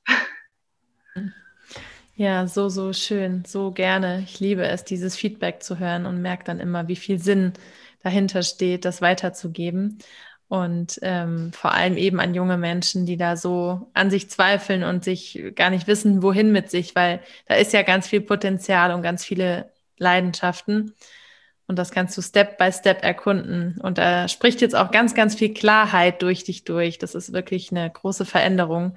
Ja, 2.14 2.48
so, 2.48 2.68
so 2.68 2.92
schön, 2.92 3.44
so 3.46 3.70
gerne. 3.70 4.22
Ich 4.24 4.40
liebe 4.40 4.66
es, 4.66 4.84
dieses 4.84 5.16
Feedback 5.16 5.62
zu 5.62 5.78
hören 5.78 6.04
und 6.04 6.20
merke 6.20 6.42
dann 6.42 6.58
immer, 6.58 6.88
wie 6.88 6.96
viel 6.96 7.20
Sinn 7.20 7.52
dahinter 8.02 8.42
steht, 8.42 8.84
das 8.84 9.00
weiterzugeben. 9.00 9.98
Und 10.48 10.98
ähm, 11.02 11.52
vor 11.52 11.72
allem 11.72 11.96
eben 11.96 12.18
an 12.18 12.34
junge 12.34 12.56
Menschen, 12.56 13.06
die 13.06 13.16
da 13.16 13.36
so 13.36 13.90
an 13.94 14.10
sich 14.10 14.30
zweifeln 14.30 14.82
und 14.82 15.04
sich 15.04 15.52
gar 15.54 15.70
nicht 15.70 15.86
wissen, 15.86 16.22
wohin 16.22 16.50
mit 16.50 16.70
sich, 16.70 16.96
weil 16.96 17.20
da 17.46 17.54
ist 17.54 17.72
ja 17.72 17.82
ganz 17.82 18.08
viel 18.08 18.22
Potenzial 18.22 18.92
und 18.92 19.02
ganz 19.02 19.24
viele 19.24 19.70
Leidenschaften. 19.98 20.94
Und 21.66 21.78
das 21.78 21.90
kannst 21.90 22.16
du 22.16 22.22
Step 22.22 22.56
by 22.56 22.72
Step 22.72 23.04
erkunden. 23.04 23.78
Und 23.82 23.98
da 23.98 24.26
spricht 24.28 24.60
jetzt 24.60 24.74
auch 24.74 24.90
ganz, 24.90 25.14
ganz 25.14 25.34
viel 25.34 25.52
Klarheit 25.52 26.22
durch 26.22 26.44
dich 26.44 26.64
durch. 26.64 26.98
Das 26.98 27.14
ist 27.14 27.32
wirklich 27.32 27.70
eine 27.70 27.90
große 27.90 28.24
Veränderung, 28.24 28.96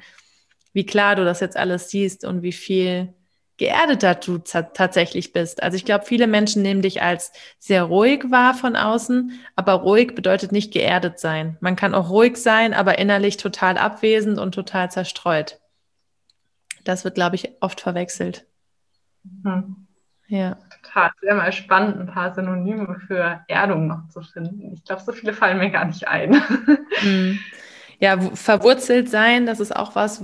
wie 0.74 0.86
klar 0.86 1.16
du 1.16 1.26
das 1.26 1.42
jetzt 1.42 1.58
alles 1.58 1.90
siehst 1.90 2.24
und 2.24 2.44
wie 2.44 2.54
viel 2.54 3.14
geerdeter 3.58 4.16
du 4.16 4.40
tatsächlich 4.40 5.34
bist. 5.34 5.62
Also 5.62 5.76
ich 5.76 5.86
glaube, 5.86 6.06
viele 6.06 6.26
Menschen 6.26 6.64
nehmen 6.64 6.82
dich 6.82 7.04
als 7.04 7.32
sehr 7.60 7.84
ruhig 7.84 8.32
wahr 8.32 8.56
von 8.56 8.76
außen, 8.76 9.40
aber 9.56 9.74
ruhig 9.74 10.16
bedeutet 10.16 10.52
nicht 10.52 10.74
geerdet 10.74 11.20
sein. 11.20 11.58
Man 11.62 11.76
kann 11.76 11.94
auch 11.94 12.10
ruhig 12.10 12.38
sein, 12.38 12.74
aber 12.74 12.98
innerlich 12.98 13.38
total 13.38 13.78
abwesend 13.78 14.40
und 14.40 14.56
total 14.56 14.90
zerstreut. 14.90 15.60
Das 16.86 17.04
wird, 17.04 17.14
glaube 17.14 17.36
ich, 17.36 17.52
oft 17.60 17.82
verwechselt. 17.82 18.48
Mhm. 19.24 19.86
Ja. 20.28 20.58
Es 20.94 21.22
wäre 21.22 21.36
mal 21.36 21.52
spannend, 21.52 22.00
ein 22.00 22.08
paar 22.08 22.34
Synonyme 22.34 23.00
für 23.08 23.42
Erdung 23.48 23.88
noch 23.88 24.08
zu 24.10 24.22
finden. 24.22 24.74
Ich 24.74 24.84
glaube, 24.84 25.02
so 25.02 25.12
viele 25.12 25.34
fallen 25.34 25.58
mir 25.58 25.70
gar 25.70 25.86
nicht 25.86 26.08
ein. 26.08 26.42
Mhm. 27.04 27.40
Ja, 28.04 28.20
verwurzelt 28.20 29.12
sein, 29.12 29.46
das 29.46 29.60
ist 29.60 29.76
auch 29.76 29.94
was, 29.94 30.24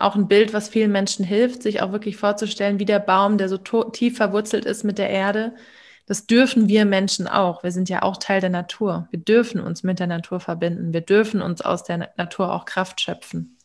auch 0.00 0.16
ein 0.16 0.28
Bild, 0.28 0.52
was 0.52 0.68
vielen 0.68 0.92
Menschen 0.92 1.24
hilft, 1.24 1.62
sich 1.62 1.80
auch 1.80 1.90
wirklich 1.90 2.18
vorzustellen, 2.18 2.78
wie 2.78 2.84
der 2.84 2.98
Baum, 2.98 3.38
der 3.38 3.48
so 3.48 3.56
tief 3.56 4.18
verwurzelt 4.18 4.66
ist 4.66 4.84
mit 4.84 4.98
der 4.98 5.08
Erde. 5.08 5.54
Das 6.04 6.26
dürfen 6.26 6.68
wir 6.68 6.84
Menschen 6.84 7.26
auch. 7.26 7.62
Wir 7.62 7.72
sind 7.72 7.88
ja 7.88 8.02
auch 8.02 8.18
Teil 8.18 8.42
der 8.42 8.50
Natur. 8.50 9.08
Wir 9.10 9.18
dürfen 9.18 9.62
uns 9.62 9.82
mit 9.82 9.98
der 9.98 10.08
Natur 10.08 10.40
verbinden. 10.40 10.92
Wir 10.92 11.00
dürfen 11.00 11.40
uns 11.40 11.62
aus 11.62 11.84
der 11.84 12.10
Natur 12.18 12.52
auch 12.52 12.66
Kraft 12.66 13.00
schöpfen. 13.00 13.56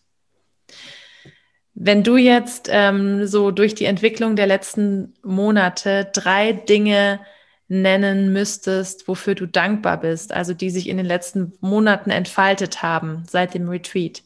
Wenn 1.73 2.03
du 2.03 2.17
jetzt 2.17 2.67
ähm, 2.69 3.25
so 3.25 3.51
durch 3.51 3.75
die 3.75 3.85
Entwicklung 3.85 4.35
der 4.35 4.47
letzten 4.47 5.13
Monate 5.23 6.09
drei 6.13 6.51
Dinge 6.51 7.21
nennen 7.67 8.33
müsstest, 8.33 9.07
wofür 9.07 9.33
du 9.33 9.45
dankbar 9.45 9.97
bist, 9.97 10.33
also 10.33 10.53
die 10.53 10.69
sich 10.69 10.89
in 10.89 10.97
den 10.97 11.05
letzten 11.05 11.53
Monaten 11.61 12.09
entfaltet 12.09 12.83
haben 12.83 13.23
seit 13.27 13.53
dem 13.53 13.69
Retreat, 13.69 14.23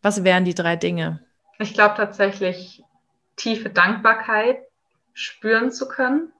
was 0.00 0.24
wären 0.24 0.46
die 0.46 0.54
drei 0.54 0.76
Dinge? 0.76 1.20
Ich 1.58 1.74
glaube 1.74 1.94
tatsächlich 1.96 2.82
tiefe 3.36 3.68
Dankbarkeit 3.68 4.58
spüren 5.12 5.70
zu 5.70 5.88
können, 5.88 6.32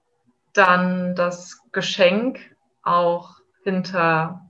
dann 0.55 1.14
das 1.14 1.59
Geschenk 1.72 2.38
auch 2.82 3.36
hinter 3.62 4.49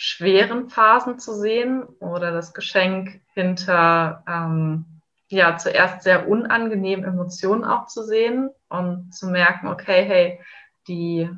schweren 0.00 0.70
Phasen 0.70 1.18
zu 1.18 1.34
sehen 1.34 1.82
oder 1.98 2.30
das 2.30 2.54
Geschenk 2.54 3.20
hinter 3.34 4.22
ähm, 4.28 4.84
ja 5.28 5.56
zuerst 5.56 6.04
sehr 6.04 6.28
unangenehmen 6.28 7.04
Emotionen 7.04 7.64
auch 7.64 7.86
zu 7.86 8.04
sehen 8.04 8.48
und 8.68 9.12
zu 9.12 9.26
merken, 9.26 9.66
okay, 9.66 10.04
hey, 10.04 10.40
die 10.86 11.28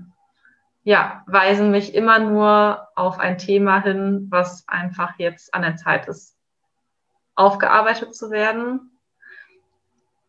ja, 0.83 1.23
weisen 1.27 1.71
mich 1.71 1.95
immer 1.95 2.19
nur 2.19 2.87
auf 2.97 3.19
ein 3.19 3.39
Thema 3.39 3.81
hin, 3.83 4.27
was 4.29 4.69
einfach 4.69 5.19
jetzt 5.19 5.55
an 5.55 5.63
der 5.63 5.77
Zeit 5.77 6.07
ist, 6.07 6.37
aufgearbeitet 7.35 8.15
zu 8.15 8.31
werden. 8.31 8.91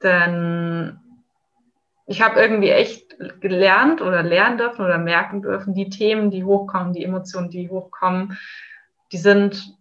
Denn 0.01 0.99
ich 2.11 2.21
habe 2.21 2.41
irgendwie 2.41 2.71
echt 2.71 3.15
gelernt 3.39 4.01
oder 4.01 4.21
lernen 4.21 4.57
dürfen 4.57 4.83
oder 4.83 4.97
merken 4.97 5.41
dürfen, 5.41 5.73
die 5.73 5.89
Themen, 5.89 6.29
die 6.29 6.43
hochkommen, 6.43 6.91
die 6.91 7.05
Emotionen, 7.05 7.49
die 7.49 7.69
hochkommen, 7.69 8.37
die 9.13 9.17
sind 9.17 9.77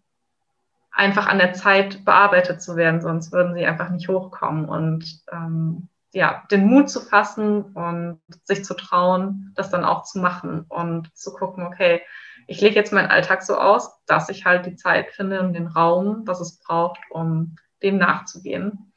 einfach 0.92 1.26
an 1.26 1.38
der 1.38 1.52
Zeit 1.54 2.04
bearbeitet 2.04 2.62
zu 2.62 2.76
werden, 2.76 3.00
sonst 3.00 3.32
würden 3.32 3.54
sie 3.54 3.66
einfach 3.66 3.90
nicht 3.90 4.08
hochkommen. 4.08 4.66
Und 4.68 5.22
ähm, 5.32 5.88
ja, 6.12 6.44
den 6.52 6.66
Mut 6.66 6.88
zu 6.88 7.00
fassen 7.00 7.62
und 7.62 8.20
sich 8.44 8.64
zu 8.64 8.74
trauen, 8.74 9.52
das 9.56 9.70
dann 9.70 9.84
auch 9.84 10.04
zu 10.04 10.20
machen 10.20 10.66
und 10.68 11.16
zu 11.16 11.32
gucken, 11.32 11.66
okay, 11.66 12.00
ich 12.46 12.60
lege 12.60 12.76
jetzt 12.76 12.92
meinen 12.92 13.10
Alltag 13.10 13.42
so 13.42 13.56
aus, 13.56 13.90
dass 14.06 14.28
ich 14.28 14.44
halt 14.44 14.66
die 14.66 14.76
Zeit 14.76 15.10
finde 15.10 15.40
und 15.40 15.52
den 15.52 15.66
Raum, 15.66 16.22
was 16.26 16.40
es 16.40 16.60
braucht, 16.60 17.00
um 17.10 17.56
dem 17.82 17.98
nachzugehen. 17.98 18.92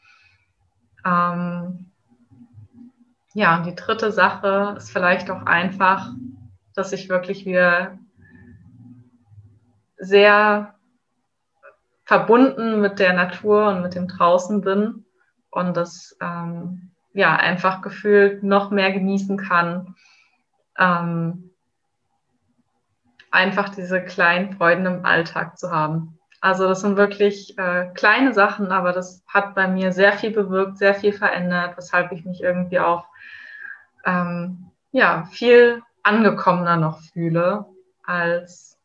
Ähm, 1.04 1.93
ja, 3.34 3.58
und 3.58 3.66
die 3.66 3.76
dritte 3.76 4.12
Sache 4.12 4.76
ist 4.78 4.92
vielleicht 4.92 5.30
auch 5.32 5.46
einfach, 5.46 6.12
dass 6.76 6.94
ich 6.94 7.10
wirklich 7.10 7.46
wieder 7.46 7.98
sehr 9.98 10.76
verbunden 12.06 12.82
mit 12.82 13.00
der 13.00 13.14
Natur 13.14 13.70
und 13.70 13.82
mit 13.82 13.96
dem 13.96 14.08
Draußen 14.08 14.62
bin 14.62 15.06
und 15.50 15.78
das 15.78 16.16
ähm, 16.22 16.92
ja 17.14 17.36
einfach 17.36 17.82
gefühlt 17.82 18.44
noch 18.44 18.72
mehr 18.72 18.92
genießen 18.92 19.38
kann. 19.38 19.96
Ähm, 20.78 21.52
einfach 23.32 23.70
diese 23.70 24.04
kleinen 24.04 24.54
Freuden 24.54 24.86
im 24.86 25.06
Alltag 25.06 25.58
zu 25.58 25.72
haben. 25.72 26.20
Also 26.44 26.68
das 26.68 26.82
sind 26.82 26.98
wirklich 26.98 27.58
äh, 27.58 27.86
kleine 27.94 28.34
Sachen, 28.34 28.74
aber 28.74 28.92
das 28.92 29.24
hat 29.30 29.56
bei 29.56 29.66
mir 29.70 29.94
sehr 29.94 30.12
viel 30.12 30.32
bewirkt, 30.32 30.78
sehr 30.78 30.94
viel 30.94 31.14
verändert, 31.14 31.78
weshalb 31.78 32.12
ich 32.12 32.26
mich 32.26 32.44
irgendwie 32.44 32.80
auch 32.80 33.06
ähm, 34.06 34.66
ja, 34.92 35.24
viel 35.32 35.82
angekommener 36.04 36.76
noch 36.76 37.00
fühle 37.00 37.66
als 38.06 38.78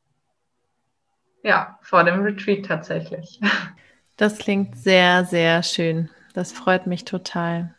ja, 1.43 1.81
vor 1.83 2.05
dem 2.05 2.23
Retreat 2.23 2.65
tatsächlich. 2.65 3.41
Das 4.17 4.37
klingt 4.39 4.77
sehr, 4.77 5.25
sehr 5.25 5.63
schön. 5.63 6.11
Das 6.35 6.51
freut 6.51 6.89
mich 6.89 7.05
total. 7.05 7.73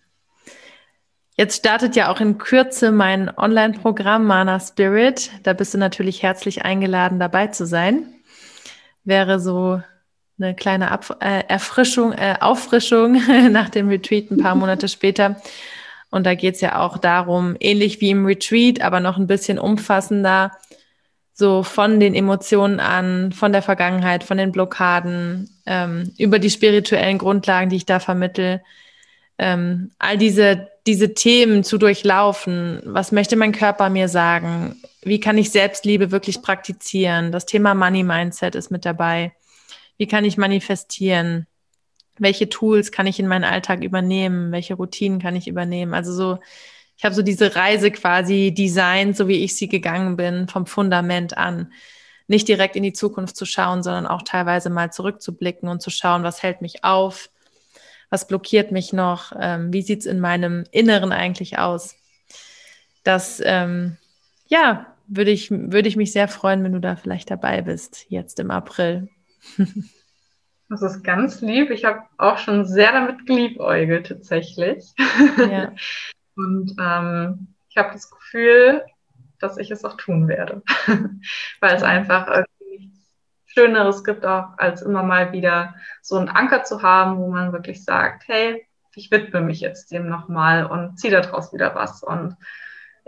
Jetzt 1.35 1.57
startet 1.57 1.97
ja 1.97 2.09
auch 2.09 2.21
in 2.21 2.37
Kürze 2.37 2.93
mein 2.93 3.29
Online-Programm 3.37 4.25
Mana 4.25 4.57
Spirit. 4.61 5.31
Da 5.43 5.51
bist 5.51 5.73
du 5.73 5.77
natürlich 5.77 6.23
herzlich 6.23 6.63
eingeladen, 6.63 7.19
dabei 7.19 7.47
zu 7.47 7.65
sein. 7.65 8.18
Wäre 9.09 9.39
so 9.39 9.81
eine 10.37 10.53
kleine 10.53 10.91
Ab 10.91 11.17
äh, 11.19 11.43
Erfrischung, 11.47 12.13
äh, 12.13 12.35
Auffrischung 12.39 13.19
nach 13.51 13.69
dem 13.69 13.89
Retreat 13.89 14.29
ein 14.29 14.37
paar 14.37 14.53
Monate 14.53 14.87
später. 14.87 15.41
Und 16.11 16.27
da 16.27 16.35
geht 16.35 16.53
es 16.55 16.61
ja 16.61 16.79
auch 16.79 16.99
darum, 16.99 17.55
ähnlich 17.59 18.01
wie 18.01 18.11
im 18.11 18.27
Retreat, 18.27 18.81
aber 18.81 18.99
noch 18.99 19.17
ein 19.17 19.25
bisschen 19.25 19.57
umfassender, 19.57 20.51
so 21.33 21.63
von 21.63 21.99
den 21.99 22.13
Emotionen 22.13 22.79
an, 22.79 23.31
von 23.31 23.51
der 23.51 23.63
Vergangenheit, 23.63 24.23
von 24.23 24.37
den 24.37 24.51
Blockaden, 24.51 25.49
ähm, 25.65 26.13
über 26.19 26.37
die 26.37 26.51
spirituellen 26.51 27.17
Grundlagen, 27.17 27.71
die 27.71 27.77
ich 27.77 27.87
da 27.87 27.99
vermittel, 27.99 28.61
ähm, 29.39 29.89
all 29.97 30.19
diese, 30.19 30.67
diese 30.85 31.15
Themen 31.15 31.63
zu 31.63 31.79
durchlaufen. 31.79 32.81
Was 32.85 33.11
möchte 33.11 33.35
mein 33.37 33.53
Körper 33.53 33.89
mir 33.89 34.07
sagen? 34.07 34.75
Wie 35.01 35.19
kann 35.19 35.37
ich 35.37 35.51
Selbstliebe 35.51 36.11
wirklich 36.11 36.41
praktizieren? 36.41 37.31
Das 37.31 37.45
Thema 37.45 37.73
Money 37.73 38.03
Mindset 38.03 38.55
ist 38.55 38.69
mit 38.69 38.85
dabei. 38.85 39.33
Wie 39.97 40.07
kann 40.07 40.25
ich 40.25 40.37
manifestieren? 40.37 41.47
welche 42.19 42.49
Tools 42.49 42.91
kann 42.91 43.07
ich 43.07 43.19
in 43.19 43.27
meinen 43.27 43.45
Alltag 43.45 43.83
übernehmen, 43.83 44.51
welche 44.51 44.75
Routinen 44.75 45.19
kann 45.19 45.35
ich 45.35 45.47
übernehmen. 45.47 45.93
Also 45.93 46.13
so, 46.13 46.39
ich 46.97 47.05
habe 47.05 47.15
so 47.15 47.21
diese 47.21 47.55
Reise 47.55 47.91
quasi 47.91 48.53
designt, 48.55 49.17
so 49.17 49.27
wie 49.27 49.43
ich 49.43 49.55
sie 49.55 49.69
gegangen 49.69 50.17
bin, 50.17 50.47
vom 50.47 50.65
Fundament 50.65 51.37
an. 51.37 51.71
Nicht 52.27 52.47
direkt 52.47 52.75
in 52.75 52.83
die 52.83 52.93
Zukunft 52.93 53.35
zu 53.35 53.45
schauen, 53.45 53.81
sondern 53.81 54.05
auch 54.05 54.21
teilweise 54.21 54.69
mal 54.69 54.91
zurückzublicken 54.91 55.67
und 55.67 55.81
zu 55.81 55.89
schauen, 55.89 56.23
was 56.23 56.43
hält 56.43 56.61
mich 56.61 56.83
auf, 56.83 57.29
was 58.09 58.27
blockiert 58.27 58.71
mich 58.71 58.93
noch, 58.93 59.31
ähm, 59.39 59.73
wie 59.73 59.81
sieht's 59.81 60.05
in 60.05 60.19
meinem 60.19 60.65
Inneren 60.71 61.11
eigentlich 61.11 61.57
aus. 61.57 61.95
Das, 63.03 63.41
ähm, 63.43 63.97
ja, 64.49 64.87
würde 65.07 65.31
ich, 65.31 65.49
würde 65.49 65.87
ich 65.87 65.95
mich 65.95 66.11
sehr 66.11 66.27
freuen, 66.27 66.63
wenn 66.63 66.73
du 66.73 66.81
da 66.81 66.95
vielleicht 66.95 67.31
dabei 67.31 67.61
bist, 67.61 68.05
jetzt 68.09 68.39
im 68.39 68.51
April. 68.51 69.09
Das 70.71 70.83
ist 70.83 71.03
ganz 71.03 71.41
lieb. 71.41 71.71
Ich 71.71 71.83
habe 71.83 72.03
auch 72.19 72.37
schon 72.37 72.63
sehr 72.63 72.91
damit 72.91 73.25
geliebäugelt 73.25 74.05
tatsächlich. 74.05 74.93
Ja. 75.37 75.71
Und 76.35 76.75
ähm, 76.79 77.55
ich 77.69 77.77
habe 77.77 77.91
das 77.91 78.11
Gefühl, 78.11 78.83
dass 79.39 79.57
ich 79.57 79.71
es 79.71 79.83
auch 79.83 79.97
tun 79.97 80.27
werde, 80.27 80.61
weil 81.59 81.75
es 81.75 81.81
einfach 81.81 82.43
nichts 82.69 83.15
Schöneres 83.47 84.03
gibt, 84.03 84.27
auch 84.27 84.59
als 84.59 84.83
immer 84.83 85.01
mal 85.01 85.31
wieder 85.31 85.73
so 86.03 86.17
einen 86.17 86.29
Anker 86.29 86.63
zu 86.63 86.83
haben, 86.83 87.17
wo 87.17 87.29
man 87.29 87.51
wirklich 87.51 87.83
sagt, 87.83 88.27
hey, 88.27 88.63
ich 88.93 89.09
widme 89.09 89.41
mich 89.41 89.61
jetzt 89.61 89.91
dem 89.91 90.07
nochmal 90.07 90.67
und 90.67 90.99
ziehe 90.99 91.19
daraus 91.19 91.51
wieder 91.51 91.73
was. 91.73 92.03
Und 92.03 92.35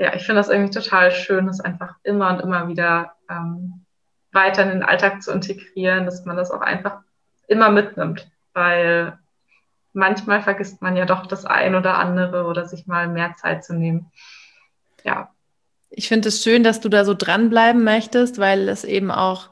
ja, 0.02 0.16
ich 0.16 0.24
finde 0.24 0.39
das 0.39 0.49
irgendwie 0.49 0.74
total 0.74 1.12
schön, 1.12 1.45
das 1.45 1.62
einfach 1.62 1.93
immer 2.02 2.32
und 2.32 2.39
immer 2.39 2.68
wieder 2.68 3.14
ähm, 3.30 3.86
weiter 4.32 4.64
in 4.64 4.70
den 4.70 4.84
Alltag 4.84 5.22
zu 5.22 5.32
integrieren, 5.32 6.06
dass 6.06 6.26
man 6.26 6.36
das 6.36 6.49
auch 6.49 6.62
einfach 6.62 7.02
immer 7.47 7.70
mitnimmt, 7.70 8.28
weil 8.54 9.20
manchmal 9.93 10.41
vergisst 10.41 10.82
man 10.82 10.95
ja 10.95 11.06
doch 11.06 11.28
das 11.28 11.45
ein 11.45 11.76
oder 11.76 11.99
andere 11.99 12.45
oder 12.47 12.66
sich 12.66 12.88
mal 12.88 13.08
mehr 13.10 13.36
Zeit 13.36 13.64
zu 13.64 13.76
nehmen. 13.76 14.12
Ja. 15.04 15.30
Ich 15.91 16.08
finde 16.08 16.30
es 16.30 16.41
schön, 16.41 16.64
dass 16.64 16.80
du 16.80 16.89
da 16.89 17.06
so 17.06 17.14
dranbleiben 17.14 17.84
möchtest, 17.84 18.39
weil 18.39 18.70
es 18.70 18.84
eben 18.84 19.12
auch 19.12 19.52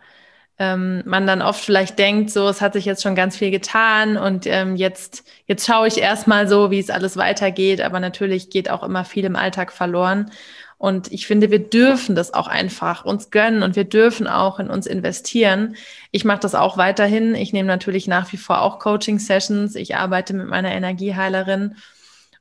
ähm, 0.59 1.01
man 1.05 1.25
dann 1.25 1.41
oft 1.41 1.63
vielleicht 1.63 1.97
denkt, 1.97 2.31
so, 2.31 2.49
es 2.49 2.59
hat 2.59 2.73
sich 2.73 2.83
jetzt 2.83 3.01
schon 3.01 3.15
ganz 3.15 3.37
viel 3.37 3.49
getan 3.49 4.17
und 4.17 4.45
ähm, 4.45 4.75
jetzt, 4.75 5.23
jetzt 5.45 5.65
schaue 5.65 5.87
ich 5.87 5.97
erstmal 5.97 6.49
so, 6.49 6.69
wie 6.69 6.79
es 6.79 6.89
alles 6.89 7.15
weitergeht. 7.15 7.81
Aber 7.81 8.01
natürlich 8.01 8.49
geht 8.49 8.69
auch 8.69 8.83
immer 8.83 9.05
viel 9.05 9.23
im 9.23 9.37
Alltag 9.37 9.71
verloren. 9.71 10.31
Und 10.77 11.11
ich 11.11 11.27
finde, 11.27 11.51
wir 11.51 11.59
dürfen 11.59 12.15
das 12.15 12.33
auch 12.33 12.47
einfach 12.47 13.03
uns 13.03 13.31
gönnen 13.31 13.63
und 13.63 13.75
wir 13.75 13.83
dürfen 13.83 14.27
auch 14.27 14.59
in 14.59 14.69
uns 14.69 14.85
investieren. 14.85 15.75
Ich 16.11 16.23
mache 16.23 16.39
das 16.39 16.55
auch 16.55 16.77
weiterhin. 16.77 17.35
Ich 17.35 17.51
nehme 17.51 17.67
natürlich 17.67 18.07
nach 18.07 18.31
wie 18.31 18.37
vor 18.37 18.61
auch 18.61 18.79
Coaching-Sessions. 18.79 19.75
Ich 19.75 19.95
arbeite 19.95 20.33
mit 20.33 20.47
meiner 20.47 20.71
Energieheilerin. 20.71 21.75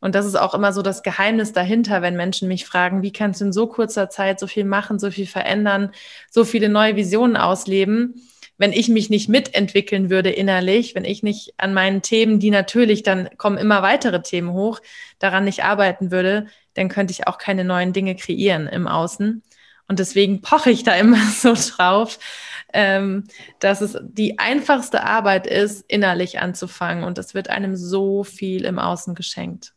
Und 0.00 0.14
das 0.14 0.26
ist 0.26 0.36
auch 0.36 0.54
immer 0.54 0.72
so 0.72 0.82
das 0.82 1.02
Geheimnis 1.02 1.52
dahinter, 1.52 2.02
wenn 2.02 2.16
Menschen 2.16 2.48
mich 2.48 2.64
fragen, 2.64 3.02
wie 3.02 3.12
kannst 3.12 3.40
du 3.40 3.46
in 3.46 3.52
so 3.52 3.66
kurzer 3.66 4.08
Zeit 4.10 4.38
so 4.38 4.46
viel 4.46 4.64
machen, 4.64 4.98
so 4.98 5.10
viel 5.10 5.26
verändern, 5.26 5.90
so 6.30 6.44
viele 6.44 6.68
neue 6.68 6.96
Visionen 6.96 7.36
ausleben? 7.36 8.22
Wenn 8.58 8.72
ich 8.72 8.88
mich 8.88 9.08
nicht 9.08 9.28
mitentwickeln 9.28 10.10
würde 10.10 10.30
innerlich, 10.30 10.94
wenn 10.94 11.04
ich 11.04 11.22
nicht 11.22 11.54
an 11.58 11.74
meinen 11.74 12.02
Themen, 12.02 12.40
die 12.40 12.50
natürlich, 12.50 13.02
dann 13.02 13.28
kommen 13.36 13.56
immer 13.56 13.82
weitere 13.82 14.20
Themen 14.22 14.52
hoch, 14.52 14.80
daran 15.18 15.44
nicht 15.44 15.64
arbeiten 15.64 16.10
würde, 16.10 16.46
dann 16.74 16.88
könnte 16.88 17.12
ich 17.12 17.26
auch 17.26 17.38
keine 17.38 17.64
neuen 17.64 17.92
Dinge 17.92 18.16
kreieren 18.16 18.66
im 18.66 18.88
Außen. 18.88 19.42
Und 19.88 19.98
deswegen 19.98 20.42
poche 20.42 20.70
ich 20.70 20.84
da 20.84 20.94
immer 20.94 21.24
so 21.36 21.54
drauf, 21.54 22.18
ähm, 22.72 23.24
dass 23.58 23.80
es 23.80 23.96
die 24.02 24.38
einfachste 24.38 25.02
Arbeit 25.02 25.46
ist, 25.46 25.84
innerlich 25.88 26.38
anzufangen. 26.38 27.04
Und 27.04 27.18
es 27.18 27.34
wird 27.34 27.48
einem 27.50 27.76
so 27.76 28.22
viel 28.22 28.64
im 28.64 28.78
Außen 28.78 29.14
geschenkt. 29.14 29.72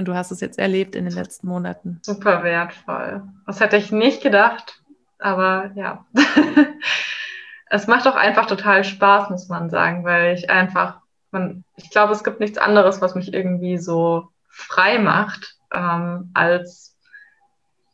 Und 0.00 0.06
du 0.06 0.14
hast 0.14 0.30
es 0.30 0.40
jetzt 0.40 0.58
erlebt 0.58 0.96
in 0.96 1.04
den 1.04 1.12
letzten 1.12 1.46
Monaten. 1.46 1.98
Super 2.00 2.42
wertvoll. 2.42 3.22
Das 3.46 3.60
hätte 3.60 3.76
ich 3.76 3.92
nicht 3.92 4.22
gedacht, 4.22 4.80
aber 5.18 5.72
ja. 5.74 6.06
es 7.66 7.86
macht 7.86 8.08
auch 8.08 8.14
einfach 8.16 8.46
total 8.46 8.82
Spaß, 8.82 9.28
muss 9.28 9.50
man 9.50 9.68
sagen, 9.68 10.02
weil 10.02 10.32
ich 10.32 10.48
einfach, 10.48 11.00
man, 11.32 11.64
ich 11.76 11.90
glaube, 11.90 12.14
es 12.14 12.24
gibt 12.24 12.40
nichts 12.40 12.56
anderes, 12.56 13.02
was 13.02 13.14
mich 13.14 13.34
irgendwie 13.34 13.76
so 13.76 14.30
frei 14.48 14.98
macht, 14.98 15.58
ähm, 15.70 16.30
als 16.32 16.96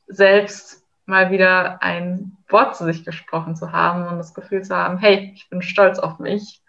selbst 0.06 0.84
mal 1.06 1.32
wieder 1.32 1.82
ein 1.82 2.36
Wort 2.48 2.76
zu 2.76 2.84
sich 2.84 3.04
gesprochen 3.04 3.56
zu 3.56 3.72
haben 3.72 4.06
und 4.06 4.18
das 4.18 4.32
Gefühl 4.32 4.62
zu 4.62 4.76
haben, 4.76 4.98
hey, 4.98 5.32
ich 5.34 5.50
bin 5.50 5.60
stolz 5.60 5.98
auf 5.98 6.20
mich. 6.20 6.62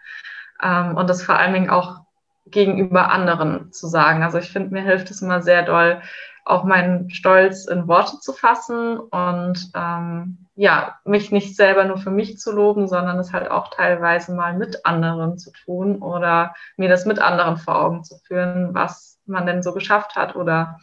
Ähm, 0.63 0.97
und 0.97 1.07
das 1.07 1.21
vor 1.21 1.37
allen 1.37 1.53
Dingen 1.53 1.69
auch 1.69 2.06
gegenüber 2.51 3.11
anderen 3.11 3.71
zu 3.71 3.87
sagen. 3.87 4.23
Also 4.23 4.37
ich 4.37 4.49
finde, 4.49 4.73
mir 4.73 4.83
hilft 4.83 5.11
es 5.11 5.21
immer 5.21 5.41
sehr 5.41 5.63
doll, 5.63 6.01
auch 6.45 6.63
meinen 6.63 7.09
Stolz 7.09 7.65
in 7.65 7.87
Worte 7.87 8.19
zu 8.19 8.31
fassen 8.31 8.97
und 8.97 9.69
ähm, 9.75 10.47
ja, 10.55 10.95
mich 11.03 11.31
nicht 11.31 11.55
selber 11.55 11.83
nur 11.83 11.97
für 11.97 12.09
mich 12.09 12.39
zu 12.39 12.51
loben, 12.51 12.87
sondern 12.87 13.19
es 13.19 13.33
halt 13.33 13.51
auch 13.51 13.69
teilweise 13.69 14.33
mal 14.33 14.57
mit 14.57 14.85
anderen 14.85 15.37
zu 15.37 15.51
tun 15.51 16.01
oder 16.01 16.55
mir 16.77 16.89
das 16.89 17.05
mit 17.05 17.19
anderen 17.19 17.57
vor 17.57 17.79
Augen 17.79 18.03
zu 18.03 18.17
führen, 18.25 18.73
was 18.73 19.19
man 19.25 19.45
denn 19.45 19.61
so 19.61 19.73
geschafft 19.73 20.15
hat 20.15 20.35
oder 20.35 20.79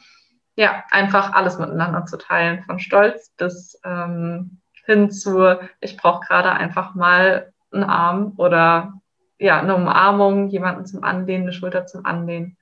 ja, 0.56 0.84
einfach 0.90 1.32
alles 1.32 1.58
miteinander 1.58 2.04
zu 2.04 2.18
teilen, 2.18 2.62
von 2.62 2.78
Stolz 2.78 3.32
bis 3.36 3.80
ähm, 3.84 4.60
hin 4.84 5.10
zu, 5.10 5.58
ich 5.80 5.96
brauche 5.96 6.26
gerade 6.26 6.52
einfach 6.52 6.94
mal 6.94 7.52
einen 7.72 7.84
Arm 7.84 8.34
oder 8.36 9.00
ja, 9.38 9.60
eine 9.60 9.74
Umarmung, 9.74 10.48
jemanden 10.48 10.86
zum 10.86 11.02
Anlehnen, 11.04 11.44
eine 11.44 11.52
Schulter 11.52 11.86
zum 11.86 12.04
Anlehnen. 12.06 12.56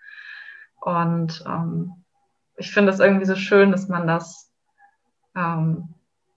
Und 0.81 1.45
ähm, 1.47 1.93
ich 2.57 2.73
finde 2.73 2.93
es 2.93 3.01
irgendwie 3.01 3.27
so 3.27 3.37
schön, 3.37 3.73
dass 3.73 3.89
man 3.89 4.07
das 4.07 4.51
ähm, 5.37 5.89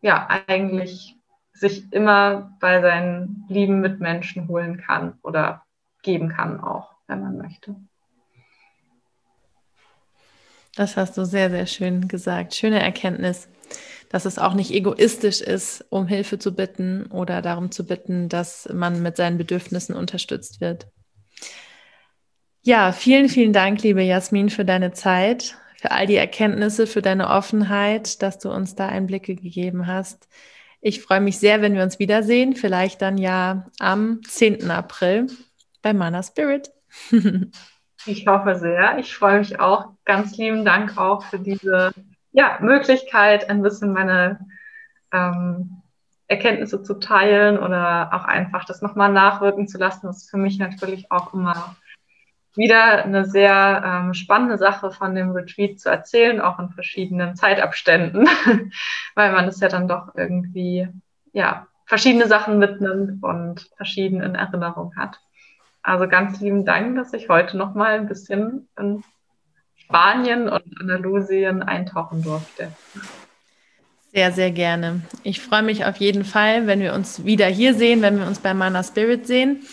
ja 0.01 0.27
eigentlich 0.47 1.15
sich 1.53 1.91
immer 1.93 2.55
bei 2.59 2.81
seinen 2.81 3.45
lieben 3.47 3.79
Mitmenschen 3.79 4.47
holen 4.47 4.77
kann 4.77 5.17
oder 5.23 5.63
geben 6.03 6.29
kann 6.29 6.59
auch, 6.59 6.91
wenn 7.07 7.21
man 7.21 7.37
möchte. 7.37 7.75
Das 10.75 10.97
hast 10.97 11.17
du 11.17 11.25
sehr, 11.25 11.49
sehr 11.49 11.65
schön 11.65 12.09
gesagt. 12.09 12.53
Schöne 12.53 12.81
Erkenntnis, 12.81 13.47
dass 14.09 14.25
es 14.25 14.39
auch 14.39 14.53
nicht 14.53 14.71
egoistisch 14.71 15.41
ist, 15.41 15.85
um 15.89 16.07
Hilfe 16.07 16.39
zu 16.39 16.55
bitten 16.55 17.07
oder 17.07 17.41
darum 17.41 17.71
zu 17.71 17.85
bitten, 17.85 18.29
dass 18.29 18.69
man 18.73 19.01
mit 19.01 19.17
seinen 19.17 19.37
Bedürfnissen 19.37 19.95
unterstützt 19.95 20.61
wird. 20.61 20.87
Ja, 22.61 22.91
vielen, 22.91 23.29
vielen 23.29 23.53
Dank, 23.53 23.83
liebe 23.83 24.01
Jasmin, 24.01 24.49
für 24.49 24.65
deine 24.65 24.91
Zeit, 24.91 25.55
für 25.79 25.91
all 25.91 26.07
die 26.07 26.15
Erkenntnisse, 26.15 26.87
für 26.87 27.01
deine 27.01 27.29
Offenheit, 27.29 28.21
dass 28.23 28.39
du 28.39 28.51
uns 28.51 28.75
da 28.75 28.87
Einblicke 28.87 29.35
gegeben 29.35 29.85
hast. 29.85 30.27
Ich 30.81 31.01
freue 31.01 31.21
mich 31.21 31.37
sehr, 31.37 31.61
wenn 31.61 31.75
wir 31.75 31.83
uns 31.83 31.99
wiedersehen, 31.99 32.55
vielleicht 32.55 33.01
dann 33.01 33.17
ja 33.17 33.67
am 33.79 34.21
10. 34.27 34.71
April 34.71 35.27
bei 35.81 35.93
Mana 35.93 36.23
Spirit. 36.23 36.71
Ich 38.07 38.27
hoffe 38.27 38.55
sehr. 38.55 38.99
Ich 38.99 39.15
freue 39.15 39.39
mich 39.39 39.59
auch. 39.59 39.93
Ganz 40.05 40.37
lieben 40.37 40.63
Dank 40.63 40.97
auch 40.97 41.23
für 41.23 41.39
diese 41.39 41.91
ja, 42.35 42.57
Möglichkeit, 42.59 43.49
ein 43.49 43.61
bisschen 43.61 43.93
meine 43.93 44.39
ähm, 45.13 45.81
Erkenntnisse 46.27 46.83
zu 46.83 46.95
teilen 46.95 47.57
oder 47.57 48.09
auch 48.13 48.25
einfach 48.25 48.65
das 48.65 48.81
nochmal 48.81 49.11
nachwirken 49.11 49.69
zu 49.69 49.77
lassen. 49.77 50.09
Ist 50.09 50.29
für 50.29 50.37
mich 50.37 50.59
natürlich 50.59 51.09
auch 51.11 51.33
immer 51.33 51.77
wieder 52.55 53.05
eine 53.05 53.25
sehr 53.25 53.83
ähm, 53.85 54.13
spannende 54.13 54.57
Sache 54.57 54.91
von 54.91 55.15
dem 55.15 55.31
Retreat 55.31 55.79
zu 55.79 55.89
erzählen, 55.89 56.41
auch 56.41 56.59
in 56.59 56.69
verschiedenen 56.71 57.37
Zeitabständen, 57.37 58.27
weil 59.15 59.31
man 59.31 59.47
es 59.47 59.61
ja 59.61 59.69
dann 59.69 59.87
doch 59.87 60.13
irgendwie, 60.15 60.89
ja, 61.31 61.67
verschiedene 61.85 62.27
Sachen 62.27 62.59
mitnimmt 62.59 63.23
und 63.23 63.69
verschieden 63.77 64.21
in 64.21 64.35
Erinnerung 64.35 64.93
hat. 64.97 65.21
Also 65.83 66.07
ganz 66.09 66.41
lieben 66.41 66.65
Dank, 66.65 66.97
dass 66.97 67.13
ich 67.13 67.29
heute 67.29 67.55
noch 67.55 67.75
mal 67.75 67.93
ein 67.93 68.07
bisschen 68.07 68.67
in 68.77 69.03
Spanien 69.85 70.49
und 70.49 70.63
Andalusien 70.79 71.63
eintauchen 71.63 72.21
durfte. 72.23 72.71
Sehr, 74.13 74.31
sehr 74.31 74.51
gerne. 74.51 75.01
Ich 75.23 75.41
freue 75.41 75.63
mich 75.63 75.85
auf 75.85 75.97
jeden 75.97 76.23
Fall, 76.23 76.67
wenn 76.67 76.79
wir 76.79 76.93
uns 76.93 77.25
wieder 77.25 77.47
hier 77.47 77.73
sehen, 77.73 78.01
wenn 78.01 78.17
wir 78.17 78.25
uns 78.25 78.39
bei 78.39 78.53
Mana 78.53 78.81
Spirit 78.83 79.27
sehen. 79.27 79.63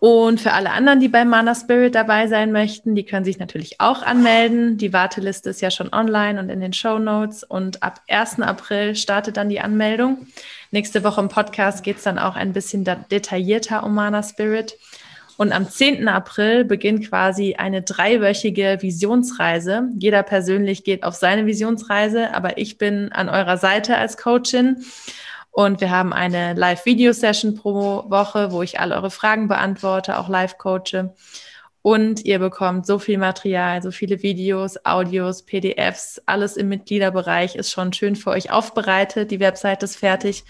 Und 0.00 0.40
für 0.40 0.52
alle 0.52 0.70
anderen, 0.70 1.00
die 1.00 1.08
bei 1.08 1.24
Mana 1.24 1.54
Spirit 1.54 1.94
dabei 1.94 2.26
sein 2.26 2.52
möchten, 2.52 2.94
die 2.94 3.04
können 3.04 3.24
sich 3.24 3.38
natürlich 3.38 3.80
auch 3.80 4.02
anmelden. 4.02 4.76
Die 4.76 4.92
Warteliste 4.92 5.50
ist 5.50 5.62
ja 5.62 5.70
schon 5.70 5.92
online 5.92 6.38
und 6.40 6.50
in 6.50 6.60
den 6.60 6.72
Show 6.72 6.98
Notes. 6.98 7.42
Und 7.42 7.82
ab 7.82 8.00
1. 8.08 8.40
April 8.40 8.96
startet 8.96 9.36
dann 9.36 9.48
die 9.48 9.60
Anmeldung. 9.60 10.26
Nächste 10.70 11.04
Woche 11.04 11.20
im 11.20 11.28
Podcast 11.28 11.82
geht 11.84 11.98
es 11.98 12.02
dann 12.02 12.18
auch 12.18 12.36
ein 12.36 12.52
bisschen 12.52 12.84
detaillierter 13.10 13.82
um 13.82 13.94
Mana 13.94 14.22
Spirit. 14.22 14.76
Und 15.36 15.52
am 15.52 15.68
10. 15.68 16.06
April 16.06 16.64
beginnt 16.64 17.08
quasi 17.08 17.54
eine 17.54 17.82
dreiwöchige 17.82 18.78
Visionsreise. 18.80 19.88
Jeder 19.98 20.22
persönlich 20.22 20.84
geht 20.84 21.02
auf 21.02 21.14
seine 21.14 21.46
Visionsreise, 21.46 22.32
aber 22.34 22.58
ich 22.58 22.78
bin 22.78 23.10
an 23.12 23.28
eurer 23.28 23.56
Seite 23.56 23.96
als 23.96 24.16
Coachin. 24.16 24.84
Und 25.50 25.80
wir 25.80 25.90
haben 25.90 26.12
eine 26.12 26.54
Live-Video-Session 26.54 27.54
pro 27.54 28.10
Woche, 28.10 28.50
wo 28.50 28.62
ich 28.62 28.80
alle 28.80 28.96
eure 28.96 29.10
Fragen 29.10 29.46
beantworte, 29.46 30.18
auch 30.18 30.28
live 30.28 30.58
coache. 30.58 31.14
Und 31.80 32.24
ihr 32.24 32.38
bekommt 32.38 32.86
so 32.86 32.98
viel 32.98 33.18
Material, 33.18 33.82
so 33.82 33.90
viele 33.90 34.22
Videos, 34.22 34.84
Audios, 34.84 35.42
PDFs, 35.42 36.20
alles 36.26 36.56
im 36.56 36.70
Mitgliederbereich 36.70 37.56
ist 37.56 37.70
schon 37.70 37.92
schön 37.92 38.16
für 38.16 38.30
euch 38.30 38.50
aufbereitet. 38.50 39.30
Die 39.30 39.38
Website 39.38 39.82
ist 39.82 39.96
fertig. 39.96 40.44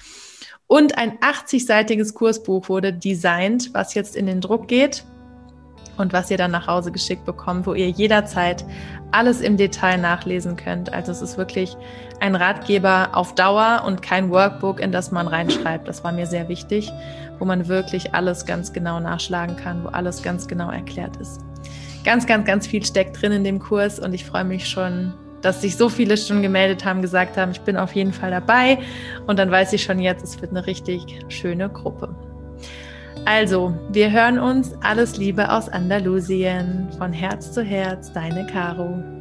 Und 0.67 0.97
ein 0.99 1.19
80-seitiges 1.19 2.15
Kursbuch 2.15 2.69
wurde 2.69 2.93
designt, 2.93 3.71
was 3.75 3.95
jetzt 3.95 4.17
in 4.17 4.27
den 4.27 4.41
Druck 4.41 4.67
geht 4.67 5.05
und 5.97 6.13
was 6.13 6.31
ihr 6.31 6.39
dann 6.39 6.51
nach 6.51 6.67
Hause 6.67 6.91
geschickt 6.91 7.25
bekommt, 7.25 7.67
wo 7.67 7.75
ihr 7.75 7.91
jederzeit 7.91 8.65
alles 9.13 9.41
im 9.41 9.57
Detail 9.57 9.99
nachlesen 9.99 10.57
könnt. 10.57 10.93
Also 10.93 11.13
es 11.13 11.23
ist 11.23 11.39
wirklich 11.39 11.77
ein 12.21 12.35
Ratgeber 12.35 13.11
auf 13.13 13.35
Dauer 13.35 13.85
und 13.87 14.03
kein 14.03 14.31
Workbook, 14.31 14.81
in 14.81 14.91
das 14.91 15.13
man 15.13 15.29
reinschreibt. 15.29 15.87
Das 15.87 16.03
war 16.03 16.13
mir 16.13 16.27
sehr 16.27 16.49
wichtig, 16.49 16.91
wo 17.39 17.45
man 17.45 17.69
wirklich 17.69 18.15
alles 18.15 18.45
ganz 18.45 18.73
genau 18.73 18.99
nachschlagen 18.99 19.57
kann, 19.57 19.85
wo 19.85 19.89
alles 19.89 20.23
ganz 20.23 20.49
genau 20.49 20.71
erklärt 20.71 21.17
ist. 21.19 21.41
Ganz, 22.05 22.27
ganz, 22.27 22.47
ganz 22.47 22.67
viel 22.67 22.85
steckt 22.85 23.21
drin 23.21 23.33
in 23.33 23.45
dem 23.45 23.61
Kurs 23.61 23.99
und 23.99 24.15
ich 24.15 24.25
freue 24.25 24.45
mich 24.45 24.69
schon 24.69 25.15
dass 25.45 25.61
sich 25.61 25.77
so 25.77 25.89
viele 25.89 26.17
schon 26.17 26.43
gemeldet 26.43 26.85
haben, 26.85 27.03
gesagt 27.03 27.37
haben, 27.37 27.53
ich 27.53 27.61
bin 27.61 27.77
auf 27.77 27.95
jeden 27.95 28.13
Fall 28.13 28.31
dabei. 28.31 28.79
Und 29.27 29.39
dann 29.39 29.51
weiß 29.51 29.73
ich 29.75 29.83
schon 29.83 29.99
jetzt, 29.99 30.25
es 30.25 30.41
wird 30.41 30.51
eine 30.53 30.67
richtig 30.67 31.21
schöne 31.29 31.69
Gruppe. 31.69 32.15
Also, 33.27 33.75
wir 33.91 34.11
hören 34.11 34.39
uns. 34.39 34.75
Alles 34.83 35.17
Liebe 35.17 35.51
aus 35.51 35.69
Andalusien. 35.69 36.89
Von 36.99 37.13
Herz 37.13 37.53
zu 37.53 37.63
Herz, 37.63 38.13
deine 38.13 38.47
Caro. 38.47 39.14